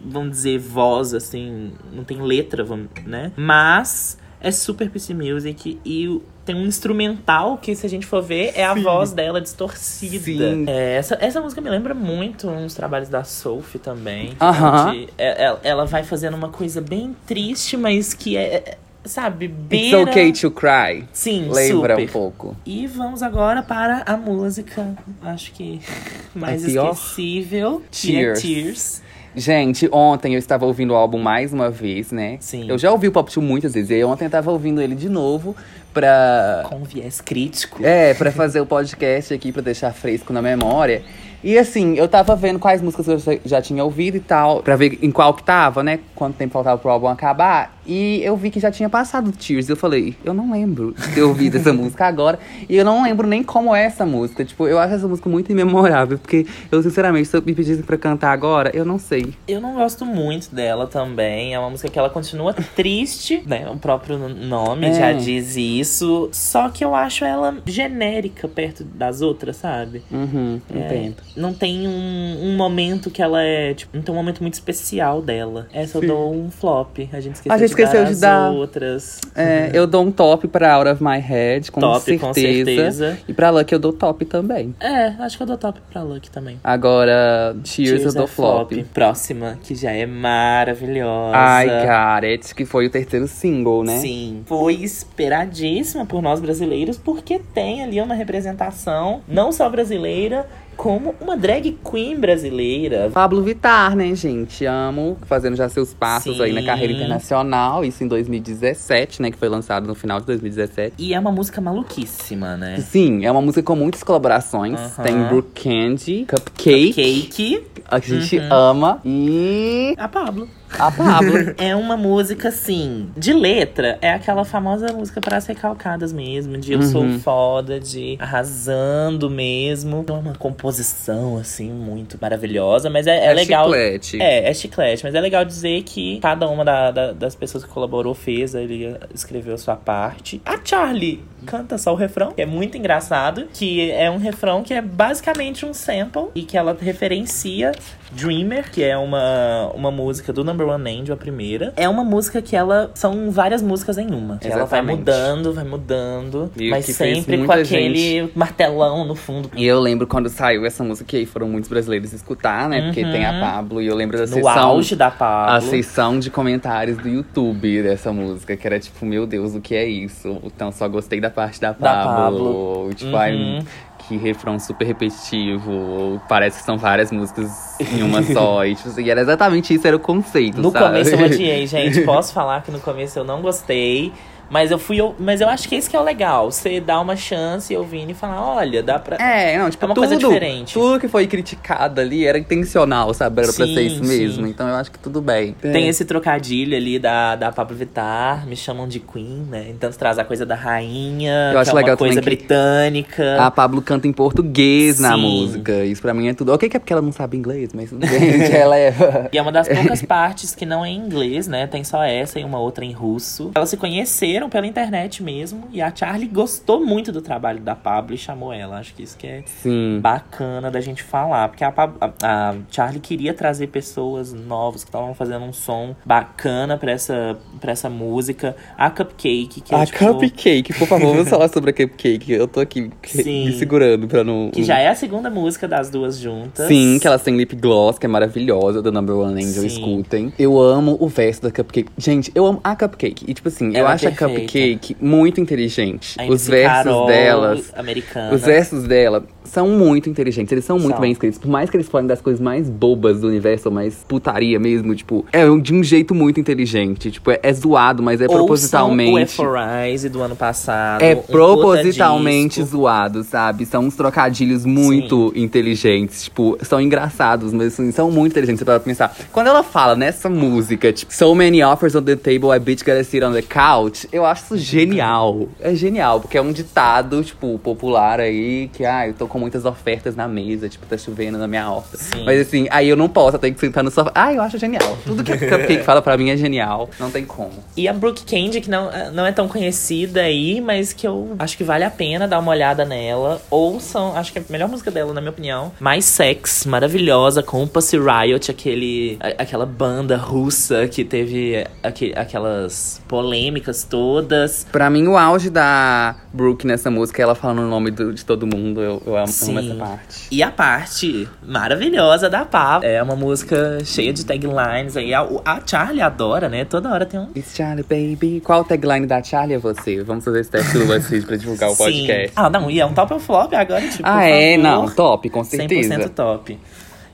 vamos 0.05 0.31
dizer, 0.31 0.59
voz, 0.59 1.15
assim, 1.15 1.73
não 1.93 2.03
tem 2.05 2.21
letra, 2.21 2.65
vamos, 2.65 2.89
né? 3.07 3.31
Mas 3.37 4.19
É 4.41 4.51
super 4.51 4.91
PC 4.91 5.15
Music 5.15 5.81
e 5.87 6.07
o- 6.07 6.23
tem 6.45 6.55
um 6.55 6.67
instrumental 6.67 7.57
que, 7.59 7.75
se 7.75 7.87
a 7.87 7.89
gente 7.89 8.05
for 8.07 8.23
ver, 8.23 8.53
é 8.55 8.65
a 8.65 8.75
voz 8.75 9.13
dela 9.13 9.41
distorcida. 9.41 10.25
Sim. 10.55 10.65
É, 10.69 10.97
essa, 10.97 11.17
essa 11.21 11.41
música 11.41 11.61
me 11.61 11.71
lembra 11.71 11.95
muito 11.95 12.49
uns 12.49 12.75
trabalhos 12.75 13.09
da 13.09 13.25
Sophie 13.25 13.79
também. 13.79 14.31
De- 14.31 15.09
é- 15.17 15.45
é- 15.47 15.59
ela 15.63 15.87
vai 15.87 16.03
fazendo 16.05 16.35
uma 16.35 16.49
coisa 16.51 16.81
bem 16.81 17.17
triste, 17.27 17.77
mas 17.77 18.13
que 18.13 18.37
é, 18.37 18.55
é, 18.57 18.79
sabe, 19.05 19.47
It's 19.47 19.57
beira... 19.69 20.03
okay 20.03 20.33
to 20.33 20.51
cry. 20.51 21.05
Sim, 21.13 21.49
Lembra 21.51 21.95
super. 21.95 22.05
um 22.05 22.13
pouco. 22.13 22.57
E 22.67 22.87
vamos 22.87 23.23
agora 23.23 23.63
para 23.63 24.03
a 24.07 24.17
música, 24.17 24.95
acho 25.23 25.53
que 25.53 25.81
mais 26.35 26.63
esquecível, 26.65 27.83
que 27.91 28.17
é 28.17 28.33
Tears. 28.35 29.03
Gente, 29.37 29.89
ontem 29.91 30.35
eu 30.35 30.39
estava 30.39 30.65
ouvindo 30.65 30.93
o 30.93 30.97
álbum 30.97 31.19
mais 31.19 31.53
uma 31.53 31.71
vez, 31.71 32.13
né? 32.13 32.37
Sim. 32.41 32.69
Eu 32.69 32.79
já 32.79 32.93
ouvi 32.93 33.09
o 33.09 33.13
Pop 33.13 33.33
2 33.33 33.47
muitas 33.47 33.75
vezes. 33.75 33.91
E 33.91 33.95
aí 33.95 34.05
ontem 34.05 34.27
eu 34.27 34.31
tava 34.31 34.51
ouvindo 34.51 34.81
ele 34.81 34.95
de 34.95 35.09
novo 35.09 35.57
pra. 35.93 36.65
Com 36.69 36.85
viés 36.85 37.21
crítico. 37.21 37.85
É, 37.85 38.15
pra 38.15 38.31
fazer 38.31 38.61
o 38.61 38.67
podcast 38.67 39.35
aqui, 39.35 39.51
pra 39.51 39.63
deixar 39.63 39.93
fresco 39.93 40.33
na 40.33 40.41
memória. 40.41 41.03
E 41.47 41.59
assim, 41.59 41.95
eu 41.95 42.09
tava 42.09 42.35
vendo 42.35 42.59
quais 42.59 42.81
músicas 42.81 43.07
eu 43.07 43.39
já- 43.45 43.61
tinha 43.61 43.85
ouvido 43.85 44.17
e 44.17 44.21
tal, 44.21 44.63
pra 44.63 44.77
ver 44.77 44.99
em 45.03 45.11
qual 45.11 45.35
que 45.35 45.43
tava, 45.43 45.83
né? 45.83 46.01
Quanto 46.15 46.37
tempo 46.37 46.55
faltava 46.55 46.79
pro 46.79 46.91
álbum 46.91 47.07
acabar. 47.07 47.75
E 47.87 48.23
eu 48.25 48.35
vi 48.35 48.51
que 48.51 48.59
já 48.59 48.71
tinha 48.71 48.89
passado 48.89 49.31
Tears. 49.31 49.69
Eu 49.69 49.77
falei, 49.77 50.17
eu 50.25 50.33
não 50.33 50.51
lembro 50.53 50.95
de 50.97 51.09
ter 51.15 51.23
ouvido 51.23 51.57
essa 51.59 51.71
música 51.75 52.07
agora. 52.07 52.39
E 52.67 52.75
eu 52.75 52.83
não 52.85 53.03
lembro 53.03 53.27
nem 53.27 53.43
como 53.43 53.75
é 53.77 53.85
essa 53.85 54.07
música. 54.07 54.43
Tipo, 54.43 54.67
eu 54.67 54.79
acho 54.79 54.95
essa 54.95 55.07
música 55.07 55.29
muito 55.29 55.53
imemorável. 55.53 56.17
Porque 56.19 56.47
eu, 56.73 56.83
sinceramente, 56.83 57.29
se 57.29 57.37
eu 57.37 57.43
me 57.43 57.55
pedissem 57.55 57.83
pra 57.85 57.99
cantar 57.99 58.33
agora, 58.33 58.71
eu 58.75 58.87
não 58.87 58.99
sei. 58.99 59.35
Eu 59.47 59.61
não 59.61 59.75
gosto 59.75 60.07
muito 60.07 60.55
dela 60.55 60.87
também. 60.87 61.53
É 61.55 61.59
uma 61.59 61.69
música 61.69 61.91
que 61.91 61.99
ela 61.99 62.09
continua 62.09 62.55
triste, 62.55 63.43
né? 63.47 63.69
O 63.71 63.77
próprio 63.77 64.17
nome 64.19 64.87
É. 64.87 64.95
já 64.95 65.13
diz 65.13 65.55
isso. 65.55 66.31
Só 66.33 66.71
que 66.71 66.83
eu 66.83 66.95
acho 66.95 67.23
ela 67.27 67.55
genérica 67.67 68.49
perto 68.49 68.83
das 68.83 69.21
outras, 69.21 69.57
sabe? 69.57 70.03
Uhum, 70.11 70.59
É, 70.75 70.79
entendo. 70.79 71.17
Não 71.37 71.53
tem 71.53 71.87
um, 71.89 72.39
um 72.43 72.57
momento 72.57 73.11
que 73.11 73.23
ela 73.23 73.43
é. 73.43 73.75
Tipo, 73.75 73.97
não 73.97 74.03
tem 74.03 74.13
um 74.15 74.17
momento 74.19 74.41
muito 74.41 74.55
especial 74.55 75.21
dela. 75.23 75.67
Essa 75.73 75.99
Sim. 76.01 76.07
eu 76.07 76.15
dou 76.15 76.35
um 76.35 76.51
flop. 76.51 76.99
A 77.13 77.21
gente 77.21 77.35
esqueceu, 77.35 77.53
A 77.53 77.59
gente 77.59 77.69
esqueceu 77.71 78.01
dar 78.01 78.07
de 78.07 78.13
as 78.13 78.21
dar. 78.21 78.51
outras. 78.51 79.21
É, 79.35 79.71
eu 79.73 79.87
dou 79.87 80.05
um 80.05 80.13
top 80.13 80.47
pra 80.49 80.73
Out 80.75 80.91
of 80.91 81.03
My 81.03 81.19
Head, 81.19 81.71
com 81.73 81.81
Top, 81.81 82.01
certeza. 82.05 82.27
com 82.27 82.35
certeza. 82.35 83.19
E 83.29 83.33
pra 83.35 83.51
Lucky 83.51 83.75
eu 83.75 83.79
dou 83.79 83.93
top 83.93 84.25
também. 84.25 84.75
É, 84.81 85.07
acho 85.21 85.37
que 85.37 85.43
eu 85.43 85.47
dou 85.47 85.59
top 85.59 85.81
pra 85.93 86.03
Lucky 86.03 86.31
também. 86.31 86.59
Agora, 86.63 87.57
Cheers, 87.65 88.05
eu 88.05 88.13
dou 88.15 88.25
é 88.25 88.29
flop. 88.29 88.73
Próxima, 88.93 89.59
que 89.63 89.75
já 89.75 89.91
é 89.93 90.07
maravilhosa. 90.07 91.37
Ai, 91.37 91.67
Gareth, 91.67 92.55
que 92.55 92.65
foi 92.65 92.87
o 92.87 92.91
terceiro 92.91 93.27
single, 93.27 93.83
né? 93.85 93.99
Sim, 93.99 94.43
foi 94.47 94.75
esperadíssima 94.75 96.07
por 96.07 96.23
nós 96.23 96.41
brasileiros, 96.41 96.97
porque 96.99 97.39
tem 97.39 97.83
ali 97.83 98.01
uma 98.01 98.15
representação, 98.15 99.23
não 99.27 99.51
só 99.53 99.69
brasileira, 99.69 100.47
como 100.77 101.15
uma 101.21 101.37
drag 101.37 101.79
queen 101.91 102.19
brasileira. 102.19 103.11
Pablo 103.13 103.43
Vittar, 103.43 103.95
né, 103.97 104.15
gente? 104.15 104.65
Amo, 104.67 105.17
fazendo 105.27 105.57
já 105.57 105.69
seus 105.69 105.93
passos 105.95 106.41
aí 106.41 106.53
na 106.53 106.61
Sim. 106.61 106.67
carreira 106.67 106.93
internacional. 106.93 107.85
Isso 107.85 108.03
em 108.05 108.09
2017, 108.09 109.23
né? 109.23 109.31
Que 109.31 109.39
foi 109.39 109.49
lançado 109.49 109.87
no 109.87 109.95
final 109.95 110.21
de 110.21 110.27
2017. 110.27 110.95
E 110.99 111.15
é 111.15 111.19
uma 111.19 111.33
música 111.33 111.61
maluquíssima, 111.61 112.57
né? 112.57 112.79
Sim, 112.81 113.25
é 113.25 113.31
uma 113.31 113.41
música 113.43 113.63
com 113.63 113.77
muitas 113.77 114.03
colaborações. 114.03 114.79
Aham. 114.79 115.03
Tem 115.05 115.23
Brooke 115.25 115.63
Candy, 115.65 116.27
Cupcake, 116.29 116.93
Cake, 116.93 117.65
a 117.87 117.99
gente 117.99 118.39
Uhum. 118.39 118.49
ama, 118.51 119.01
e 119.05 119.95
a 119.97 120.09
Pablo. 120.09 120.49
A 120.79 120.91
Pablo. 120.91 121.35
É 121.59 121.75
uma 121.75 121.97
música, 121.97 122.49
assim, 122.49 123.09
de 123.17 123.33
letra. 123.33 123.99
É 124.01 124.13
aquela 124.13 124.45
famosa 124.45 124.93
música 124.93 125.21
para 125.21 125.37
as 125.37 125.47
recalcadas 125.47 126.13
mesmo. 126.13 126.57
De 126.59 126.73
eu 126.73 126.83
sou 126.83 127.03
Uhum. 127.03 127.19
foda, 127.21 127.79
de 127.81 128.17
arrasando 128.21 129.31
mesmo. 129.31 130.05
É 130.09 130.13
uma 130.13 130.35
composição, 130.35 131.37
assim, 131.39 131.71
muito 131.71 132.19
maravilhosa. 132.21 132.91
Mas 132.91 133.07
é, 133.07 133.27
é 133.27 133.33
legal. 133.33 133.65
chiclete. 133.67 134.21
É, 134.21 134.51
é 134.51 134.55
chiclete, 134.55 135.05
mas 135.05 135.15
é 135.15 135.21
legal 135.21 135.45
dizer 135.45 135.83
que 135.83 136.19
cada 136.21 136.49
uma 136.49 136.65
da- 136.65 136.91
da- 136.91 137.13
das 137.13 137.35
pessoas 137.35 137.65
que 137.65 137.71
colaborou 137.71 138.15
fez, 138.15 138.55
ele 138.55 138.97
escreveu 139.15 139.55
a 139.55 139.59
sua 139.59 139.77
parte. 139.77 140.41
A 140.45 140.59
Charlie 140.63 141.23
canta 141.47 141.77
só 141.79 141.93
o 141.93 141.97
refrão, 141.97 142.33
que 142.33 142.41
é 142.43 142.47
muito 142.47 142.77
engraçado, 142.79 143.47
que 143.53 143.91
é 143.91 144.11
um 144.11 144.17
refrão 144.19 144.63
que 144.63 144.73
é 144.73 144.81
basicamente 144.81 145.65
um 145.67 145.75
sample 145.75 146.29
e 146.35 146.43
que 146.43 146.57
ela 146.57 146.77
referencia 146.79 147.73
Dreamer, 148.13 148.71
que 148.71 148.83
é 148.83 148.97
uma, 148.97 149.71
uma 149.75 149.91
música 149.91 150.33
do 150.33 150.45
Number 150.45 150.64
One 150.69 151.01
Angel, 151.01 151.15
a 151.15 151.17
primeira. 151.17 151.73
É 151.77 151.89
uma 151.89 152.05
música 152.05 152.41
que 152.43 152.55
ela. 152.57 152.91
São 152.95 153.31
várias 153.31 153.63
músicas 153.63 153.99
em 153.99 154.07
uma. 154.13 154.39
Que 154.39 154.49
ela 154.49 154.65
vai 154.65 154.83
mudando, 154.83 155.53
vai 155.53 155.65
mudando, 155.65 156.51
E 156.57 156.71
mas 156.71 156.85
sempre 156.87 157.45
com 157.45 157.53
aquele 157.53 158.31
martelão 158.35 159.05
no 159.05 159.15
fundo. 159.15 159.51
E 159.57 159.65
eu 159.65 159.81
lembro 159.81 160.07
quando 160.07 160.29
saiu 160.29 160.65
essa 160.67 160.83
música 160.85 161.17
aí, 161.17 161.27
foram 161.27 161.49
muitos 161.49 161.69
brasileiros 161.69 162.13
escutar, 162.13 162.69
né? 162.69 162.83
Porque 162.83 163.03
Uhum. 163.05 163.13
tem 163.13 163.25
a 163.25 163.41
Pablo. 163.41 163.81
E 163.83 163.87
eu 163.87 163.95
lembro 163.95 164.17
da 164.17 164.23
No 164.25 164.29
sessão. 164.33 164.59
auge 164.59 164.97
da 164.97 165.09
A 165.09 165.11
Pablo. 165.11 165.69
sessão 165.71 166.19
de 166.19 166.31
comentários 166.31 166.97
do 166.99 167.09
YouTube 167.09 167.83
dessa 167.83 168.13
música, 168.13 168.57
que 168.57 168.67
era 168.67 168.79
tipo, 168.79 169.05
meu 169.07 169.27
Deus, 169.27 169.55
o 169.55 169.61
que 169.61 169.75
é 169.75 169.87
isso? 169.87 170.39
Então 170.45 170.71
só 170.73 170.89
gostei 170.89 171.21
da 171.21 171.31
parte 171.31 171.61
da 171.61 171.73
Pablo. 171.75 172.15
Pablo. 172.15 172.91
Tipo, 172.95 173.17
ai, 173.17 173.35
Uhum. 173.35 173.65
Que 174.07 174.17
refrão 174.17 174.59
super 174.59 174.87
repetitivo. 174.87 175.71
ou 175.71 176.21
Parece 176.29 176.59
que 176.59 176.65
são 176.65 176.77
várias 176.77 177.11
músicas 177.11 177.77
em 177.81 178.03
uma 178.03 178.23
só. 178.23 178.65
e, 178.67 178.75
tipo, 178.75 178.89
assim, 178.89 179.09
era 179.09 179.21
exatamente 179.21 179.75
isso, 179.75 179.87
era 179.87 179.97
o 179.97 180.01
conceito. 180.01 180.61
No 180.61 180.71
sabe? 180.71 180.87
começo 180.87 181.11
eu 181.11 181.21
odiei, 181.21 181.67
gente. 181.69 182.01
Posso 182.03 182.33
falar 182.33 182.63
que 182.63 182.71
no 182.71 182.81
começo 182.81 183.19
eu 183.19 183.25
não 183.25 183.41
gostei. 183.41 184.13
Mas 184.55 184.71
eu 184.71 184.79
fui. 184.79 185.01
eu- 185.01 185.17
Mas 185.19 185.41
eu 185.41 185.49
acho 185.49 185.69
que 185.69 185.75
esse 185.75 185.91
que 185.91 185.97
é 185.97 185.99
o 186.01 186.03
legal. 186.05 186.49
Você 186.49 186.79
dá 186.81 187.01
uma 187.01 187.17
chance 187.17 187.77
ouvindo 187.77 188.11
e 188.11 188.15
falar, 188.15 188.41
olha, 188.41 188.85
dá 188.85 189.01
pra. 189.01 189.17
É, 189.17 189.59
não, 189.59 189.69
tipo, 189.69 189.85
É 189.85 189.89
uma 189.89 189.95
tudo, 189.97 190.07
coisa 190.07 190.17
diferente. 190.17 190.73
tudo 190.75 191.01
que 191.01 191.09
foi 191.09 191.27
criticado 191.27 192.01
ali 192.01 192.25
era 192.25 192.39
intencional, 192.39 193.13
sabe? 193.13 193.43
Era 193.43 193.53
pra 193.53 193.67
Sim, 193.67 193.75
ser 193.75 193.83
isso 193.83 194.05
sim. 194.05 194.07
mesmo. 194.19 194.47
Então 194.47 194.69
eu 194.69 194.77
acho 194.77 194.93
que 194.93 194.99
tudo 195.01 195.21
bem. 195.21 195.57
Tem 195.61 195.89
esse 195.89 196.05
trocadilho 196.05 196.77
ali 196.77 197.01
da, 197.01 197.35
da 197.35 197.51
Pablo 197.51 197.77
Vittar, 197.77 198.47
me 198.47 198.55
chamam 198.55 198.87
de 198.87 199.01
Queen, 199.01 199.45
né? 199.51 199.67
Então 199.71 199.91
traz 199.91 200.21
a 200.21 200.25
coisa 200.25 200.47
da 200.47 200.55
rainha, 200.55 201.51
Eu 201.53 201.59
acho 201.59 201.73
que 201.73 201.77
é 201.77 201.81
legal 201.81 201.95
uma 201.95 201.97
coisa 201.97 202.21
britânica. 202.21 203.43
A 203.43 203.51
Pablo 203.51 203.83
canta 203.83 204.07
em 204.07 204.13
português 204.13 205.01
na 205.01 205.15
Sim. 205.17 205.21
música. 205.21 205.85
Isso 205.85 206.01
pra 206.01 206.15
mim 206.15 206.29
é 206.29 206.35
tudo. 206.35 206.53
Ok, 206.53 206.69
que 206.69 206.77
é 206.77 206.81
porque 206.81 206.93
ela 206.93 207.03
não 207.03 207.11
sabe 207.13 207.37
inglês, 207.37 207.71
mas 207.75 207.91
que 207.91 207.97
ela 208.57 208.79
é. 208.79 208.95
E 209.33 209.37
é 209.39 209.43
uma 209.43 209.51
das 209.51 209.67
poucas 209.69 210.01
partes 210.03 210.55
que 210.55 210.65
não 210.65 210.85
é 210.85 210.91
em 210.91 210.97
inglês, 210.99 211.49
né? 211.49 211.67
Tem 211.67 211.83
só 211.83 212.05
essa 212.05 212.39
e 212.39 212.45
uma 212.45 212.59
outra 212.61 212.85
em 212.85 212.93
russo. 212.93 213.51
Elas 213.55 213.69
se 213.71 213.77
conheceram 213.77 214.44
pela 214.49 214.67
internet 214.67 215.23
mesmo. 215.23 215.65
E 215.73 215.81
a 215.81 215.95
Charlie 215.95 216.29
gostou 216.29 216.85
muito 216.85 217.11
do 217.13 217.21
trabalho 217.23 217.61
da 217.61 217.75
Pablo 217.75 218.15
e 218.15 218.19
chamou 218.19 218.53
ela. 218.53 218.79
Acho 218.79 218.95
que 218.95 219.03
isso 219.03 219.17
que 219.17 219.27
é 219.27 219.43
Sim. 219.47 219.99
bacana 220.01 220.71
da 220.71 220.81
gente 220.81 221.03
falar. 221.03 221.49
Porque 221.49 221.65
a, 221.65 221.69
a- 221.77 222.11
a 222.23 222.55
Charlie 222.71 223.01
queria 223.01 223.35
trazer 223.35 223.69
pessoas 223.69 224.33
novas 224.33 224.83
que 224.85 224.89
estavam 224.91 225.15
fazendo 225.15 225.45
um 225.45 225.53
som 225.53 225.95
bacana 226.05 226.77
pra 226.77 226.93
essa, 226.93 227.37
pra 227.61 227.73
essa 227.73 227.89
música. 227.91 228.57
A 228.77 228.91
Cupcake, 228.91 229.61
que 229.61 229.75
é 229.75 229.79
A 229.79 229.87
tipo, 229.87 229.99
Cupcake, 229.99 230.73
por 230.79 230.87
favor, 230.89 231.13
vamos 231.15 231.29
falar 231.31 231.49
sobre 231.49 231.71
a 231.71 231.73
Cupcake. 231.73 232.33
Eu 232.33 232.47
tô 232.49 232.61
aqui 232.61 232.91
Sim. 233.05 233.47
me 233.47 233.53
segurando 233.53 234.07
pra 234.09 234.23
não. 234.25 234.51
Que 234.51 234.63
já 234.65 234.79
é 234.79 234.89
a 234.89 234.95
segunda 234.95 235.31
música 235.31 235.67
das 235.69 235.91
duas 235.91 236.19
juntas. 236.19 236.67
Sim, 236.69 236.99
que 237.01 237.07
elas 237.07 237.23
têm 237.23 237.37
lip 237.37 237.55
gloss, 237.57 237.99
que 237.99 238.07
é 238.07 238.09
maravilhosa, 238.09 238.81
do 238.83 238.91
Number 238.93 239.17
One 239.17 239.43
Angel, 239.43 239.63
Sim. 239.63 239.67
escutem. 239.67 240.33
Eu 240.39 240.61
amo 240.61 240.97
o 241.01 241.09
verso 241.09 241.43
da 241.43 241.51
Cupcake. 241.51 241.91
Gente, 241.99 242.31
eu 242.35 242.47
amo 242.47 242.61
a 242.63 242.75
Cupcake. 242.77 243.25
E, 243.29 243.35
tipo 243.35 243.49
assim, 243.49 243.69
eu 243.69 243.77
Ela 243.81 243.91
é 243.91 243.93
acho 243.95 244.07
a 244.07 244.11
perfeita. 244.11 244.24
Cupcake 244.29 244.97
muito 245.01 245.41
inteligente. 245.41 246.17
Os 246.29 246.47
versos 246.47 246.85
Carol, 246.85 247.07
delas. 247.07 247.73
Americana. 247.77 248.35
Os 248.35 248.43
versos 248.43 248.85
dela 248.85 249.25
são 249.45 249.69
muito 249.69 250.09
inteligentes, 250.09 250.51
eles 250.51 250.65
são 250.65 250.79
muito 250.79 250.95
São. 250.95 251.01
bem 251.01 251.13
escritos. 251.13 251.39
Por 251.39 251.49
mais 251.49 251.71
que 251.71 251.77
eles 251.77 251.89
falem 251.89 252.07
das 252.07 252.21
coisas 252.21 252.41
mais 252.41 252.69
bobas 252.69 253.21
do 253.21 253.29
universo, 253.29 253.69
ou 253.69 253.75
mais 253.75 254.05
putaria 254.09 254.59
mesmo, 254.59 254.95
tipo, 254.95 255.25
é 255.33 255.45
de 255.59 255.73
um 255.75 255.83
jeito 255.83 256.15
muito 256.15 256.41
inteligente. 256.41 257.11
Tipo, 257.11 257.31
é, 257.31 257.39
é 257.43 257.53
zoado, 257.53 258.03
mas 258.03 258.21
é 258.21 258.25
Ouçam 258.25 258.39
propositalmente. 258.39 259.41
O 259.41 259.53
Rise 259.53 260.09
do 260.09 260.23
ano 260.23 260.35
passado. 260.35 261.03
É 261.03 261.15
um 261.15 261.23
propositalmente 261.23 262.63
zoado, 262.65 263.23
sabe? 263.23 263.65
São 263.67 263.85
uns 263.85 263.95
trocadilhos 263.95 264.65
muito 264.65 265.33
inteligentes. 265.37 266.25
Tipo, 266.25 266.59
são 266.63 266.81
engraçados, 266.81 267.53
mas 267.53 267.75
assim, 267.75 267.93
são 267.93 268.11
muito 268.11 268.33
inteligentes. 268.33 268.61
Você 268.61 268.65
pode 268.65 268.83
pensar. 268.83 269.15
Quando 269.31 269.49
ela 269.49 269.63
fala 269.63 269.95
nessa 269.95 270.29
música, 270.29 270.93
tipo, 270.93 271.13
So 271.13 271.35
many 271.35 271.63
offers 271.63 271.95
on 271.95 272.03
the 272.03 272.17
table, 272.17 272.51
I 272.55 272.59
bitch 272.59 272.85
gotta 272.85 273.05
sit 273.05 273.23
on 273.23 273.33
the 273.33 273.43
couch, 273.43 274.09
eu 274.15 274.25
acho 274.25 274.55
isso 274.55 274.59
genial. 274.59 275.49
É 275.61 275.75
genial, 275.75 276.21
porque 276.21 276.37
é 276.39 276.43
um 276.43 276.53
ditado, 276.53 277.23
tipo, 277.23 277.59
popular 277.59 278.21
aí, 278.21 278.69
que, 278.73 278.85
ah, 278.85 279.07
eu 279.09 279.15
tô 279.15 279.27
com 279.27 279.39
muitas 279.39 279.65
ofertas 279.65 280.15
na 280.17 280.29
mesa, 280.29 280.69
tipo, 280.69 280.87
tá 280.87 280.97
chovendo 280.97 281.37
na 281.39 281.47
minha 281.49 281.69
horta. 281.71 281.97
Sim. 281.97 282.25
Mas 282.25 282.41
assim, 282.41 282.67
aí 282.71 282.89
eu 282.89 282.97
não 282.97 283.09
posso, 283.09 283.37
eu 283.37 283.41
tenho 283.41 283.55
que 283.55 283.61
sentar 283.61 283.83
no 283.83 283.91
sofá. 283.91 284.11
Ah, 284.15 284.33
eu 284.33 284.41
acho 284.43 284.59
genial. 284.59 284.97
Tudo 285.05 285.23
que 285.25 285.33
a 285.33 285.37
Cupcake 285.39 285.83
fala 285.83 286.01
pra 286.03 286.17
mim 286.17 286.31
é 286.31 286.37
genial. 286.37 286.89
Não 286.99 287.11
tem 287.11 287.25
como. 287.25 287.53
E 287.77 287.89
a 287.89 287.93
Brooke 287.93 288.25
Candy, 288.25 288.61
que 288.61 288.71
não, 288.71 288.91
não 289.13 289.27
é 289.27 289.33
tão 289.33 289.49
conhecida 289.49 290.23
aí, 290.23 290.61
mas 290.61 290.93
que 290.93 291.07
eu 291.07 291.35
acho 291.39 291.57
que 291.57 291.65
vale 291.65 291.85
a 291.85 291.91
pena 291.91 292.27
dar 292.29 292.39
uma 292.39 292.51
olhada 292.51 292.85
nela. 292.85 293.41
Ouçam, 293.51 294.17
acho 294.17 294.33
que 294.33 294.39
é 294.39 294.43
a 294.43 294.53
melhor 294.53 294.69
música 294.69 294.91
dela, 294.91 295.13
na 295.13 295.21
minha 295.21 295.31
opinião. 295.31 295.73
Mais 295.81 296.05
Sex, 296.05 296.67
maravilhosa, 296.67 297.43
com 297.43 297.63
o 297.63 297.67
Pussy 297.67 297.97
Riot, 297.99 298.51
aquele, 298.51 299.17
a- 299.21 299.43
aquela 299.43 299.67
banda 299.67 300.17
russa 300.17 300.87
que 300.89 301.05
teve 301.05 301.67
aque- 301.83 302.13
aquelas 302.17 303.01
polêmicas 303.09 303.83
todas. 303.85 304.04
Todas. 304.05 304.67
Pra 304.71 304.91
mim, 304.91 305.07
o 305.07 305.17
auge 305.17 305.49
da 305.49 306.15
Brooke 306.33 306.67
nessa 306.67 306.91
música 306.91 307.21
é 307.21 307.25
ela 307.25 307.35
falando 307.35 307.61
o 307.61 307.69
nome 307.69 307.91
do- 307.91 308.13
de 308.13 308.25
todo 308.25 308.47
mundo. 308.47 308.81
Eu, 308.83 309.03
eu 309.07 309.17
amo, 309.17 309.33
amo 309.43 309.59
essa 309.59 309.75
parte. 309.77 310.27
E 310.31 310.43
a 310.43 310.51
parte 310.51 311.29
maravilhosa 311.43 312.29
da 312.29 312.45
Pá. 312.45 312.81
É 312.83 313.03
uma 313.03 313.17
música 313.17 313.79
cheia 313.85 314.13
de 314.13 314.25
taglines 314.27 314.97
aí. 314.97 315.15
A, 315.15 315.23
a 315.45 315.61
Charlie 315.67 316.03
adora, 316.03 316.49
né? 316.49 316.65
Toda 316.65 316.91
hora 316.91 317.07
tem 317.07 317.19
um. 317.19 317.29
It's 317.35 317.55
Charlie, 317.55 317.83
baby. 317.85 318.41
Qual 318.45 318.63
tagline 318.65 319.07
da 319.07 319.23
Charlie 319.23 319.55
é 319.55 319.59
você? 319.59 320.03
Vamos 320.03 320.25
fazer 320.25 320.41
esse 320.41 320.51
teste 320.51 320.79
do 320.79 320.87
BuzzFeed 320.87 321.27
pra 321.27 321.37
divulgar 321.37 321.71
o 321.71 321.77
podcast. 321.77 322.33
Ah, 322.37 322.51
não, 322.51 322.71
e 322.71 322.81
é 322.81 322.85
um 322.87 322.93
top 322.93 323.15
ou 323.15 323.19
flop 323.21 323.55
agora, 323.55 323.81
tipo. 323.89 324.03
Ah, 324.05 324.25
é? 324.25 324.57
Não, 324.57 324.89
top, 324.91 325.31
com 325.31 325.41
100% 325.41 325.47
certeza. 325.49 326.09
top. 326.11 326.59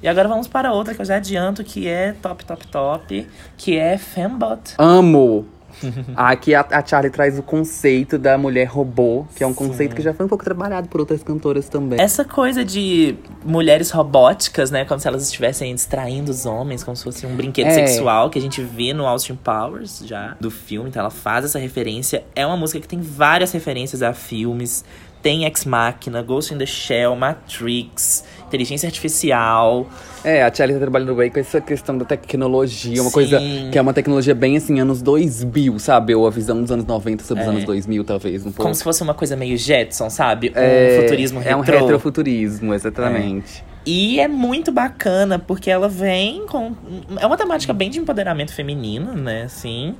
E 0.02 0.08
agora 0.08 0.26
vamos 0.28 0.48
para 0.48 0.72
outra 0.72 0.94
que 0.94 1.00
eu 1.00 1.04
já 1.04 1.16
adianto 1.16 1.62
que 1.62 1.86
é 1.86 2.12
top, 2.22 2.44
top, 2.44 2.66
top, 2.68 3.26
que 3.56 3.76
é 3.76 3.98
Fembot. 3.98 4.74
Amo! 4.78 5.46
Aqui 6.16 6.54
a, 6.54 6.66
a 6.70 6.84
Charlie 6.84 7.10
traz 7.10 7.38
o 7.38 7.42
conceito 7.42 8.18
da 8.18 8.36
mulher 8.36 8.66
robô, 8.66 9.24
que 9.34 9.42
é 9.42 9.46
um 9.46 9.54
conceito 9.54 9.94
que 9.94 10.02
já 10.02 10.12
foi 10.12 10.26
um 10.26 10.28
pouco 10.28 10.44
trabalhado 10.44 10.88
por 10.88 11.00
outras 11.00 11.22
cantoras 11.22 11.68
também. 11.68 12.00
Essa 12.00 12.24
coisa 12.24 12.64
de 12.64 13.16
mulheres 13.44 13.90
robóticas, 13.90 14.70
né? 14.70 14.84
Como 14.84 15.00
se 15.00 15.08
elas 15.08 15.22
estivessem 15.22 15.74
distraindo 15.74 16.30
os 16.30 16.46
homens, 16.46 16.82
como 16.84 16.96
se 16.96 17.04
fosse 17.04 17.26
um 17.26 17.34
brinquedo 17.34 17.68
É. 17.68 17.86
sexual 17.86 18.30
que 18.30 18.38
a 18.38 18.42
gente 18.42 18.62
vê 18.62 18.92
no 18.92 19.06
Austin 19.06 19.36
Powers 19.36 20.02
já 20.04 20.36
do 20.40 20.50
filme. 20.50 20.88
Então 20.88 21.00
ela 21.00 21.10
faz 21.10 21.44
essa 21.44 21.58
referência. 21.58 22.24
É 22.34 22.46
uma 22.46 22.56
música 22.56 22.80
que 22.80 22.88
tem 22.88 23.00
várias 23.00 23.52
referências 23.52 24.02
a 24.02 24.12
filmes. 24.12 24.84
Tem 25.22 25.44
Ex 25.44 25.64
Machina, 25.66 26.22
Ghost 26.22 26.54
in 26.54 26.58
the 26.58 26.64
Shell, 26.66 27.14
Matrix, 27.14 28.24
Inteligência 28.46 28.86
Artificial. 28.86 29.86
É, 30.24 30.42
a 30.42 30.52
Charlie 30.52 30.74
tá 30.74 30.80
trabalhando 30.80 31.14
bem 31.14 31.30
com 31.30 31.38
essa 31.40 31.60
questão 31.60 31.96
da 31.98 32.04
tecnologia, 32.04 33.00
uma 33.02 33.08
Sim. 33.10 33.14
coisa 33.14 33.40
que 33.70 33.78
é 33.78 33.80
uma 33.82 33.92
tecnologia 33.92 34.34
bem 34.34 34.56
assim, 34.56 34.80
anos 34.80 35.02
2000, 35.02 35.78
sabe? 35.78 36.14
Ou 36.14 36.26
a 36.26 36.30
visão 36.30 36.60
dos 36.60 36.70
anos 36.70 36.84
90 36.86 37.22
sobre 37.24 37.42
os 37.42 37.48
É. 37.48 37.50
anos 37.52 37.64
2000, 37.64 38.04
talvez, 38.04 38.40
um 38.42 38.44
pouco. 38.46 38.62
Como 38.62 38.74
se 38.74 38.82
fosse 38.82 39.02
uma 39.02 39.14
coisa 39.14 39.36
meio 39.36 39.56
Jetson, 39.58 40.08
sabe? 40.10 40.48
Um 40.50 40.58
é, 40.58 41.00
futurismo 41.02 41.42
É 41.44 41.54
um 41.54 41.60
retrô. 41.60 41.80
retrofuturismo, 41.80 42.72
exatamente. 42.74 43.62
E 43.92 44.20
é 44.20 44.28
muito 44.28 44.70
bacana, 44.70 45.36
porque 45.36 45.68
ela 45.68 45.88
vem 45.88 46.46
com. 46.46 46.76
É 47.18 47.26
uma 47.26 47.36
temática 47.36 47.72
bem 47.72 47.90
de 47.90 47.98
empoderamento 47.98 48.54
feminino, 48.54 49.14
né? 49.14 49.42
Assim. 49.42 49.96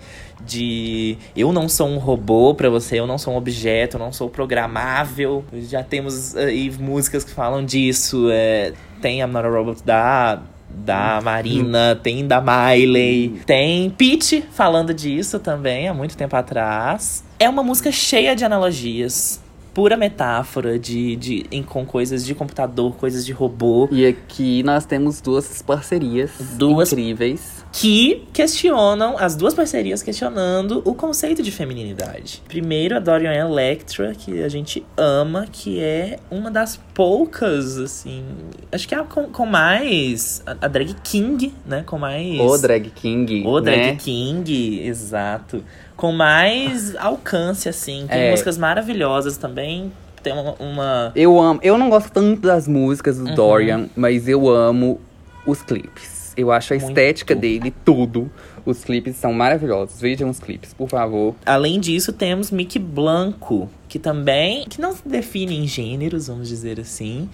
De 0.47 1.19
eu 1.35 1.53
não 1.53 1.69
sou 1.69 1.89
um 1.89 1.99
robô 1.99 2.55
pra 2.55 2.71
você, 2.71 3.01
eu 3.01 3.07
não 3.07 3.19
sou 3.19 3.35
um 3.35 3.37
objeto, 3.37 3.97
eu 3.97 3.99
não 3.99 4.13
sou 4.13 4.31
programável. 4.31 5.45
Já 5.69 5.83
temos 5.83 6.37
aí 6.37 6.71
músicas 6.71 7.25
que 7.25 7.33
falam 7.33 7.65
disso. 7.65 8.29
É, 8.31 8.75
tem 9.03 9.23
a 9.23 9.27
Not 9.27 9.45
a 9.45 9.51
Robot 9.51 9.83
da. 9.85 10.41
Da 10.73 11.21
Marina, 11.21 11.99
tem 12.01 12.25
da 12.29 12.41
Miley, 12.41 13.43
tem 13.45 13.91
Pete 13.91 14.41
falando 14.53 14.95
disso 14.95 15.41
também 15.41 15.89
há 15.89 15.93
muito 15.93 16.17
tempo 16.17 16.37
atrás. 16.37 17.25
É 17.41 17.49
uma 17.49 17.65
música 17.65 17.91
cheia 17.91 18.37
de 18.37 18.45
analogias, 18.45 19.43
pura 19.73 19.97
metáfora 19.97 20.79
de, 20.79 21.17
de 21.17 21.47
em, 21.51 21.63
com 21.63 21.85
coisas 21.87 22.25
de 22.25 22.35
computador, 22.35 22.95
coisas 22.97 23.25
de 23.25 23.33
robô. 23.33 23.89
E 23.93 24.07
aqui 24.07 24.63
nós 24.63 24.85
temos 24.85 25.21
duas 25.21 25.63
parcerias 25.63 26.31
Duas- 26.57 26.93
incríveis. 26.93 27.65
que 27.73 28.25
questionam, 28.33 29.17
as 29.17 29.37
duas 29.37 29.55
parcerias 29.55 30.03
questionando 30.03 30.83
o 30.85 30.95
conceito 30.95 31.41
de 31.43 31.51
feminilidade. 31.53 32.43
Primeiro, 32.49 32.97
a 32.97 32.99
Dorian 32.99 33.33
Electra, 33.33 34.13
que 34.15 34.43
a 34.43 34.49
gente 34.49 34.85
ama, 34.97 35.47
que 35.51 35.79
é 35.81 36.19
uma 36.31 36.51
das 36.51 36.77
poucas, 36.95 37.79
assim. 37.79 38.25
Acho 38.73 38.89
que 38.89 38.95
é 38.95 38.99
a 38.99 39.05
com, 39.05 39.25
com 39.31 39.47
mais. 39.47 40.43
A, 40.47 40.51
a 40.67 40.69
drag 40.69 40.95
king, 41.03 41.55
né? 41.65 41.83
Com 41.87 41.99
mais. 41.99 42.41
O 42.41 42.59
Drag 42.59 42.91
King. 42.91 43.45
O 43.47 43.61
drag 43.61 43.77
né? 43.79 43.97
king, 43.97 44.81
exato. 44.85 45.63
Com 46.01 46.13
mais 46.13 46.97
alcance, 46.97 47.69
assim. 47.69 48.07
Tem 48.09 48.19
É. 48.23 48.31
músicas 48.31 48.57
maravilhosas 48.57 49.37
também. 49.37 49.93
Tem 50.23 50.33
uma. 50.33 50.55
uma- 50.59 51.13
Eu 51.15 51.39
amo. 51.41 51.61
Eu 51.63 51.77
não 51.77 51.91
gosto 51.91 52.11
tanto 52.11 52.41
das 52.41 52.67
músicas 52.67 53.19
do 53.19 53.27
Uhum. 53.29 53.35
Dorian, 53.35 53.89
mas 53.95 54.27
eu 54.29 54.49
amo 54.49 54.99
os 55.47 55.63
clipes. 55.63 56.33
Eu 56.37 56.51
acho 56.51 56.73
a 56.73 56.77
Muito. 56.79 56.89
estética 56.89 57.35
dele 57.35 57.73
tudo. 57.85 58.31
Os 58.65 58.85
clipes 58.85 59.17
são 59.17 59.33
maravilhosos. 59.33 60.01
Vejam 60.01 60.31
os 60.31 60.39
clipes, 60.39 60.73
por 60.73 60.89
favor. 60.89 61.35
Além 61.45 61.81
disso, 61.81 62.13
temos 62.13 62.51
Mickey 62.51 62.79
Blanco, 62.79 63.69
que 63.89 63.99
também. 63.99 64.65
que 64.69 64.81
não 64.81 64.93
se 64.93 65.07
define 65.07 65.59
em 65.59 65.67
gêneros, 65.67 66.29
vamos 66.29 66.49
dizer 66.49 66.79
assim. 66.81 67.29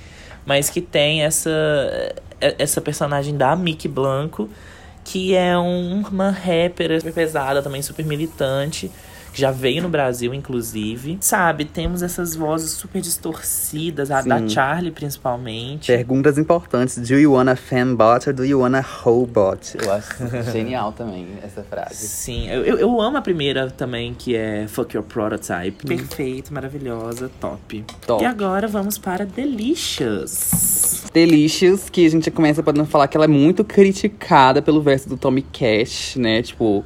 Mas 0.44 0.70
que 0.70 0.80
tem 0.80 1.22
essa. 1.22 1.50
essa 2.40 2.80
personagem 2.80 3.36
da 3.36 3.56
Mickey 3.56 3.88
Blanco, 3.88 4.48
que 5.06 5.36
é 5.36 5.56
um- 5.56 6.02
uma 6.10 6.30
rapper 6.30 6.98
super 6.98 7.12
pesada, 7.12 7.62
também 7.62 7.80
super 7.80 8.04
militante. 8.04 8.90
Que 9.36 9.42
já 9.42 9.50
veio 9.50 9.82
no 9.82 9.90
Brasil, 9.90 10.32
inclusive. 10.32 11.18
Sabe, 11.20 11.66
temos 11.66 12.02
essas 12.02 12.34
vozes 12.34 12.70
super 12.70 13.02
distorcidas, 13.02 14.10
a 14.10 14.22
da 14.22 14.38
Sim. 14.38 14.48
Charlie 14.48 14.90
principalmente. 14.90 15.88
Perguntas 15.88 16.38
importantes. 16.38 16.96
Do 16.96 17.18
you 17.18 17.34
wanna 17.34 17.54
fanbot 17.54 18.30
or 18.30 18.32
do 18.32 18.46
you 18.46 18.60
wanna 18.60 18.80
robot? 18.80 19.76
Eu 19.76 19.92
acho 19.92 20.08
genial 20.50 20.90
também 20.92 21.26
essa 21.42 21.62
frase. 21.62 22.08
Sim, 22.08 22.48
eu, 22.48 22.64
eu, 22.64 22.78
eu 22.78 22.98
amo 22.98 23.18
a 23.18 23.20
primeira 23.20 23.70
também, 23.70 24.14
que 24.14 24.34
é 24.34 24.66
Fuck 24.68 24.96
Your 24.96 25.04
Prototype. 25.04 25.84
Perfeito, 25.84 26.54
maravilhosa, 26.54 27.30
top. 27.38 27.84
Top. 28.06 28.22
E 28.22 28.26
agora 28.26 28.66
vamos 28.66 28.96
para 28.96 29.26
Delicious. 29.26 31.04
Delicious, 31.12 31.90
que 31.90 32.06
a 32.06 32.10
gente 32.10 32.30
começa 32.30 32.62
podendo 32.62 32.86
falar 32.86 33.06
que 33.06 33.18
ela 33.18 33.26
é 33.26 33.28
muito 33.28 33.62
criticada 33.62 34.62
pelo 34.62 34.80
verso 34.80 35.10
do 35.10 35.18
Tommy 35.18 35.42
Cash, 35.42 36.16
né? 36.16 36.40
Tipo, 36.40 36.82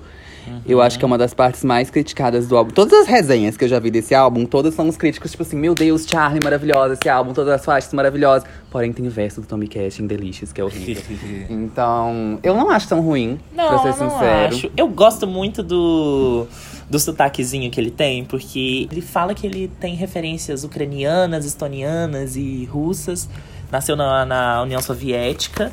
eu 0.66 0.80
acho 0.80 0.98
que 0.98 1.04
é 1.04 1.06
uma 1.06 1.18
das 1.18 1.34
partes 1.34 1.64
mais 1.64 1.90
criticadas 1.90 2.46
do 2.48 2.56
álbum. 2.56 2.70
Todas 2.72 2.92
as 3.00 3.06
resenhas 3.06 3.56
que 3.56 3.64
eu 3.64 3.68
já 3.68 3.78
vi 3.78 3.90
desse 3.90 4.14
álbum, 4.14 4.44
todas 4.44 4.74
são 4.74 4.88
os 4.88 4.96
críticos, 4.96 5.30
tipo 5.30 5.42
assim, 5.42 5.56
meu 5.56 5.74
Deus, 5.74 6.06
Charlie, 6.06 6.40
maravilhosa 6.42 6.94
esse 6.94 7.08
álbum, 7.08 7.32
todas 7.32 7.54
as 7.54 7.64
faixas 7.64 7.92
maravilhosas. 7.92 8.48
Porém, 8.70 8.92
tem 8.92 9.06
o 9.06 9.10
verso 9.10 9.40
do 9.40 9.46
Tommy 9.46 9.68
Cash 9.68 10.00
em 10.00 10.06
Delicious, 10.06 10.52
que 10.52 10.60
é 10.60 10.64
horrível. 10.64 11.02
então, 11.50 12.38
eu 12.42 12.54
não 12.54 12.70
acho 12.70 12.88
tão 12.88 13.00
ruim, 13.00 13.38
pra 13.54 13.78
ser 13.78 14.02
não 14.02 14.10
sincero. 14.10 14.54
acho. 14.54 14.70
Eu 14.76 14.88
gosto 14.88 15.26
muito 15.26 15.62
do, 15.62 16.46
do 16.88 16.98
sotaquezinho 16.98 17.70
que 17.70 17.80
ele 17.80 17.90
tem, 17.90 18.24
porque 18.24 18.88
ele 18.90 19.00
fala 19.00 19.34
que 19.34 19.46
ele 19.46 19.70
tem 19.80 19.94
referências 19.94 20.64
ucranianas, 20.64 21.44
estonianas 21.44 22.36
e 22.36 22.64
russas. 22.66 23.28
Nasceu 23.70 23.96
na, 23.96 24.24
na 24.24 24.62
União 24.62 24.80
Soviética. 24.80 25.70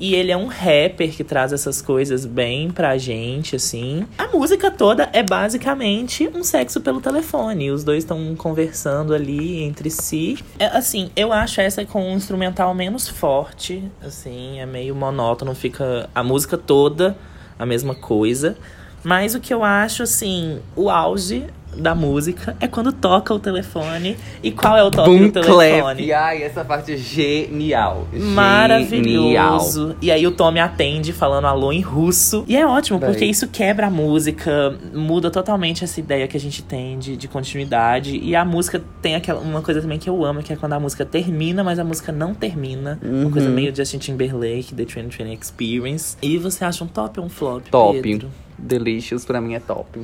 E 0.00 0.14
ele 0.14 0.32
é 0.32 0.36
um 0.36 0.46
rapper 0.46 1.14
que 1.14 1.22
traz 1.22 1.52
essas 1.52 1.82
coisas 1.82 2.24
bem 2.24 2.70
pra 2.70 2.96
gente, 2.96 3.54
assim. 3.54 4.06
A 4.16 4.28
música 4.28 4.70
toda 4.70 5.10
é 5.12 5.22
basicamente 5.22 6.26
um 6.34 6.42
sexo 6.42 6.80
pelo 6.80 7.02
telefone. 7.02 7.70
Os 7.70 7.84
dois 7.84 8.02
estão 8.02 8.34
conversando 8.34 9.12
ali 9.12 9.62
entre 9.62 9.90
si. 9.90 10.38
É, 10.58 10.68
assim, 10.68 11.10
eu 11.14 11.34
acho 11.34 11.60
essa 11.60 11.84
com 11.84 12.02
um 12.02 12.16
instrumental 12.16 12.74
menos 12.74 13.06
forte. 13.06 13.84
Assim, 14.00 14.58
é 14.58 14.64
meio 14.64 14.94
monótono, 14.94 15.54
fica 15.54 16.08
a 16.14 16.24
música 16.24 16.56
toda 16.56 17.14
a 17.58 17.66
mesma 17.66 17.94
coisa. 17.94 18.56
Mas 19.04 19.34
o 19.34 19.40
que 19.40 19.52
eu 19.52 19.62
acho, 19.62 20.02
assim, 20.02 20.60
o 20.74 20.88
auge 20.88 21.44
da 21.76 21.94
música 21.94 22.56
é 22.60 22.66
quando 22.66 22.92
toca 22.92 23.32
o 23.32 23.38
telefone. 23.38 24.16
E 24.42 24.50
qual 24.50 24.76
é 24.76 24.82
o 24.82 24.90
toque 24.90 25.08
Boom 25.08 25.26
do 25.28 25.32
telefone? 25.32 26.06
clap. 26.06 26.12
Ai, 26.12 26.42
essa 26.42 26.64
parte 26.64 26.92
é 26.92 26.96
genial. 26.96 28.06
Genial. 28.12 28.34
Maravilhoso. 28.34 29.96
E 30.02 30.10
aí 30.10 30.26
o 30.26 30.30
Tommy 30.32 30.58
atende 30.60 31.12
falando 31.12 31.46
alô 31.46 31.72
em 31.72 31.80
russo. 31.80 32.44
E 32.48 32.56
é 32.56 32.66
ótimo, 32.66 32.98
Daí. 32.98 33.10
porque 33.10 33.24
isso 33.24 33.48
quebra 33.48 33.86
a 33.86 33.90
música, 33.90 34.74
muda 34.94 35.30
totalmente 35.30 35.84
essa 35.84 36.00
ideia 36.00 36.26
que 36.26 36.36
a 36.36 36.40
gente 36.40 36.62
tem 36.62 36.98
de, 36.98 37.16
de 37.16 37.28
continuidade. 37.28 38.16
E 38.18 38.34
a 38.34 38.44
música 38.44 38.82
tem 39.00 39.14
aquela, 39.14 39.40
uma 39.40 39.62
coisa 39.62 39.80
também 39.80 39.98
que 39.98 40.08
eu 40.08 40.24
amo, 40.24 40.42
que 40.42 40.52
é 40.52 40.56
quando 40.56 40.72
a 40.74 40.80
música 40.80 41.04
termina, 41.04 41.62
mas 41.64 41.78
a 41.78 41.84
música 41.84 42.12
não 42.12 42.34
termina. 42.34 42.98
Uma 43.02 43.30
coisa 43.30 43.48
Uhum. 43.48 43.54
meio 43.54 43.74
Justin 43.74 43.98
Timberlake, 43.98 44.74
The 44.74 44.84
2020 44.84 45.40
Experience. 45.42 46.16
E 46.22 46.36
você 46.38 46.64
acha 46.64 46.84
um 46.84 46.86
top 46.86 47.20
ou 47.20 47.26
um 47.26 47.28
flop, 47.28 47.64
Top. 47.70 48.00
Pedro? 48.00 48.28
Delicious 48.58 49.24
pra 49.24 49.40
mim 49.40 49.54
é 49.54 49.60
top. 49.60 50.00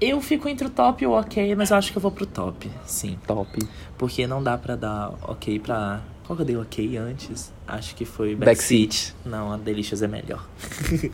Eu 0.00 0.20
fico 0.20 0.48
entre 0.48 0.66
o 0.66 0.70
top 0.70 1.04
e 1.04 1.06
o 1.06 1.12
ok, 1.12 1.54
mas 1.54 1.70
eu 1.70 1.76
acho 1.76 1.90
que 1.90 1.96
eu 1.96 2.02
vou 2.02 2.10
pro 2.10 2.26
top, 2.26 2.70
sim. 2.84 3.18
Top. 3.26 3.58
Porque 3.96 4.26
não 4.26 4.42
dá 4.42 4.58
pra 4.58 4.76
dar 4.76 5.14
ok 5.22 5.58
pra. 5.58 6.02
Qual 6.26 6.36
que 6.36 6.42
eu 6.42 6.46
dei 6.46 6.56
ok 6.56 6.96
antes? 6.96 7.52
Acho 7.66 7.94
que 7.94 8.04
foi 8.04 8.34
Backseat. 8.34 9.14
Não, 9.24 9.52
a 9.52 9.56
Delicious 9.56 10.02
é 10.02 10.08
melhor. 10.08 10.44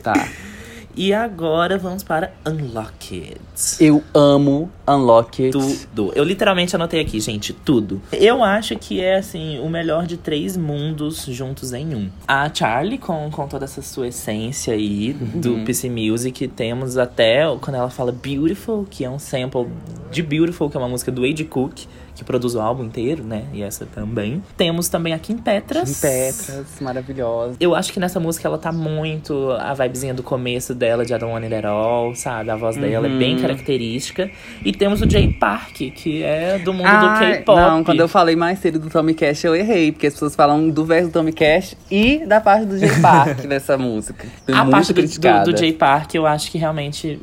Tá. 0.03 0.15
E 0.95 1.13
agora 1.15 1.79
vamos 1.79 2.03
para 2.03 2.33
Unlocked. 2.47 3.41
Eu 3.81 4.03
amo 4.13 4.71
Unlock 4.87 5.45
It. 5.45 5.53
Tudo. 5.53 6.13
Eu 6.15 6.23
literalmente 6.23 6.77
anotei 6.77 7.01
aqui, 7.01 7.19
gente, 7.19 7.53
tudo. 7.53 8.03
Eu 8.13 8.45
acho 8.45 8.77
que 8.77 9.01
é, 9.01 9.17
assim, 9.17 9.59
o 9.61 9.71
melhor 9.71 10.07
de 10.07 10.19
três 10.19 10.55
mundos 10.57 11.25
juntos 11.27 11.73
em 11.73 11.95
um. 11.95 12.11
A 12.29 12.53
Charlie, 12.53 12.99
com, 12.99 13.31
com 13.31 13.49
toda 13.49 13.65
essa 13.65 13.81
sua 13.81 14.09
essência 14.09 14.75
aí 14.75 15.15
do 15.15 15.65
PC 15.65 15.89
Music, 15.89 16.47
temos 16.49 16.99
até 16.99 17.45
quando 17.61 17.77
ela 17.77 17.91
fala 17.91 18.13
Beautiful, 18.13 18.87
que 18.89 19.05
é 19.05 19.09
um 19.09 19.19
sample 19.19 19.69
de 20.11 20.23
Beautiful, 20.23 20.69
que 20.69 20.77
é 20.77 20.81
uma 20.81 20.89
música 20.89 21.11
do 21.11 21.25
Age 21.25 21.45
Cook, 21.45 21.87
que 22.15 22.23
produz 22.25 22.55
o 22.55 22.61
álbum 22.61 22.85
inteiro, 22.85 23.25
né? 23.25 23.45
E 23.53 23.63
essa 23.63 23.87
também. 23.87 24.43
Temos 24.57 24.89
também 24.89 25.13
a 25.15 25.19
Kim 25.19 25.37
Petras. 25.39 26.01
Kim 26.01 26.09
Petras, 26.09 26.67
maravilhosa. 26.81 27.57
Eu 27.59 27.75
acho 27.75 27.93
que 27.93 27.99
nessa 27.99 28.21
música 28.21 28.47
ela 28.47 28.59
tá 28.59 28.71
muito 28.71 29.51
a 29.53 29.73
vibezinha 29.75 30.13
do 30.13 30.23
começo 30.23 30.75
dela, 30.75 31.05
de 31.05 31.13
Want 31.15 31.45
It 31.45 31.67
All, 31.67 32.15
sabe? 32.15 32.51
A 32.51 32.57
voz 32.57 32.77
dela 32.77 33.07
é 33.07 33.11
bem 33.19 33.37
Uhum. 33.37 33.43
característica. 33.43 34.31
E 34.65 34.73
temos 34.73 35.01
o 35.01 35.09
Jay 35.09 35.33
Park, 35.33 35.77
que 35.95 36.23
é 36.23 36.59
do 36.59 36.73
mundo 36.75 36.87
Ah, 36.87 37.15
do 37.15 37.19
K-pop. 37.21 37.59
Não, 37.61 37.85
quando 37.85 38.01
eu 38.01 38.09
falei 38.09 38.37
mais 38.37 38.59
cedo 38.59 38.79
do 38.79 38.91
Tommy 38.91 39.15
Cash, 39.15 39.45
eu 39.45 39.57
errei, 39.57 39.91
porque 39.93 40.07
as 40.07 40.13
pessoas 40.13 40.35
falam 40.37 40.69
do 40.69 40.85
verso 40.85 41.09
do 41.09 41.13
Tommy 41.13 41.33
Cash 41.33 41.75
e 41.91 42.19
da 42.27 42.41
parte 42.41 42.67
do 42.67 42.79
J 42.79 43.01
Park 43.01 43.45
nessa 43.49 43.79
música. 43.79 44.27
Foi 44.45 44.55
A 44.55 44.65
parte 44.67 44.93
do, 44.93 45.03
do 45.03 45.57
Jay 45.57 45.73
Park, 45.73 46.15
eu 46.15 46.27
acho 46.27 46.51
que 46.51 46.59
realmente 46.59 47.21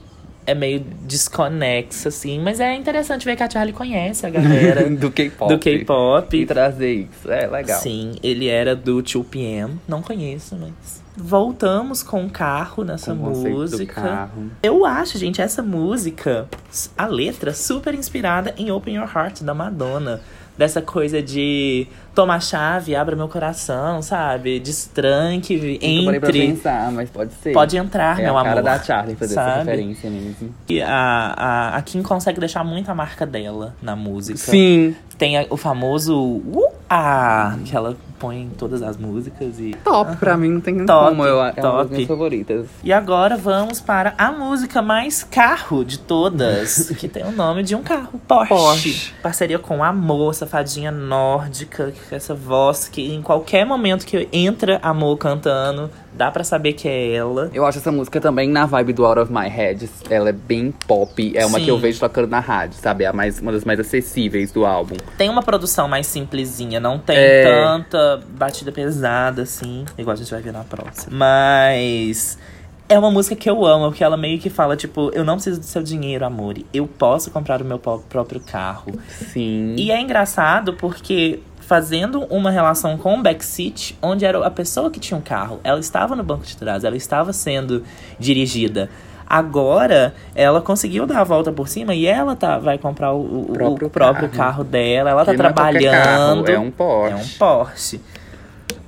é 0.49 0.55
meio 0.55 0.79
desconexa, 1.01 2.09
assim. 2.09 2.39
Mas 2.39 2.59
é 2.59 2.73
interessante 2.75 3.25
ver 3.25 3.35
que 3.35 3.43
a 3.43 3.49
Charlie 3.49 3.73
conhece 3.73 4.25
a 4.25 4.29
galera 4.29 4.89
do 4.89 5.11
K-pop. 5.11 5.53
do 5.53 5.59
K-pop. 5.59 6.37
E 6.37 6.45
trazer 6.45 6.93
isso. 6.93 7.31
É 7.31 7.47
legal. 7.47 7.79
Sim, 7.79 8.13
ele 8.23 8.47
era 8.47 8.75
do 8.75 9.01
2PM. 9.03 9.71
Não 9.87 10.01
conheço, 10.01 10.55
mas. 10.55 10.99
Voltamos 11.15 12.01
com 12.01 12.25
o 12.25 12.29
carro 12.29 12.83
nessa 12.83 13.13
Com 13.13 13.29
música. 13.31 14.01
carro. 14.01 14.49
Eu 14.63 14.85
acho, 14.85 15.17
gente, 15.17 15.41
essa 15.41 15.61
música, 15.61 16.47
a 16.97 17.05
letra, 17.05 17.53
super 17.53 17.93
inspirada 17.93 18.53
em 18.57 18.71
Open 18.71 18.95
Your 18.95 19.09
Heart, 19.13 19.41
da 19.43 19.53
Madonna. 19.53 20.21
Dessa 20.57 20.81
coisa 20.81 21.21
de 21.21 21.87
toma 22.19 22.35
a 22.35 22.39
chave, 22.41 22.95
abra 22.97 23.15
meu 23.15 23.29
coração, 23.29 24.01
sabe? 24.01 24.59
Destranque, 24.59 25.55
Nunca 25.55 26.03
parei 26.05 26.19
pra 26.19 26.29
entre. 26.29 26.47
pensar, 26.47 26.91
mas 26.91 27.09
pode 27.09 27.31
ser. 27.35 27.53
Pode 27.53 27.77
entrar, 27.77 28.19
é 28.19 28.23
meu 28.23 28.37
a 28.37 28.43
cara 28.43 28.59
amor. 28.59 28.63
da 28.63 28.83
Charlie 28.83 29.15
fazer 29.15 29.35
essa 29.35 29.45
sabe? 29.45 29.59
referência 29.71 30.09
mesmo. 30.09 30.53
E 30.67 30.81
a, 30.81 30.89
a, 31.37 31.77
a 31.77 31.81
Kim 31.81 32.03
consegue 32.03 32.37
deixar 32.37 32.61
muito 32.65 32.89
a 32.91 32.95
marca 32.95 33.25
dela 33.25 33.73
na 33.81 33.95
música. 33.95 34.37
Sim. 34.37 34.95
Tem 35.17 35.37
a- 35.37 35.45
o 35.49 35.55
famoso 35.55 36.17
uh, 36.21 36.69
ah, 36.89 37.57
que 37.63 37.73
ela 37.73 37.95
põe 38.19 38.41
em 38.41 38.49
todas 38.49 38.83
as 38.83 38.97
músicas 38.97 39.59
e 39.59 39.75
Top, 39.83 40.17
pra 40.17 40.35
mim 40.35 40.49
não 40.49 40.61
tem 40.61 40.85
Top, 40.85 41.09
como. 41.09 41.23
Eu, 41.23 41.37
é 41.37 41.41
uma 41.41 41.51
das 41.51 41.63
top. 41.63 41.91
minhas 41.91 42.07
favoritas. 42.07 42.67
E 42.83 42.91
agora 42.91 43.37
vamos 43.37 43.79
para 43.79 44.13
a 44.17 44.31
música 44.31 44.81
mais 44.81 45.23
carro 45.23 45.83
de 45.85 45.97
todas, 45.97 46.89
que 46.99 47.07
tem 47.07 47.23
o 47.23 47.31
nome 47.31 47.63
de 47.63 47.75
um 47.75 47.81
carro, 47.81 48.19
Porsche. 48.27 48.49
Porsche. 48.49 49.13
Parceria 49.23 49.57
com 49.57 49.83
Amor, 49.83 50.35
safadinha 50.35 50.91
nórdica, 50.91 51.93
com 52.09 52.15
essa 52.15 52.35
voz 52.35 52.89
que 52.89 53.13
em 53.13 53.21
qualquer 53.21 53.65
momento 53.65 54.05
que 54.05 54.27
entra 54.33 54.79
Amor 54.83 55.17
cantando, 55.17 55.89
dá 56.13 56.29
pra 56.31 56.43
saber 56.43 56.73
que 56.73 56.87
é 56.87 57.13
ela. 57.13 57.49
Eu 57.53 57.65
acho 57.65 57.77
essa 57.77 57.91
música 57.91 58.19
também 58.19 58.49
na 58.49 58.65
vibe 58.65 58.93
do 58.93 59.05
Out 59.05 59.19
of 59.21 59.31
My 59.33 59.47
Head. 59.47 59.89
Ela 60.09 60.29
é 60.29 60.33
bem 60.33 60.73
pop. 60.87 61.31
É 61.35 61.45
uma 61.45 61.59
Sim. 61.59 61.65
que 61.65 61.71
eu 61.71 61.77
vejo 61.77 61.99
tocando 61.99 62.27
na 62.27 62.39
rádio, 62.39 62.77
sabe? 62.79 63.03
É 63.03 63.07
a 63.07 63.13
mais, 63.13 63.39
uma 63.39 63.51
das 63.51 63.63
mais 63.63 63.79
acessíveis 63.79 64.51
do 64.51 64.65
álbum. 64.65 64.95
Tem 65.17 65.29
uma 65.29 65.41
produção 65.43 65.87
mais 65.87 66.07
simplesinha, 66.07 66.79
não 66.79 66.97
tem 66.99 67.17
É. 67.17 67.43
tanta 67.43 68.21
batida 68.37 68.71
pesada 68.71 69.43
assim, 69.43 69.85
igual 69.97 70.13
a 70.13 70.17
gente 70.17 70.31
vai 70.31 70.41
ver 70.41 70.53
na 70.53 70.63
próxima. 70.63 71.15
Mas 71.15 72.37
é 72.87 72.97
uma 72.97 73.11
música 73.11 73.35
que 73.35 73.47
eu 73.49 73.65
amo, 73.65 73.89
porque 73.89 74.03
ela 74.03 74.17
meio 74.17 74.39
que 74.39 74.49
fala, 74.49 74.75
tipo, 74.75 75.11
eu 75.13 75.23
não 75.23 75.35
preciso 75.35 75.59
do 75.59 75.65
seu 75.65 75.83
dinheiro, 75.83 76.25
amor. 76.25 76.55
Eu 76.73 76.87
posso 76.87 77.29
comprar 77.29 77.61
o 77.61 77.65
meu 77.65 77.77
próprio 77.77 78.39
carro. 78.41 78.93
Sim. 79.31 79.75
E 79.77 79.91
é 79.91 80.01
engraçado 80.01 80.73
porque 80.73 81.39
fazendo 81.69 82.23
uma 82.31 82.49
relação 82.49 82.97
com 82.97 83.13
o 83.13 83.21
backseat, 83.21 83.95
onde 84.01 84.25
era 84.25 84.43
a 84.43 84.49
pessoa 84.49 84.89
que 84.89 84.99
tinha 84.99 85.15
um 85.15 85.21
carro, 85.21 85.59
ela 85.63 85.79
estava 85.79 86.15
no 86.15 86.23
banco 86.23 86.43
de 86.43 86.57
trás, 86.57 86.83
ela 86.83 86.97
estava 86.97 87.31
sendo 87.31 87.83
dirigida. 88.17 88.89
Agora, 89.27 90.15
ela 90.33 90.61
conseguiu 90.61 91.05
dar 91.05 91.19
a 91.19 91.23
volta 91.23 91.51
por 91.51 91.67
cima 91.67 91.93
e 91.93 92.07
ela 92.07 92.35
tá, 92.35 92.57
vai 92.57 92.79
comprar 92.79 93.13
o, 93.13 93.19
o- 93.21 93.41
o 93.51 93.53
próprio, 93.53 93.87
Próprio 93.91 94.29
carro. 94.29 94.37
carro. 94.51 94.63
dela. 94.63 95.11
Ela 95.11 95.23
tá 95.23 95.31
é 95.31 95.35
qualquer 95.35 95.53
trabalhando. 95.53 96.43
carro, 96.43 96.49
é 96.49 96.57
um 96.59 96.71
Porsche. 96.71 97.13
É 97.13 97.15
um 97.15 97.27
Porsche. 97.37 98.01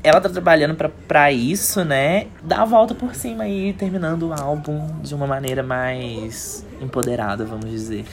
Ela 0.03 0.19
tá 0.19 0.27
trabalhando 0.29 0.75
pra 1.07 1.31
isso, 1.31 1.85
né? 1.85 2.25
Dá 2.41 2.63
a 2.63 2.65
volta 2.65 2.95
por 2.95 3.13
cima 3.13 3.47
e 3.47 3.73
terminando 3.73 4.29
o 4.29 4.33
álbum 4.33 4.87
de 5.03 5.13
uma 5.13 5.27
maneira 5.27 5.61
mais 5.61 6.65
empoderada, 6.81 7.45
vamos 7.45 7.69
dizer. 7.69 8.05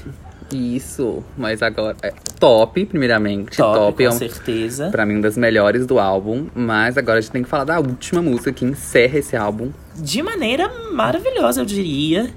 Isso, 0.52 1.22
mas 1.36 1.62
agora. 1.62 1.96
É 2.02 2.12
top, 2.40 2.84
primeiramente. 2.86 3.56
Top, 3.56 3.78
Top, 3.78 3.96
com 3.96 4.02
é 4.02 4.08
um, 4.14 4.18
certeza. 4.18 4.88
pra 4.90 5.04
mim 5.04 5.14
uma 5.14 5.22
das 5.22 5.36
melhores 5.36 5.86
do 5.86 5.98
álbum. 5.98 6.46
Mas 6.54 6.96
agora 6.96 7.18
a 7.18 7.20
gente 7.20 7.30
tem 7.32 7.42
que 7.42 7.48
falar 7.48 7.64
da 7.64 7.78
última 7.78 8.22
música 8.22 8.52
que 8.52 8.64
encerra 8.64 9.18
esse 9.18 9.36
álbum, 9.36 9.70
De 9.96 10.22
maneira 10.22 10.70
maravilhosa, 10.92 11.60
eu 11.60 11.64
diria. 11.64 12.30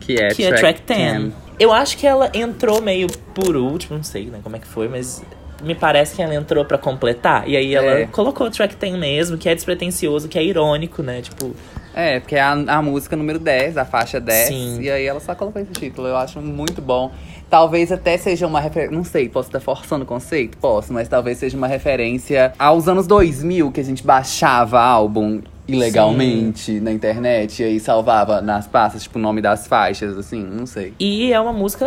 que 0.00 0.14
é 0.16 0.28
que 0.28 0.44
é 0.44 0.52
Track 0.52 0.82
10. 0.86 1.32
Eu 1.58 1.72
acho 1.72 1.96
que 1.98 2.06
ela 2.06 2.30
entrou 2.32 2.80
meio 2.80 3.08
por 3.34 3.56
último, 3.56 3.96
não 3.96 4.04
sei 4.04 4.26
né, 4.26 4.38
como 4.44 4.54
é 4.54 4.60
que 4.60 4.66
foi, 4.66 4.86
mas 4.88 5.22
me 5.60 5.74
parece 5.74 6.14
que 6.14 6.22
ela 6.22 6.32
entrou 6.34 6.64
pra 6.64 6.78
completar. 6.78 7.48
E 7.48 7.56
aí 7.56 7.74
ela 7.74 7.90
É. 8.00 8.06
colocou 8.06 8.46
o 8.46 8.50
Track 8.50 8.76
10 8.76 8.96
mesmo, 8.96 9.36
que 9.36 9.48
é 9.48 9.54
despretensioso, 9.56 10.28
que 10.28 10.38
é 10.38 10.44
irônico, 10.44 11.02
né? 11.02 11.20
Tipo, 11.20 11.52
É, 11.98 12.20
porque 12.20 12.36
é 12.36 12.40
a, 12.40 12.52
a 12.52 12.80
música 12.80 13.16
número 13.16 13.40
10, 13.40 13.76
a 13.76 13.84
faixa 13.84 14.20
10. 14.20 14.48
Sim. 14.48 14.80
E 14.80 14.88
aí 14.88 15.04
ela 15.04 15.18
só 15.18 15.34
colocou 15.34 15.60
esse 15.60 15.72
título. 15.72 16.06
Eu 16.06 16.16
acho 16.16 16.40
muito 16.40 16.80
bom. 16.80 17.10
Talvez 17.50 17.90
até 17.90 18.16
seja 18.16 18.46
uma 18.46 18.60
referência. 18.60 18.96
Não 18.96 19.02
sei, 19.02 19.28
posso 19.28 19.48
estar 19.48 19.58
forçando 19.58 20.04
o 20.04 20.06
conceito? 20.06 20.56
Posso, 20.58 20.92
mas 20.92 21.08
talvez 21.08 21.38
seja 21.38 21.56
uma 21.56 21.66
referência 21.66 22.52
aos 22.56 22.86
anos 22.86 23.08
2000 23.08 23.72
que 23.72 23.80
a 23.80 23.84
gente 23.84 24.04
baixava 24.06 24.80
álbum 24.80 25.40
ilegalmente 25.66 26.78
na 26.78 26.92
internet 26.92 27.62
e 27.62 27.64
aí 27.64 27.80
salvava 27.80 28.40
nas 28.40 28.68
pastas, 28.68 29.02
tipo, 29.02 29.18
o 29.18 29.22
nome 29.22 29.42
das 29.42 29.66
faixas, 29.66 30.16
assim, 30.16 30.42
não 30.42 30.66
sei. 30.66 30.94
E 31.00 31.32
é 31.32 31.40
uma 31.40 31.52
música 31.52 31.84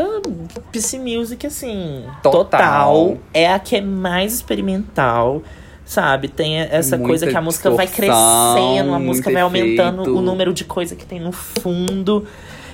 PC 0.74 1.00
Music, 1.00 1.48
assim, 1.48 2.04
Total. 2.22 2.44
total. 2.44 3.18
É 3.34 3.52
a 3.52 3.60
que 3.60 3.78
é 3.78 3.82
mais 3.82 4.34
experimental, 4.34 5.42
sabe? 5.86 6.28
Tem 6.28 6.60
essa 6.60 6.96
Muita 6.98 7.10
coisa 7.10 7.28
que 7.28 7.38
a 7.38 7.42
música 7.42 7.70
vai 7.70 7.88
crescendo, 7.88 8.94
a 8.94 9.00
música 9.00 9.32
vai 9.32 9.42
aumentando 9.42 10.02
efeito. 10.02 10.18
o 10.18 10.22
número 10.22 10.54
de 10.54 10.64
coisa 10.64 10.96
que 10.96 11.06
tem 11.06 11.20
no 11.20 11.32
fundo. 11.32 12.26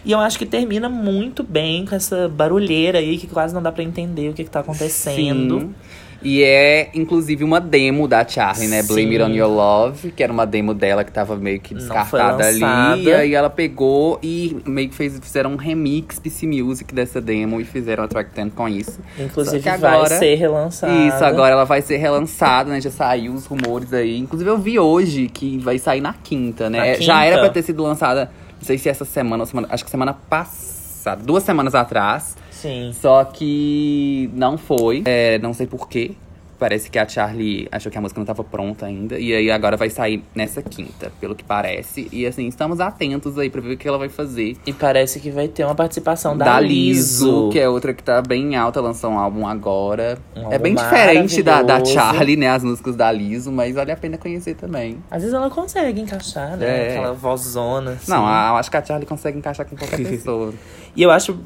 E 0.06 0.12
eu 0.12 0.20
acho 0.20 0.38
que 0.40 0.46
termina 0.46 0.88
muito 0.88 1.44
bem 1.44 1.86
com 1.86 1.94
essa 1.94 2.30
barulheira 2.30 3.00
aí 3.00 3.18
que 3.18 3.28
quase 3.28 3.54
não 3.54 3.62
dá 3.62 3.72
pra 3.72 3.84
entender 3.84 4.30
o 4.30 4.34
que, 4.34 4.44
que 4.44 4.50
tá 4.50 4.62
acontecendo. 4.62 5.60
Sim. 5.60 5.76
E 6.22 6.44
é, 6.44 6.90
inclusive, 6.94 7.44
uma 7.44 7.60
demo 7.62 8.08
da 8.08 8.28
Charlie, 8.28 8.68
né? 8.68 8.82
Blame 8.84 9.16
It 9.18 9.22
On 9.24 9.28
Sim. 9.28 9.34
Your 9.40 9.50
Love, 9.52 10.12
que 10.12 10.24
era 10.24 10.34
uma 10.34 10.46
demo 10.46 10.74
dela 10.74 11.04
que 11.04 11.12
tava 11.12 11.36
meio 11.36 11.60
que 11.60 11.74
descartada 11.76 12.46
ali. 12.48 13.04
E 13.04 13.14
aí 13.14 13.34
ela 13.36 13.50
pegou 13.50 14.20
e 14.24 14.58
meio 14.66 14.90
que 14.90 14.96
fez, 14.96 15.18
fizeram 15.20 15.54
um 15.54 15.56
remix 15.56 16.18
PC 16.20 16.48
Music 16.48 16.94
dessa 16.94 17.22
demo 17.22 17.62
e 17.62 17.64
fizeram 17.64 18.04
a 18.04 18.08
track 18.08 18.32
10 18.36 18.54
com 18.54 18.68
isso. 18.68 19.00
Inclusive 19.20 19.62
que 19.62 19.78
vai 19.78 19.94
agora- 19.94 20.18
ser 20.18 20.36
relançada. 20.36 20.92
Isso, 20.94 21.24
agora 21.24 21.52
ela 21.54 21.66
vai 21.66 21.82
ser 21.82 21.98
relançada, 21.98 22.70
né? 22.72 22.82
Já 22.82 22.92
saiu 22.92 23.34
os 23.34 23.46
rumores 23.46 23.94
aí. 23.94 24.18
Inclusive, 24.18 24.50
eu 24.50 24.58
vi 24.58 24.80
hoje 24.80 25.28
que 25.28 25.58
vai 25.60 25.78
sair 25.78 26.02
na 26.02 26.14
quinta, 26.14 26.70
né? 26.70 26.80
Na 26.80 26.86
É, 26.88 26.92
quinta? 26.94 27.04
Já 27.06 27.24
era 27.26 27.40
pra 27.40 27.50
ter 27.50 27.62
sido 27.62 27.84
lançada, 27.84 28.32
não 28.60 28.66
sei 28.66 28.78
se 28.78 28.90
essa 28.90 29.06
semana 29.06 29.44
ou 29.44 29.46
semana. 29.48 29.68
Acho 29.72 29.86
que 29.86 29.92
semana 29.92 30.14
passada, 30.14 31.22
duas 31.24 31.44
semanas 31.44 31.76
atrás. 31.76 32.36
Sim. 32.62 32.92
Só 32.94 33.24
que 33.24 34.30
não 34.34 34.58
foi. 34.58 35.04
É, 35.06 35.38
não 35.40 35.54
sei 35.54 35.68
porquê. 35.68 36.12
Parece 36.60 36.90
que 36.90 36.98
a 36.98 37.08
Charlie 37.08 37.68
achou 37.72 37.92
que 37.92 38.00
a 38.00 38.02
música 38.02 38.18
não 38.20 38.24
estava 38.24 38.44
pronta 38.44 38.88
ainda. 38.88 39.20
E 39.20 39.32
aí 39.32 39.52
agora 39.52 39.78
vai 39.78 39.92
sair 39.92 40.24
nessa 40.34 40.60
quinta, 40.60 41.12
pelo 41.22 41.36
que 41.36 41.44
parece. 41.44 42.08
E 42.12 42.26
assim, 42.26 42.48
estamos 42.48 42.80
atentos 42.80 43.38
aí 43.38 43.48
pra 43.48 43.62
ver 43.62 43.74
o 43.76 43.78
que 43.78 43.88
ela 43.88 44.00
vai 44.00 44.10
fazer. 44.10 44.58
E 44.66 44.74
parece 44.74 45.20
que 45.20 45.30
vai 45.30 45.48
ter 45.48 45.64
uma 45.64 45.76
participação 45.76 46.36
da, 46.36 46.60
Liso. 46.60 47.50
que 47.52 47.60
é 47.60 47.70
outra 47.70 47.94
que 47.94 48.02
tá 48.02 48.24
bem 48.24 48.56
alta, 48.56 48.82
lançou 48.82 49.12
um 49.12 49.20
álbum 49.20 49.46
agora. 49.46 50.18
Um 50.36 50.40
é 50.40 50.44
álbum 50.46 50.60
bem 50.60 50.74
diferente 50.74 51.44
da, 51.44 51.62
da. 51.62 51.86
Charlie, 51.86 52.36
né? 52.36 52.50
As 52.50 52.64
músicas 52.64 52.96
da 52.96 53.12
Liso, 53.12 53.52
mas 53.52 53.76
vale 53.76 53.92
a 53.92 53.96
pena 53.96 54.18
conhecer 54.18 54.56
também. 54.56 54.98
Às 55.12 55.22
vezes 55.22 55.36
ela 55.36 55.52
consegue 55.52 56.02
encaixar, 56.02 56.58
né? 56.58 56.88
É. 56.88 56.90
Aquela 56.98 57.14
vozona. 57.14 57.92
Assim. 57.92 58.10
Não, 58.12 58.26
a- 58.26 58.58
acho 58.58 58.72
que 58.72 58.78
a 58.78 58.84
Charlie 58.84 59.06
consegue 59.06 59.38
encaixar 59.38 59.64
com 59.68 59.76
qualquer 59.78 59.98
pessoa. 60.10 60.52
E 60.98 61.04
eu 61.04 61.12
acho 61.12 61.38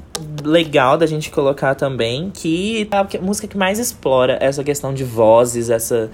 legal 0.45 0.97
da 0.97 1.05
gente 1.05 1.29
colocar 1.29 1.75
também 1.75 2.31
que 2.33 2.87
é 2.89 3.17
a 3.17 3.21
música 3.21 3.49
que 3.49 3.57
mais 3.57 3.79
explora 3.79 4.37
essa 4.39 4.63
questão 4.63 4.93
de 4.93 5.03
vozes, 5.03 5.69
essa, 5.69 6.09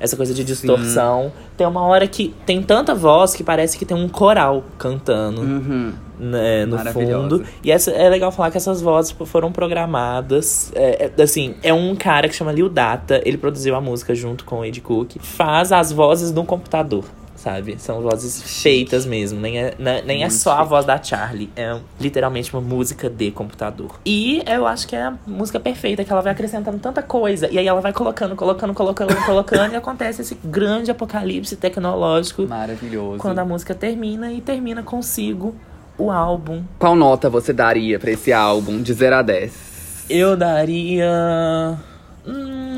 essa 0.00 0.16
coisa 0.16 0.34
de 0.34 0.42
distorção. 0.42 1.32
Tem 1.56 1.64
uma 1.64 1.82
hora 1.82 2.08
que 2.08 2.34
tem 2.44 2.60
tanta 2.60 2.92
voz 2.92 3.36
que 3.36 3.44
parece 3.44 3.78
que 3.78 3.84
tem 3.84 3.96
um 3.96 4.08
coral 4.08 4.64
cantando 4.78 5.42
Uhum. 5.42 5.92
né, 6.18 6.66
no 6.66 6.76
fundo. 6.78 7.44
E 7.62 7.70
essa, 7.70 7.92
é 7.92 8.08
legal 8.08 8.32
falar 8.32 8.50
que 8.50 8.56
essas 8.56 8.82
vozes 8.82 9.12
tipo, 9.12 9.24
foram 9.24 9.52
programadas. 9.52 10.72
É, 10.74 11.12
é, 11.16 11.22
assim, 11.22 11.54
é 11.62 11.72
um 11.72 11.94
cara 11.94 12.28
que 12.28 12.34
chama 12.34 12.50
Lil 12.50 12.68
Data, 12.68 13.22
ele 13.24 13.38
produziu 13.38 13.76
a 13.76 13.80
música 13.80 14.12
junto 14.12 14.44
com 14.44 14.58
o 14.58 14.64
Ed 14.64 14.80
Cook. 14.80 15.18
Faz 15.20 15.70
as 15.70 15.92
vozes 15.92 16.32
no 16.32 16.44
computador. 16.44 17.04
Sabe? 17.42 17.76
São 17.80 18.00
vozes 18.00 18.40
feitas 18.62 19.04
mesmo. 19.04 19.40
Nem 19.40 19.58
é, 19.58 19.74
na- 19.76 20.00
nem 20.02 20.22
é 20.22 20.30
só 20.30 20.52
a 20.52 20.62
voz 20.62 20.84
da 20.86 21.02
Charlie. 21.02 21.50
É 21.56 21.76
literalmente 22.00 22.54
uma 22.54 22.62
música 22.62 23.10
de 23.10 23.32
computador. 23.32 23.98
E 24.06 24.44
eu 24.46 24.64
acho 24.64 24.86
que 24.86 24.94
é 24.94 25.02
a 25.02 25.14
música 25.26 25.58
perfeita, 25.58 26.04
que 26.04 26.12
ela 26.12 26.22
vai 26.22 26.30
acrescentando 26.32 26.78
tanta 26.78 27.02
coisa. 27.02 27.48
E 27.50 27.58
aí 27.58 27.66
ela 27.66 27.80
vai 27.80 27.92
colocando, 27.92 28.36
colocando, 28.36 28.72
colocando, 28.72 29.16
colocando. 29.26 29.72
e 29.72 29.76
acontece 29.76 30.22
esse 30.22 30.36
grande 30.44 30.92
apocalipse 30.92 31.56
tecnológico 31.56 32.46
Maravilhoso. 32.46 33.18
quando 33.18 33.40
a 33.40 33.44
música 33.44 33.74
termina 33.74 34.30
e 34.32 34.40
termina 34.40 34.84
consigo 34.84 35.52
o 35.98 36.12
álbum. 36.12 36.62
Qual 36.78 36.94
nota 36.94 37.28
você 37.28 37.52
daria 37.52 37.98
pra 37.98 38.12
esse 38.12 38.32
álbum 38.32 38.80
de 38.80 38.92
0 38.94 39.16
a 39.16 39.22
10? 39.22 40.04
Eu 40.08 40.36
daria 40.36 41.76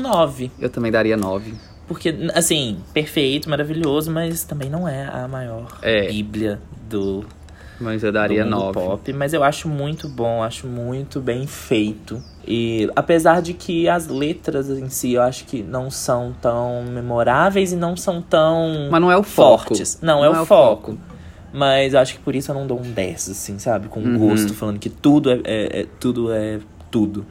nove. 0.01 0.51
Eu 0.59 0.69
também 0.71 0.91
daria 0.91 1.15
nove. 1.15 1.53
Porque, 1.87 2.13
assim, 2.33 2.77
perfeito, 2.93 3.49
maravilhoso, 3.49 4.11
mas 4.11 4.43
também 4.43 4.69
não 4.69 4.87
é 4.87 5.05
a 5.07 5.27
maior 5.27 5.67
É. 5.81 6.07
bíblia 6.07 6.59
do, 6.89 7.23
Mas 7.79 8.03
eu 8.03 8.11
do 8.11 8.15
daria 8.15 8.43
mundo 8.43 8.55
nove. 8.55 8.73
pop. 8.73 9.13
Mas 9.13 9.33
eu 9.33 9.43
acho 9.43 9.67
muito 9.69 10.09
bom, 10.09 10.41
acho 10.41 10.65
muito 10.65 11.19
bem 11.21 11.45
feito. 11.45 12.23
E 12.47 12.89
apesar 12.95 13.41
de 13.41 13.53
que 13.53 13.87
as 13.87 14.07
letras 14.07 14.69
em 14.69 14.89
si 14.89 15.13
eu 15.13 15.21
acho 15.21 15.45
que 15.45 15.61
não 15.61 15.91
são 15.91 16.33
tão 16.41 16.83
memoráveis 16.83 17.71
e 17.71 17.75
não 17.75 17.95
são 17.95 18.21
tão 18.21 18.87
Mas 18.89 19.01
não 19.01 19.11
é 19.11 19.17
o 19.17 19.23
foco. 19.23 19.65
fortes. 19.65 19.99
Não, 20.01 20.23
é, 20.25 20.29
o 20.29 20.45
foco. 20.45 20.97
Mas 21.53 21.93
eu 21.93 21.99
acho 21.99 22.15
que 22.15 22.19
por 22.19 22.35
isso 22.35 22.51
eu 22.51 22.55
não 22.55 22.67
dou 22.67 22.79
um 22.79 22.91
10, 22.91 23.29
assim, 23.29 23.57
sabe? 23.59 23.87
Com 23.87 23.99
Uhum. 24.01 24.17
gosto, 24.17 24.53
falando 24.53 24.77
que 24.79 24.89
tudo 24.89 25.31
é, 25.31 25.39
é- 25.45 25.79
é- 25.81 25.85
tudo 25.99 26.31
é 26.33 26.59
tudo. 26.95 27.25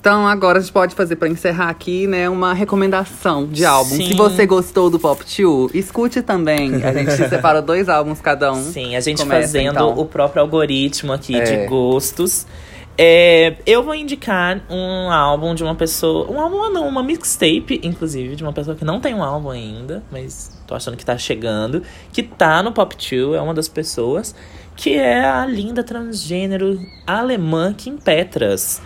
Então 0.00 0.26
agora 0.26 0.58
a 0.58 0.60
gente 0.60 0.72
pode 0.72 0.96
fazer 0.96 1.14
pra 1.14 1.28
encerrar 1.28 1.68
aqui, 1.68 2.08
né, 2.08 2.28
uma 2.28 2.52
recomendação 2.52 3.46
de 3.46 3.64
álbum. 3.64 3.94
Sim. 3.94 4.08
Se 4.08 4.14
você 4.14 4.44
gostou 4.44 4.90
do 4.90 4.98
Pop 4.98 5.22
2, 5.24 5.72
escute 5.74 6.22
também. 6.22 6.82
A 6.84 6.92
gente 6.92 7.12
separou 7.30 7.62
dois 7.62 7.88
álbuns 7.88 8.20
cada 8.20 8.52
um. 8.52 8.60
Sim, 8.64 8.96
a 8.96 9.00
gente 9.00 9.18
Começa, 9.18 9.42
fazendo 9.42 9.70
então. 9.76 9.96
o 9.96 10.04
próprio 10.04 10.42
algoritmo 10.42 11.12
aqui 11.12 11.36
É. 11.36 11.42
de 11.44 11.66
gostos. 11.68 12.48
É, 12.98 13.56
eu 13.64 13.84
vou 13.84 13.94
indicar 13.94 14.60
um 14.68 15.08
álbum 15.12 15.54
de 15.54 15.62
uma 15.62 15.76
pessoa. 15.76 16.28
Um 16.28 16.40
álbum 16.40 16.68
não, 16.70 16.88
uma 16.88 17.02
mixtape, 17.02 17.78
inclusive, 17.84 18.34
de 18.34 18.42
uma 18.42 18.52
pessoa 18.52 18.74
que 18.74 18.84
não 18.84 18.98
tem 19.00 19.14
um 19.14 19.22
álbum 19.22 19.50
ainda, 19.50 20.02
mas 20.10 20.58
tô 20.66 20.74
achando 20.74 20.96
que 20.96 21.04
tá 21.04 21.16
chegando. 21.16 21.82
Que 22.12 22.24
tá 22.24 22.60
no 22.60 22.72
Pop 22.72 22.96
2, 22.96 23.36
é 23.36 23.40
uma 23.40 23.54
das 23.54 23.68
pessoas. 23.68 24.34
Que 24.76 24.94
é 24.94 25.24
a 25.24 25.46
linda 25.46 25.82
transgênero 25.82 26.78
alemã 27.06 27.72
Kim 27.72 27.96
Petras. 27.96 28.80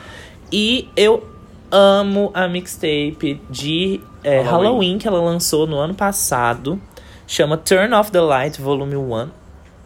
E 0.52 0.88
eu 0.96 1.28
amo 1.70 2.30
a 2.34 2.48
mixtape 2.48 3.40
de 3.50 4.00
é, 4.22 4.40
Halloween. 4.40 4.66
Halloween 4.66 4.98
que 4.98 5.08
ela 5.08 5.20
lançou 5.20 5.66
no 5.66 5.76
ano 5.76 5.94
passado. 5.94 6.80
Chama 7.26 7.56
Turn 7.56 7.94
Off 7.94 8.10
the 8.10 8.20
Light 8.20 8.60
Volume 8.60 8.96
1. 8.96 9.28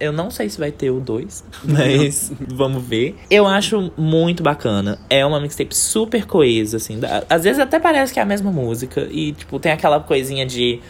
Eu 0.01 0.13
não 0.13 0.31
sei 0.31 0.49
se 0.49 0.59
vai 0.59 0.73
ter 0.73 0.91
o 0.91 0.99
2, 0.99 1.45
mas 1.65 2.33
vamos 2.49 2.83
ver. 2.83 3.17
Eu 3.31 3.47
acho 3.47 3.93
muito 3.97 4.43
bacana. 4.43 4.99
É 5.09 5.25
uma 5.25 5.41
mixtape 5.41 5.75
super 5.75 6.27
coesa, 6.27 6.79
assim. 6.79 7.01
Às 7.29 7.45
vezes 7.45 7.61
até 7.61 7.79
parece 7.79 8.13
que 8.13 8.19
é 8.19 8.23
a 8.23 8.27
mesma 8.27 8.51
música. 8.51 9.07
E, 9.11 9.33
tipo, 9.33 9.59
tem 9.61 9.73
aquela 9.73 10.01
coisinha 10.01 10.45
de. 10.45 10.81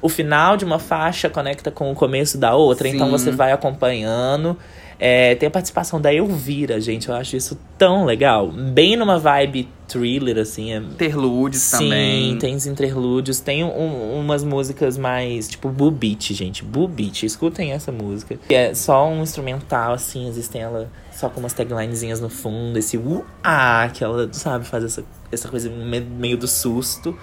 O 0.00 0.08
final 0.08 0.56
de 0.56 0.64
uma 0.64 0.78
faixa 0.78 1.28
conecta 1.28 1.70
com 1.70 1.90
o 1.90 1.94
começo 1.94 2.38
da 2.38 2.54
outra, 2.54 2.88
então 2.88 3.06
Sim. 3.06 3.12
você 3.12 3.30
vai 3.30 3.52
acompanhando. 3.52 4.56
É, 5.00 5.36
tem 5.36 5.46
a 5.46 5.50
participação 5.50 6.00
da 6.00 6.12
Elvira, 6.12 6.80
gente. 6.80 7.08
Eu 7.08 7.14
acho 7.14 7.36
isso 7.36 7.56
tão 7.78 8.04
legal. 8.04 8.48
Bem 8.50 8.96
numa 8.96 9.16
vibe 9.16 9.68
thriller, 9.86 10.36
assim. 10.38 10.72
É 10.72 10.78
Interludes 10.78 11.60
Sim, 11.60 11.78
também. 11.78 12.38
tem 12.38 12.56
os 12.56 12.66
interlúdios. 12.66 13.38
Tem 13.38 13.62
um- 13.62 14.18
umas 14.18 14.42
músicas 14.42 14.98
mais, 14.98 15.48
tipo, 15.48 15.68
Beat, 15.68 16.32
gente. 16.32 16.64
Beat, 16.64 17.22
escutem 17.22 17.70
essa 17.72 17.92
música. 17.92 18.40
Que 18.48 18.54
é 18.54 18.74
só 18.74 19.08
um 19.08 19.22
instrumental, 19.22 19.92
assim, 19.92 20.28
existem 20.28 20.62
ela 20.62 20.90
só 21.12 21.28
com 21.28 21.38
umas 21.38 21.52
taglinezinhas 21.52 22.20
no 22.20 22.28
fundo. 22.28 22.76
Esse 22.76 22.96
uh, 22.96 23.24
ah, 23.42 23.88
que 23.94 24.02
ela, 24.02 24.28
sabe, 24.32 24.64
faz 24.66 24.82
essa, 24.82 25.04
essa 25.30 25.48
coisa 25.48 25.70
me- 25.70 26.00
meio 26.00 26.36
do 26.36 26.48
susto. 26.48 27.16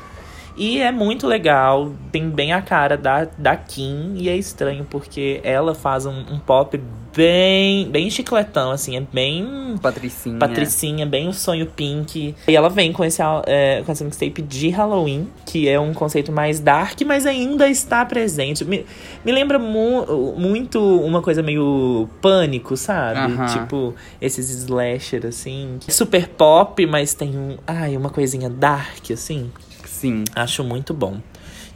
E 0.58 0.80
é 0.80 0.92
muito 0.92 1.28
legal, 1.28 1.92
tem 2.12 2.30
bem 2.30 2.54
a 2.54 2.62
cara 2.62 2.96
da, 2.98 3.28
da 3.38 3.56
Kim. 3.56 4.14
E 4.16 4.30
é 4.30 4.36
estranho 4.38 4.86
porque 4.90 5.40
ela 5.44 5.76
faz 5.76 6.06
um, 6.06 6.18
um 6.32 6.40
pop 6.40 6.80
bem, 7.16 7.90
bem 7.90 8.10
chicletão, 8.10 8.72
assim. 8.72 8.96
É 8.98 9.02
bem 9.02 9.76
Patricinha. 9.82 10.40
Patricinha, 10.40 11.06
bem 11.06 11.28
o 11.28 11.34
sonho 11.34 11.66
pink. 11.66 12.36
E 12.48 12.56
ela 12.56 12.70
vem 12.70 12.92
com, 12.94 13.04
esse, 13.04 13.22
é, 13.46 13.82
com 13.86 13.92
essa 13.92 14.04
mixtape 14.04 14.42
de 14.42 14.70
Halloween, 14.70 15.28
que 15.46 15.68
é 15.68 15.80
um 15.80 15.94
conceito 15.94 16.32
mais 16.32 16.60
dark, 16.60 17.00
mas 17.06 17.26
ainda 17.26 17.68
está 17.70 18.06
presente. 18.06 18.64
Me, 18.66 18.86
me 19.24 19.32
lembra 19.32 19.58
mu- 19.60 20.36
muito 20.38 20.80
uma 21.02 21.22
coisa 21.22 21.42
meio 21.44 22.08
pânico, 22.22 22.76
sabe? 22.78 23.20
Aham. 23.34 23.46
Tipo, 23.48 23.94
esses 24.22 24.50
slasher, 24.50 25.26
assim. 25.26 25.78
Super 25.88 26.28
pop, 26.30 26.86
mas 26.86 27.14
tem 27.14 27.38
um, 27.38 27.58
ai, 27.68 27.96
uma 27.98 28.10
coisinha 28.10 28.50
dark, 28.50 29.12
assim. 29.12 29.52
Sim. 29.96 30.24
Acho 30.36 30.64
muito 30.64 30.94
bom. 30.94 31.18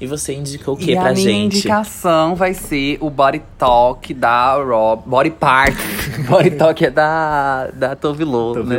E 0.01 0.07
você 0.07 0.34
indicou 0.34 0.76
o 0.76 0.78
que 0.78 0.91
e 0.91 0.95
pra 0.95 1.09
a 1.09 1.13
minha 1.13 1.26
gente? 1.26 1.57
indicação 1.57 2.34
vai 2.34 2.53
ser 2.53 2.97
o 3.01 3.09
Body 3.09 3.41
Talk 3.57 4.13
da 4.13 4.55
Rob. 4.55 5.03
Body 5.05 5.30
Part. 5.32 5.76
Body 6.30 6.51
Talk 6.51 6.86
é 6.86 6.89
da, 6.89 7.67
da 7.74 7.95
Tove 7.97 8.24
Lo, 8.24 8.53
Tô 8.53 8.63
né? 8.63 8.78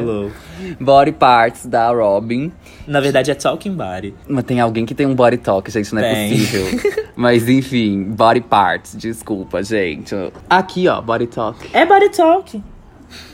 Body 0.81 1.13
Parts 1.13 1.67
da 1.67 1.91
Robin. 1.91 2.51
Na 2.87 3.01
verdade 3.01 3.31
é 3.31 3.35
Talking 3.35 3.75
Body. 3.75 4.15
Mas 4.27 4.45
tem 4.45 4.61
alguém 4.61 4.87
que 4.87 4.95
tem 4.95 5.07
um 5.07 5.15
body 5.15 5.37
talk, 5.37 5.71
gente, 5.71 5.95
não 5.95 6.03
é 6.03 6.15
Tem. 6.15 6.31
possível. 6.31 6.81
Mas 7.15 7.49
enfim, 7.49 8.03
body 8.05 8.41
parts, 8.41 8.97
desculpa, 8.97 9.63
gente. 9.63 10.15
Aqui, 10.49 10.89
ó, 10.89 11.01
body 11.03 11.27
talk. 11.27 11.59
É 11.73 11.85
Body 11.85 12.09
Talk. 12.11 12.63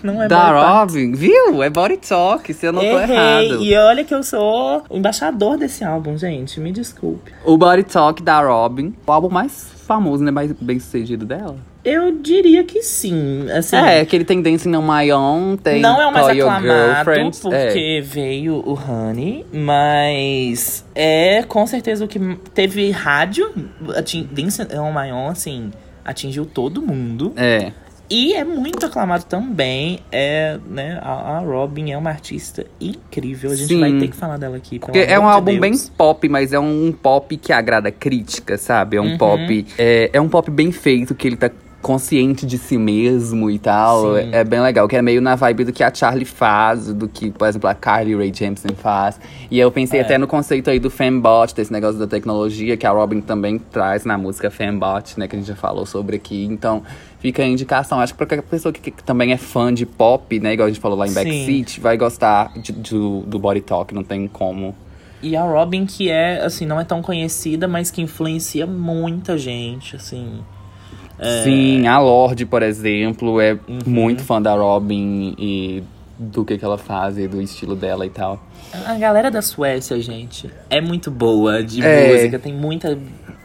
Não 0.02 0.22
é 0.22 0.28
da 0.28 0.36
Body 0.38 0.60
Talk. 0.60 0.78
Robin, 0.92 1.12
viu? 1.12 1.62
É 1.62 1.70
body 1.70 1.96
talk, 1.98 2.54
você 2.54 2.66
anotou 2.68 3.00
Errei. 3.00 3.16
errado. 3.16 3.62
E 3.64 3.76
olha 3.76 4.04
que 4.04 4.14
eu 4.14 4.22
sou 4.22 4.82
o 4.88 4.96
embaixador 4.96 5.56
desse 5.56 5.84
álbum, 5.84 6.16
gente. 6.16 6.60
Me 6.60 6.72
desculpe. 6.72 7.32
O 7.44 7.56
body 7.56 7.84
talk 7.84 8.22
da 8.22 8.40
Robin, 8.40 8.94
o 9.06 9.12
álbum 9.12 9.28
mais 9.28 9.68
famoso, 9.86 10.22
né? 10.24 10.30
Mais 10.30 10.52
bem 10.52 10.78
sucedido 10.78 11.24
dela. 11.24 11.56
Eu 11.84 12.18
diria 12.20 12.64
que 12.64 12.82
sim. 12.82 13.46
Assim, 13.50 13.76
É, 13.76 14.00
aquele 14.00 14.24
tem 14.24 14.42
Dancing 14.42 14.74
on 14.74 14.82
My 14.82 15.12
Own, 15.12 15.56
tem 15.56 15.80
não 15.80 16.02
é 16.02 16.06
o 16.08 16.12
mais 16.12 16.26
aclamado, 16.26 16.64
Girlfriend. 16.64 17.38
porque 17.40 18.02
veio 18.04 18.54
o 18.56 18.72
Honey, 18.74 19.46
mas 19.52 20.84
é 20.96 21.44
com 21.44 21.64
certeza 21.64 22.04
o 22.04 22.08
que 22.08 22.18
teve 22.52 22.90
rádio. 22.90 23.52
Dance 24.32 24.62
on 24.76 24.92
My 24.92 25.12
Own, 25.12 25.28
assim, 25.28 25.70
atingiu 26.04 26.44
todo 26.44 26.82
mundo. 26.82 27.32
É. 27.36 27.70
E 28.08 28.34
é 28.34 28.44
muito 28.44 28.86
aclamado 28.86 29.24
também. 29.24 30.00
É, 30.12 30.58
né, 30.68 30.98
a, 31.02 31.36
a 31.36 31.38
Robin 31.40 31.90
é 31.90 31.98
uma 31.98 32.10
artista 32.10 32.64
incrível. 32.80 33.50
A 33.50 33.54
gente 33.54 33.68
Sim. 33.68 33.80
vai 33.80 33.92
ter 33.98 34.08
que 34.08 34.16
falar 34.16 34.36
dela 34.36 34.56
aqui. 34.56 34.78
Porque 34.78 34.98
é 34.98 35.18
um 35.18 35.22
de 35.26 35.28
álbum 35.32 35.58
bem 35.58 35.72
pop, 35.96 36.28
mas 36.28 36.52
é 36.52 36.58
um 36.58 36.92
pop 36.92 37.36
que 37.36 37.52
agrada 37.52 37.88
a 37.88 37.92
crítica, 37.92 38.56
sabe? 38.56 38.96
É 38.96 39.00
um 39.00 39.12
Uhum. 39.12 39.18
pop. 39.18 39.66
É, 39.78 40.10
é 40.12 40.20
um 40.20 40.28
pop 40.28 40.50
bem 40.50 40.70
feito, 40.70 41.14
que 41.14 41.26
ele 41.26 41.36
tá 41.36 41.50
consciente 41.82 42.44
de 42.46 42.58
si 42.58 42.76
mesmo 42.76 43.48
e 43.48 43.58
tal. 43.60 44.14
Sim. 44.16 44.30
É, 44.32 44.38
é 44.38 44.44
bem 44.44 44.60
legal, 44.60 44.88
que 44.88 44.96
é 44.96 45.02
meio 45.02 45.20
na 45.20 45.36
vibe 45.36 45.64
do 45.66 45.72
que 45.72 45.84
a 45.84 45.94
Charlie 45.94 46.24
faz, 46.24 46.92
do 46.92 47.06
que, 47.06 47.30
por 47.30 47.46
exemplo, 47.46 47.68
a 47.70 47.74
Carly 47.74 48.14
Rae 48.16 48.32
Jepsen 48.34 48.72
faz. 48.76 49.20
E 49.48 49.58
eu 49.58 49.70
pensei 49.70 50.00
É. 50.00 50.02
até 50.02 50.18
no 50.18 50.26
conceito 50.26 50.68
aí 50.68 50.80
do 50.80 50.90
fembot, 50.90 51.54
desse 51.54 51.72
negócio 51.72 51.96
da 51.98 52.06
tecnologia, 52.06 52.76
que 52.76 52.84
a 52.86 52.90
Robin 52.90 53.20
também 53.20 53.58
traz 53.58 54.04
na 54.04 54.18
música 54.18 54.50
fembot, 54.50 55.14
né? 55.18 55.28
Que 55.28 55.36
a 55.36 55.38
gente 55.38 55.46
já 55.48 55.54
falou 55.54 55.86
sobre 55.86 56.16
aqui. 56.16 56.44
Então, 56.46 56.82
fica 57.26 57.42
a 57.42 57.46
indicação. 57.46 57.98
Acho 57.98 58.12
que 58.12 58.18
pra 58.18 58.26
qualquer 58.26 58.42
pessoa 58.48 58.72
que, 58.72 58.90
que 58.90 59.02
também 59.02 59.32
é 59.32 59.36
fã 59.36 59.74
de 59.74 59.84
pop, 59.84 60.38
né? 60.38 60.52
Igual 60.54 60.66
a 60.66 60.70
gente 60.70 60.80
falou 60.80 60.96
lá 60.96 61.06
em. 61.08 61.12
Backseat, 61.12 61.80
vai 61.80 61.96
gostar 61.96 62.52
de- 62.56 62.72
do, 62.72 63.20
do 63.22 63.38
Body 63.38 63.60
Talk, 63.60 63.92
não 63.94 64.04
tem 64.04 64.28
como. 64.28 64.74
E 65.22 65.34
a 65.34 65.42
Robin, 65.42 65.86
que 65.86 66.08
é, 66.10 66.40
assim, 66.44 66.64
não 66.66 66.78
é 66.78 66.84
tão 66.84 67.02
conhecida, 67.02 67.66
mas 67.66 67.90
que 67.90 68.00
influencia 68.00 68.66
muita 68.66 69.36
gente, 69.36 69.96
assim. 69.96 70.38
Sim, 71.42 71.86
a 71.86 71.98
Lorde, 71.98 72.44
por 72.44 72.62
exemplo, 72.62 73.40
é 73.40 73.54
Uhum. 73.66 73.78
muito 73.86 74.22
fã 74.22 74.40
da 74.40 74.54
Robin 74.54 75.34
e 75.38 75.82
do 76.18 76.44
que, 76.44 76.56
que 76.58 76.64
ela 76.64 76.78
faz 76.78 77.18
e 77.18 77.26
do 77.28 77.40
estilo 77.42 77.76
dela 77.76 78.06
e 78.06 78.10
tal. 78.10 78.42
A 78.86 78.94
galera 78.94 79.30
da 79.30 79.42
Suécia, 79.42 80.00
gente, 80.00 80.50
é 80.70 80.80
muito 80.80 81.10
boa 81.10 81.62
de 81.62 81.82
É. 81.84 82.12
música. 82.14 82.38
Tem 82.38 82.52
muita, 82.52 82.98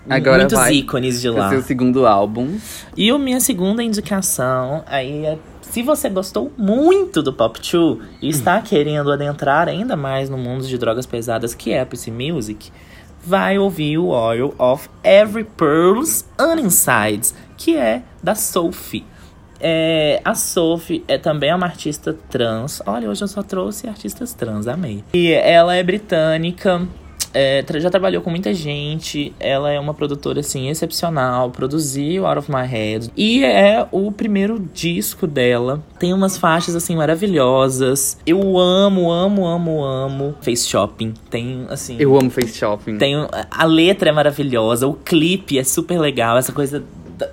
Agora 0.10 0.40
muitos 0.40 0.58
vai 0.58 0.74
ícones 0.74 1.22
de 1.22 1.30
lá. 1.30 1.54
é 1.54 1.58
o 1.58 1.62
segundo 1.64 2.06
álbum. 2.08 2.58
E 2.98 3.10
a 3.10 3.18
minha 3.18 3.40
segunda 3.40 3.84
indicação 3.84 4.84
aí 4.88 5.26
é. 5.26 5.38
Se 5.62 5.82
você 5.82 6.10
gostou 6.10 6.52
muito 6.58 7.22
do 7.24 7.32
Pop 7.32 7.58
2 7.60 8.00
e 8.22 8.28
está 8.28 8.60
querendo 8.62 9.10
adentrar 9.10 9.70
ainda 9.70 9.96
mais 9.96 10.30
no 10.30 10.38
mundo 10.38 10.68
de 10.68 10.78
drogas 10.78 11.06
pesadas 11.06 11.56
que 11.56 11.72
é 11.72 11.80
a 11.80 11.86
PC 11.86 12.12
Music, 12.12 12.70
vai 13.24 13.58
ouvir 13.58 13.98
o 13.98 14.08
Oil 14.08 14.54
of 14.58 14.90
Every 15.02 15.46
Pearls 15.46 16.26
Uninsides, 16.38 17.34
que 17.56 17.78
é 17.78 18.02
da 18.22 18.36
Sophie. 18.36 19.06
É, 19.62 20.22
a 20.26 20.34
Sophie 20.34 21.04
é 21.08 21.18
também 21.18 21.54
uma 21.54 21.66
artista 21.66 22.16
trans. 22.30 22.82
Olha, 22.86 23.10
hoje 23.10 23.24
eu 23.24 23.28
só 23.28 23.44
trouxe 23.44 23.88
artistas 23.88 24.34
trans, 24.34 24.68
amei. 24.68 25.04
E 25.14 25.32
ela 25.32 25.76
é 25.76 25.84
britânica, 25.84 26.88
é, 27.34 27.64
já 27.80 27.90
trabalhou 27.90 28.22
com 28.22 28.30
muita 28.30 28.54
gente. 28.54 29.34
Ela 29.40 29.72
é 29.72 29.80
uma 29.80 29.94
produtora, 29.94 30.40
assim, 30.42 30.70
excepcional. 30.70 31.50
Produziu 31.52 32.26
Out 32.26 32.40
of 32.40 32.52
My 32.52 32.66
Head. 32.66 33.12
E 33.16 33.44
é 33.44 33.86
o 33.92 34.12
primeiro 34.12 34.60
disco 34.74 35.26
dela. 35.26 35.82
Tem 36.00 36.14
umas 36.14 36.38
faixas, 36.38 36.76
assim, 36.76 36.96
maravilhosas. 36.96 38.18
Eu 38.26 38.58
amo, 38.58 39.12
amo, 39.12 39.46
amo, 39.46 39.84
amo. 39.84 40.36
Face 40.42 40.68
Shopping. 40.68 41.14
Tem, 41.30 41.66
assim... 41.70 41.96
Eu 42.00 42.18
amo 42.18 42.30
Face 42.30 42.58
Shopping. 42.58 42.98
Tem, 42.98 43.16
a 43.50 43.66
letra 43.66 44.10
é 44.10 44.12
maravilhosa, 44.12 44.88
o 44.88 44.94
clipe 44.94 45.58
é 45.58 45.64
super 45.64 46.00
legal, 46.00 46.38
essa 46.38 46.52
coisa 46.52 46.84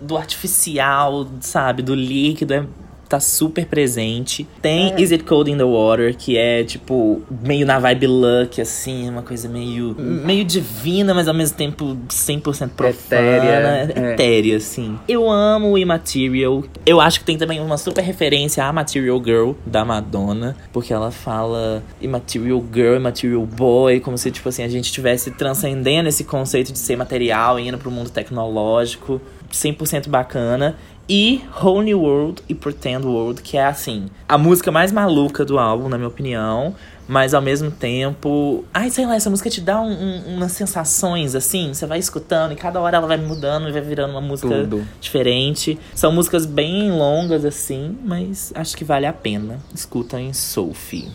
do 0.00 0.16
artificial, 0.16 1.26
sabe, 1.40 1.82
do 1.82 1.94
líquido 1.94 2.54
é 2.54 2.66
tá 3.08 3.18
super 3.18 3.66
presente. 3.66 4.46
Tem 4.60 4.94
Is 5.00 5.10
It 5.10 5.24
Cold 5.24 5.50
in 5.50 5.56
the 5.56 5.64
Water, 5.64 6.14
que 6.14 6.36
é 6.36 6.62
tipo 6.62 7.22
meio 7.42 7.66
na 7.66 7.78
vibe 7.78 8.06
luck, 8.06 8.60
assim, 8.60 9.08
uma 9.08 9.22
coisa 9.22 9.48
meio, 9.48 9.96
meio 9.98 10.44
divina, 10.44 11.14
mas 11.14 11.26
ao 11.26 11.34
mesmo 11.34 11.56
tempo 11.56 11.96
100% 12.08 12.70
profana. 12.70 13.22
Etérea, 13.22 13.92
é. 13.96 14.12
Etérea, 14.12 14.56
assim. 14.58 14.98
Eu 15.08 15.30
amo 15.30 15.72
o 15.72 15.78
Immaterial. 15.78 16.62
Eu 16.84 17.00
acho 17.00 17.20
que 17.20 17.26
tem 17.26 17.38
também 17.38 17.60
uma 17.60 17.78
super 17.78 18.02
referência 18.02 18.64
à 18.64 18.72
Material 18.72 19.22
Girl 19.24 19.52
da 19.64 19.84
Madonna, 19.84 20.54
porque 20.72 20.92
ela 20.92 21.10
fala 21.10 21.82
Immaterial 22.02 22.62
Girl, 22.72 22.96
Immaterial 22.96 23.46
Boy, 23.46 24.00
como 24.00 24.18
se 24.18 24.30
tipo 24.30 24.48
assim 24.48 24.62
a 24.62 24.68
gente 24.68 24.84
estivesse 24.84 25.30
transcendendo 25.30 26.08
esse 26.08 26.24
conceito 26.24 26.72
de 26.72 26.78
ser 26.78 26.96
material 26.96 27.58
e 27.58 27.68
indo 27.68 27.78
pro 27.78 27.90
mundo 27.90 28.10
tecnológico. 28.10 29.20
100% 29.52 30.08
bacana. 30.08 30.76
E 31.10 31.40
Whole 31.62 31.86
New 31.86 32.02
World 32.02 32.42
e 32.50 32.54
Pretend 32.54 33.06
World, 33.06 33.40
que 33.40 33.56
é 33.56 33.64
assim, 33.64 34.08
a 34.28 34.36
música 34.36 34.70
mais 34.70 34.92
maluca 34.92 35.42
do 35.42 35.58
álbum, 35.58 35.88
na 35.88 35.96
minha 35.96 36.08
opinião. 36.08 36.74
Mas 37.10 37.32
ao 37.32 37.40
mesmo 37.40 37.70
tempo. 37.70 38.62
Ai, 38.74 38.90
sei 38.90 39.06
lá, 39.06 39.16
essa 39.16 39.30
música 39.30 39.48
te 39.48 39.62
dá 39.62 39.80
um- 39.80 39.90
um- 39.90 40.34
umas 40.36 40.52
sensações 40.52 41.34
assim. 41.34 41.72
Você 41.72 41.86
vai 41.86 41.98
escutando 41.98 42.52
e 42.52 42.56
cada 42.56 42.78
hora 42.78 42.98
ela 42.98 43.06
vai 43.06 43.16
mudando 43.16 43.66
e 43.66 43.72
vai 43.72 43.80
virando 43.80 44.10
uma 44.10 44.20
música 44.20 44.54
Tudo. 44.54 44.86
diferente. 45.00 45.78
São 45.94 46.12
músicas 46.12 46.44
bem 46.44 46.92
longas 46.92 47.46
assim, 47.46 47.96
mas 48.04 48.52
acho 48.54 48.76
que 48.76 48.84
vale 48.84 49.06
a 49.06 49.12
pena. 49.14 49.58
Escuta 49.74 50.20
em 50.20 50.34
Sophie. 50.34 51.08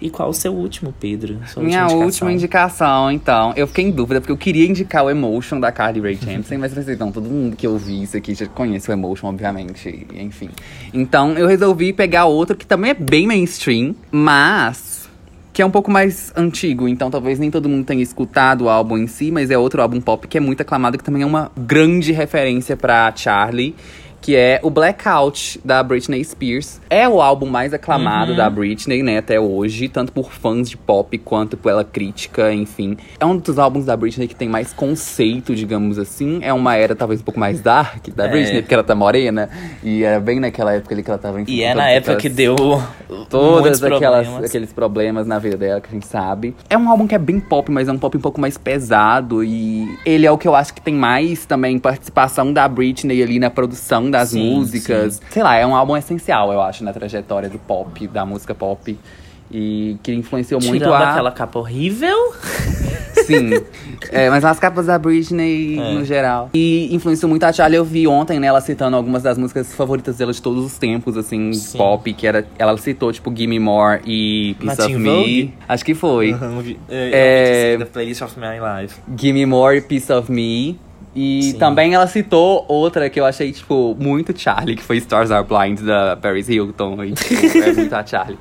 E 0.00 0.08
qual 0.08 0.30
o 0.30 0.34
seu 0.34 0.52
último, 0.52 0.94
Pedro? 0.98 1.38
Sua 1.46 1.62
Minha 1.62 1.80
indicação? 1.82 2.04
última 2.04 2.32
indicação, 2.32 3.10
então. 3.10 3.52
Eu 3.54 3.66
fiquei 3.66 3.84
em 3.84 3.90
dúvida, 3.90 4.20
porque 4.20 4.32
eu 4.32 4.36
queria 4.36 4.66
indicar 4.66 5.04
o 5.04 5.10
Emotion 5.10 5.60
da 5.60 5.70
Carly 5.70 6.00
Rae 6.00 6.14
Jepsen, 6.14 6.56
mas 6.56 6.72
vocês 6.72 6.98
não, 6.98 7.12
todo 7.12 7.28
mundo 7.28 7.54
que 7.54 7.68
ouvi 7.68 8.02
isso 8.02 8.16
aqui 8.16 8.34
já 8.34 8.46
conhece 8.46 8.90
o 8.90 8.92
Emotion, 8.92 9.28
obviamente, 9.28 10.06
enfim. 10.14 10.48
Então 10.94 11.32
eu 11.32 11.46
resolvi 11.46 11.92
pegar 11.92 12.24
outro 12.24 12.56
que 12.56 12.66
também 12.66 12.92
é 12.92 12.94
bem 12.94 13.26
mainstream, 13.26 13.94
mas 14.10 15.00
que 15.52 15.60
é 15.60 15.66
um 15.66 15.70
pouco 15.70 15.90
mais 15.90 16.32
antigo, 16.36 16.88
então 16.88 17.10
talvez 17.10 17.38
nem 17.38 17.50
todo 17.50 17.68
mundo 17.68 17.84
tenha 17.84 18.02
escutado 18.02 18.62
o 18.62 18.68
álbum 18.68 18.96
em 18.96 19.06
si, 19.06 19.30
mas 19.30 19.50
é 19.50 19.58
outro 19.58 19.82
álbum 19.82 20.00
pop 20.00 20.26
que 20.26 20.38
é 20.38 20.40
muito 20.40 20.60
aclamado, 20.62 20.96
que 20.96 21.04
também 21.04 21.22
é 21.22 21.26
uma 21.26 21.50
grande 21.56 22.12
referência 22.12 22.76
pra 22.76 23.12
Charlie. 23.14 23.74
Que 24.20 24.36
é 24.36 24.60
o 24.62 24.68
Blackout, 24.70 25.58
da 25.64 25.82
Britney 25.82 26.22
Spears. 26.24 26.80
É 26.90 27.08
o 27.08 27.22
álbum 27.22 27.46
mais 27.46 27.72
aclamado 27.72 28.32
Uhum. 28.32 28.36
da 28.36 28.50
Britney, 28.50 29.02
né, 29.02 29.18
até 29.18 29.40
hoje. 29.40 29.88
Tanto 29.88 30.12
por 30.12 30.30
fãs 30.30 30.68
de 30.68 30.76
pop, 30.76 31.16
quanto 31.18 31.56
pela 31.56 31.82
crítica, 31.84 32.52
enfim. 32.52 32.96
É 33.18 33.24
um 33.24 33.36
dos 33.36 33.58
álbuns 33.58 33.86
da 33.86 33.96
Britney 33.96 34.28
que 34.28 34.34
tem 34.36 34.48
mais 34.48 34.72
conceito, 34.72 35.54
digamos 35.54 35.98
assim. 35.98 36.38
É 36.42 36.52
uma 36.52 36.76
era 36.76 36.94
talvez 36.94 37.20
um 37.20 37.24
pouco 37.24 37.40
mais 37.40 37.60
dark 37.60 38.08
da 38.14 38.26
É. 38.26 38.28
Britney, 38.28 38.62
porque 38.62 38.74
ela 38.74 38.84
tá 38.84 38.94
morena. 38.94 39.48
E 39.82 40.02
era 40.04 40.20
bem 40.20 40.38
naquela 40.38 40.74
época 40.74 40.94
ali 40.94 41.02
que 41.02 41.10
ela 41.10 41.18
tava... 41.18 41.40
enfim, 41.40 41.52
E 41.52 41.62
é 41.62 41.74
na 41.74 41.88
época 41.88 42.12
aquelas- 42.12 42.22
que 42.22 42.28
deu 42.28 42.56
problemas. 43.78 44.44
aqueles 44.44 44.72
problemas 44.72 45.26
na 45.26 45.38
vida 45.38 45.56
dela 45.56 45.80
que 45.80 45.88
a 45.88 45.92
gente 45.92 46.06
sabe. 46.06 46.54
É 46.68 46.76
um 46.76 46.88
álbum 46.90 47.06
que 47.06 47.14
é 47.14 47.18
bem 47.18 47.40
pop, 47.40 47.70
mas 47.70 47.88
é 47.88 47.92
um 47.92 47.98
pop 47.98 48.16
um 48.16 48.20
pouco 48.20 48.40
mais 48.40 48.56
pesado. 48.58 49.42
E 49.44 49.88
ele 50.04 50.26
é 50.26 50.30
o 50.30 50.38
que 50.38 50.46
eu 50.48 50.54
acho 50.54 50.74
que 50.74 50.80
tem 50.80 50.94
mais 50.94 51.46
também 51.46 51.78
participação 51.78 52.52
da 52.52 52.66
Britney 52.68 53.22
ali 53.22 53.38
na 53.38 53.50
produção 53.50 54.09
das 54.10 54.30
Sim, 54.30 54.54
músicas. 54.54 55.20
Sei 55.30 55.42
lá, 55.42 55.56
é 55.56 55.66
um 55.66 55.74
álbum 55.74 55.96
essencial, 55.96 56.52
eu 56.52 56.60
acho, 56.60 56.82
na 56.84 56.92
trajetória 56.92 57.48
do 57.48 57.58
pop, 57.58 58.06
da 58.08 58.24
música 58.26 58.54
pop. 58.54 58.98
E 59.52 59.96
que 60.04 60.12
influenciou 60.14 60.60
muito 60.62 60.84
Tirando 60.84 60.94
a. 60.94 61.10
aquela 61.10 61.32
capa 61.32 61.58
horrível. 61.58 62.16
Sim. 63.26 63.50
É, 64.12 64.30
mas 64.30 64.44
as 64.44 64.60
capas 64.60 64.86
da 64.86 64.96
Britney 64.96 65.76
É. 65.76 65.94
no 65.94 66.04
geral. 66.04 66.48
E 66.54 66.88
influenciou 66.94 67.28
muito 67.28 67.42
a 67.42 67.52
Charlie. 67.52 67.76
Eu 67.76 67.84
vi 67.84 68.06
ontem, 68.06 68.38
né, 68.38 68.46
ela 68.46 68.60
citando 68.60 68.96
algumas 68.96 69.24
das 69.24 69.36
músicas 69.36 69.74
favoritas 69.74 70.16
dela 70.16 70.32
de 70.32 70.40
todos 70.40 70.64
os 70.64 70.78
tempos, 70.78 71.16
assim, 71.16 71.52
Sim. 71.52 71.78
pop, 71.78 72.12
que 72.12 72.26
era. 72.28 72.46
Ela 72.60 72.76
citou, 72.78 73.12
tipo, 73.12 73.34
Gimme 73.36 73.58
More 73.58 74.00
e 74.06 74.54
Piece 74.60 74.80
of 74.82 74.86
Teen 74.86 74.98
Me. 75.00 75.08
Vogue? 75.10 75.54
Acho 75.68 75.84
que 75.84 75.94
foi. 75.94 76.36
é... 76.88 77.76
Da 77.76 77.86
playlist 77.86 78.22
of 78.22 78.38
My 78.38 78.82
Life. 78.82 79.00
Gimme 79.16 79.46
More 79.46 79.76
e 79.78 79.80
Piece 79.80 80.12
of 80.12 80.30
Me. 80.30 80.78
E 81.14 81.42
Sim. 81.42 81.58
também 81.58 81.92
ela 81.94 82.06
citou 82.06 82.64
outra 82.68 83.10
que 83.10 83.18
eu 83.18 83.24
achei, 83.26 83.50
tipo, 83.52 83.96
muito 83.98 84.38
Charlie, 84.38 84.76
que 84.76 84.82
foi 84.82 84.96
Stars 84.98 85.30
Are 85.30 85.44
Blind, 85.46 85.80
da 85.80 86.16
Paris 86.16 86.48
Hilton. 86.48 87.02
E, 87.04 87.12
tipo, 87.12 87.34
é 87.58 87.72
muito 87.72 87.92
a 87.94 88.06
Charlie. 88.06 88.38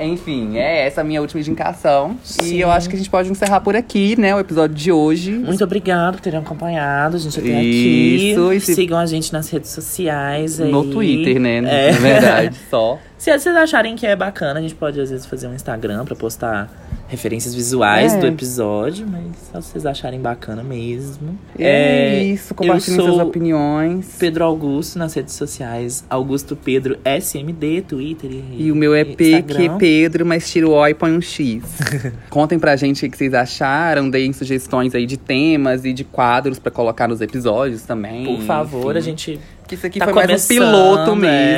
Enfim, 0.00 0.56
é 0.56 0.86
essa 0.86 1.02
a 1.02 1.04
minha 1.04 1.20
última 1.20 1.40
indicação. 1.40 2.16
Sim. 2.24 2.56
E 2.56 2.60
eu 2.60 2.70
acho 2.72 2.88
que 2.88 2.96
a 2.96 2.98
gente 2.98 3.10
pode 3.10 3.30
encerrar 3.30 3.60
por 3.60 3.76
aqui, 3.76 4.18
né, 4.18 4.34
o 4.34 4.40
episódio 4.40 4.74
de 4.74 4.90
hoje. 4.90 5.30
Muito 5.32 5.62
obrigado 5.62 6.14
por 6.14 6.20
terem 6.22 6.40
acompanhado 6.40 7.16
a 7.16 7.20
gente 7.20 7.38
até 7.38 7.62
Isso, 7.62 8.48
aqui. 8.48 8.60
se- 8.60 8.74
Sigam 8.74 8.98
a 8.98 9.06
gente 9.06 9.32
nas 9.32 9.48
redes 9.48 9.70
sociais 9.70 10.60
aí. 10.60 10.72
No 10.72 10.84
Twitter, 10.90 11.38
né? 11.38 11.58
É. 11.58 11.92
Na 11.92 11.98
verdade, 11.98 12.56
só. 12.68 12.98
Se 13.16 13.30
vocês 13.38 13.54
acharem 13.54 13.94
que 13.94 14.04
é 14.04 14.16
bacana, 14.16 14.58
a 14.58 14.62
gente 14.62 14.74
pode 14.74 15.00
às 15.00 15.10
vezes 15.10 15.24
fazer 15.24 15.46
um 15.46 15.54
Instagram 15.54 16.04
pra 16.04 16.16
postar 16.16 16.68
referências 17.12 17.54
visuais 17.54 18.14
É. 18.14 18.18
do 18.18 18.26
episódio, 18.26 19.06
mas 19.06 19.22
se 19.36 19.52
vocês 19.70 19.84
acharem 19.84 20.18
bacana 20.18 20.62
mesmo. 20.64 21.38
É, 21.58 22.24
isso, 22.24 22.54
compartilhem 22.54 22.98
suas 22.98 23.18
opiniões. 23.18 24.16
Pedro 24.18 24.42
Augusto 24.44 24.98
nas 24.98 25.12
redes 25.12 25.34
sociais, 25.34 26.04
Augusto 26.08 26.56
Pedro 26.56 26.98
SMD, 27.04 27.82
Twitter 27.82 28.30
e, 28.32 28.62
E 28.62 28.72
o 28.72 28.74
meu 28.74 28.94
é. 28.94 29.04
PQ 29.04 29.72
Pedro, 29.78 30.24
mas 30.24 30.50
tira 30.50 30.66
o 30.66 30.72
O 30.72 30.88
e 30.88 30.94
põe 30.94 31.12
um 31.12 31.20
X. 31.20 31.62
Contem 32.30 32.58
pra 32.58 32.76
gente 32.76 33.04
o 33.04 33.10
que 33.10 33.16
vocês 33.18 33.34
acharam, 33.34 34.08
deem 34.08 34.32
sugestões 34.32 34.94
aí 34.94 35.04
de 35.04 35.18
temas 35.18 35.84
e 35.84 35.92
de 35.92 36.04
quadros 36.04 36.58
pra 36.58 36.72
colocar 36.72 37.06
nos 37.08 37.20
episódios 37.20 37.82
também. 37.82 38.24
Por 38.24 38.42
favor, 38.46 38.92
enfim. 38.92 38.98
a 38.98 39.00
gente 39.02 39.40
Que 39.68 39.74
isso 39.74 39.86
aqui 39.86 39.98
tá 39.98 40.06
foi 40.06 40.14
mais 40.14 40.44
um 40.44 40.48
piloto 40.48 41.10
é. 41.12 41.14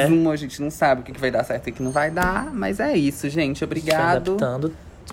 mesmo. 0.09 0.31
A 0.31 0.37
gente 0.37 0.61
não 0.61 0.71
sabe 0.71 1.03
o 1.03 1.05
que 1.05 1.13
que 1.13 1.21
vai 1.21 1.31
dar 1.31 1.45
certo 1.45 1.69
e 1.69 1.71
o 1.71 1.73
que 1.75 1.83
não 1.83 1.93
vai 1.93 2.11
dar. 2.11 2.53
Mas 2.53 2.81
é 2.81 2.97
isso, 2.97 3.29
gente. 3.29 3.61
foi 3.61 3.67
Obrigado. 3.67 4.37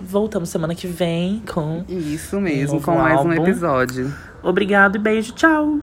Voltamos 0.00 0.48
semana 0.48 0.74
que 0.74 0.86
vem 0.86 1.42
com 1.52 1.84
Isso 1.88 2.40
mesmo, 2.40 2.74
novo 2.74 2.84
com 2.84 2.96
mais 2.96 3.14
um 3.16 3.30
álbum. 3.30 3.42
episódio. 3.42 4.12
Obrigado 4.42 4.96
e 4.96 4.98
beijo, 4.98 5.32
tchau! 5.32 5.78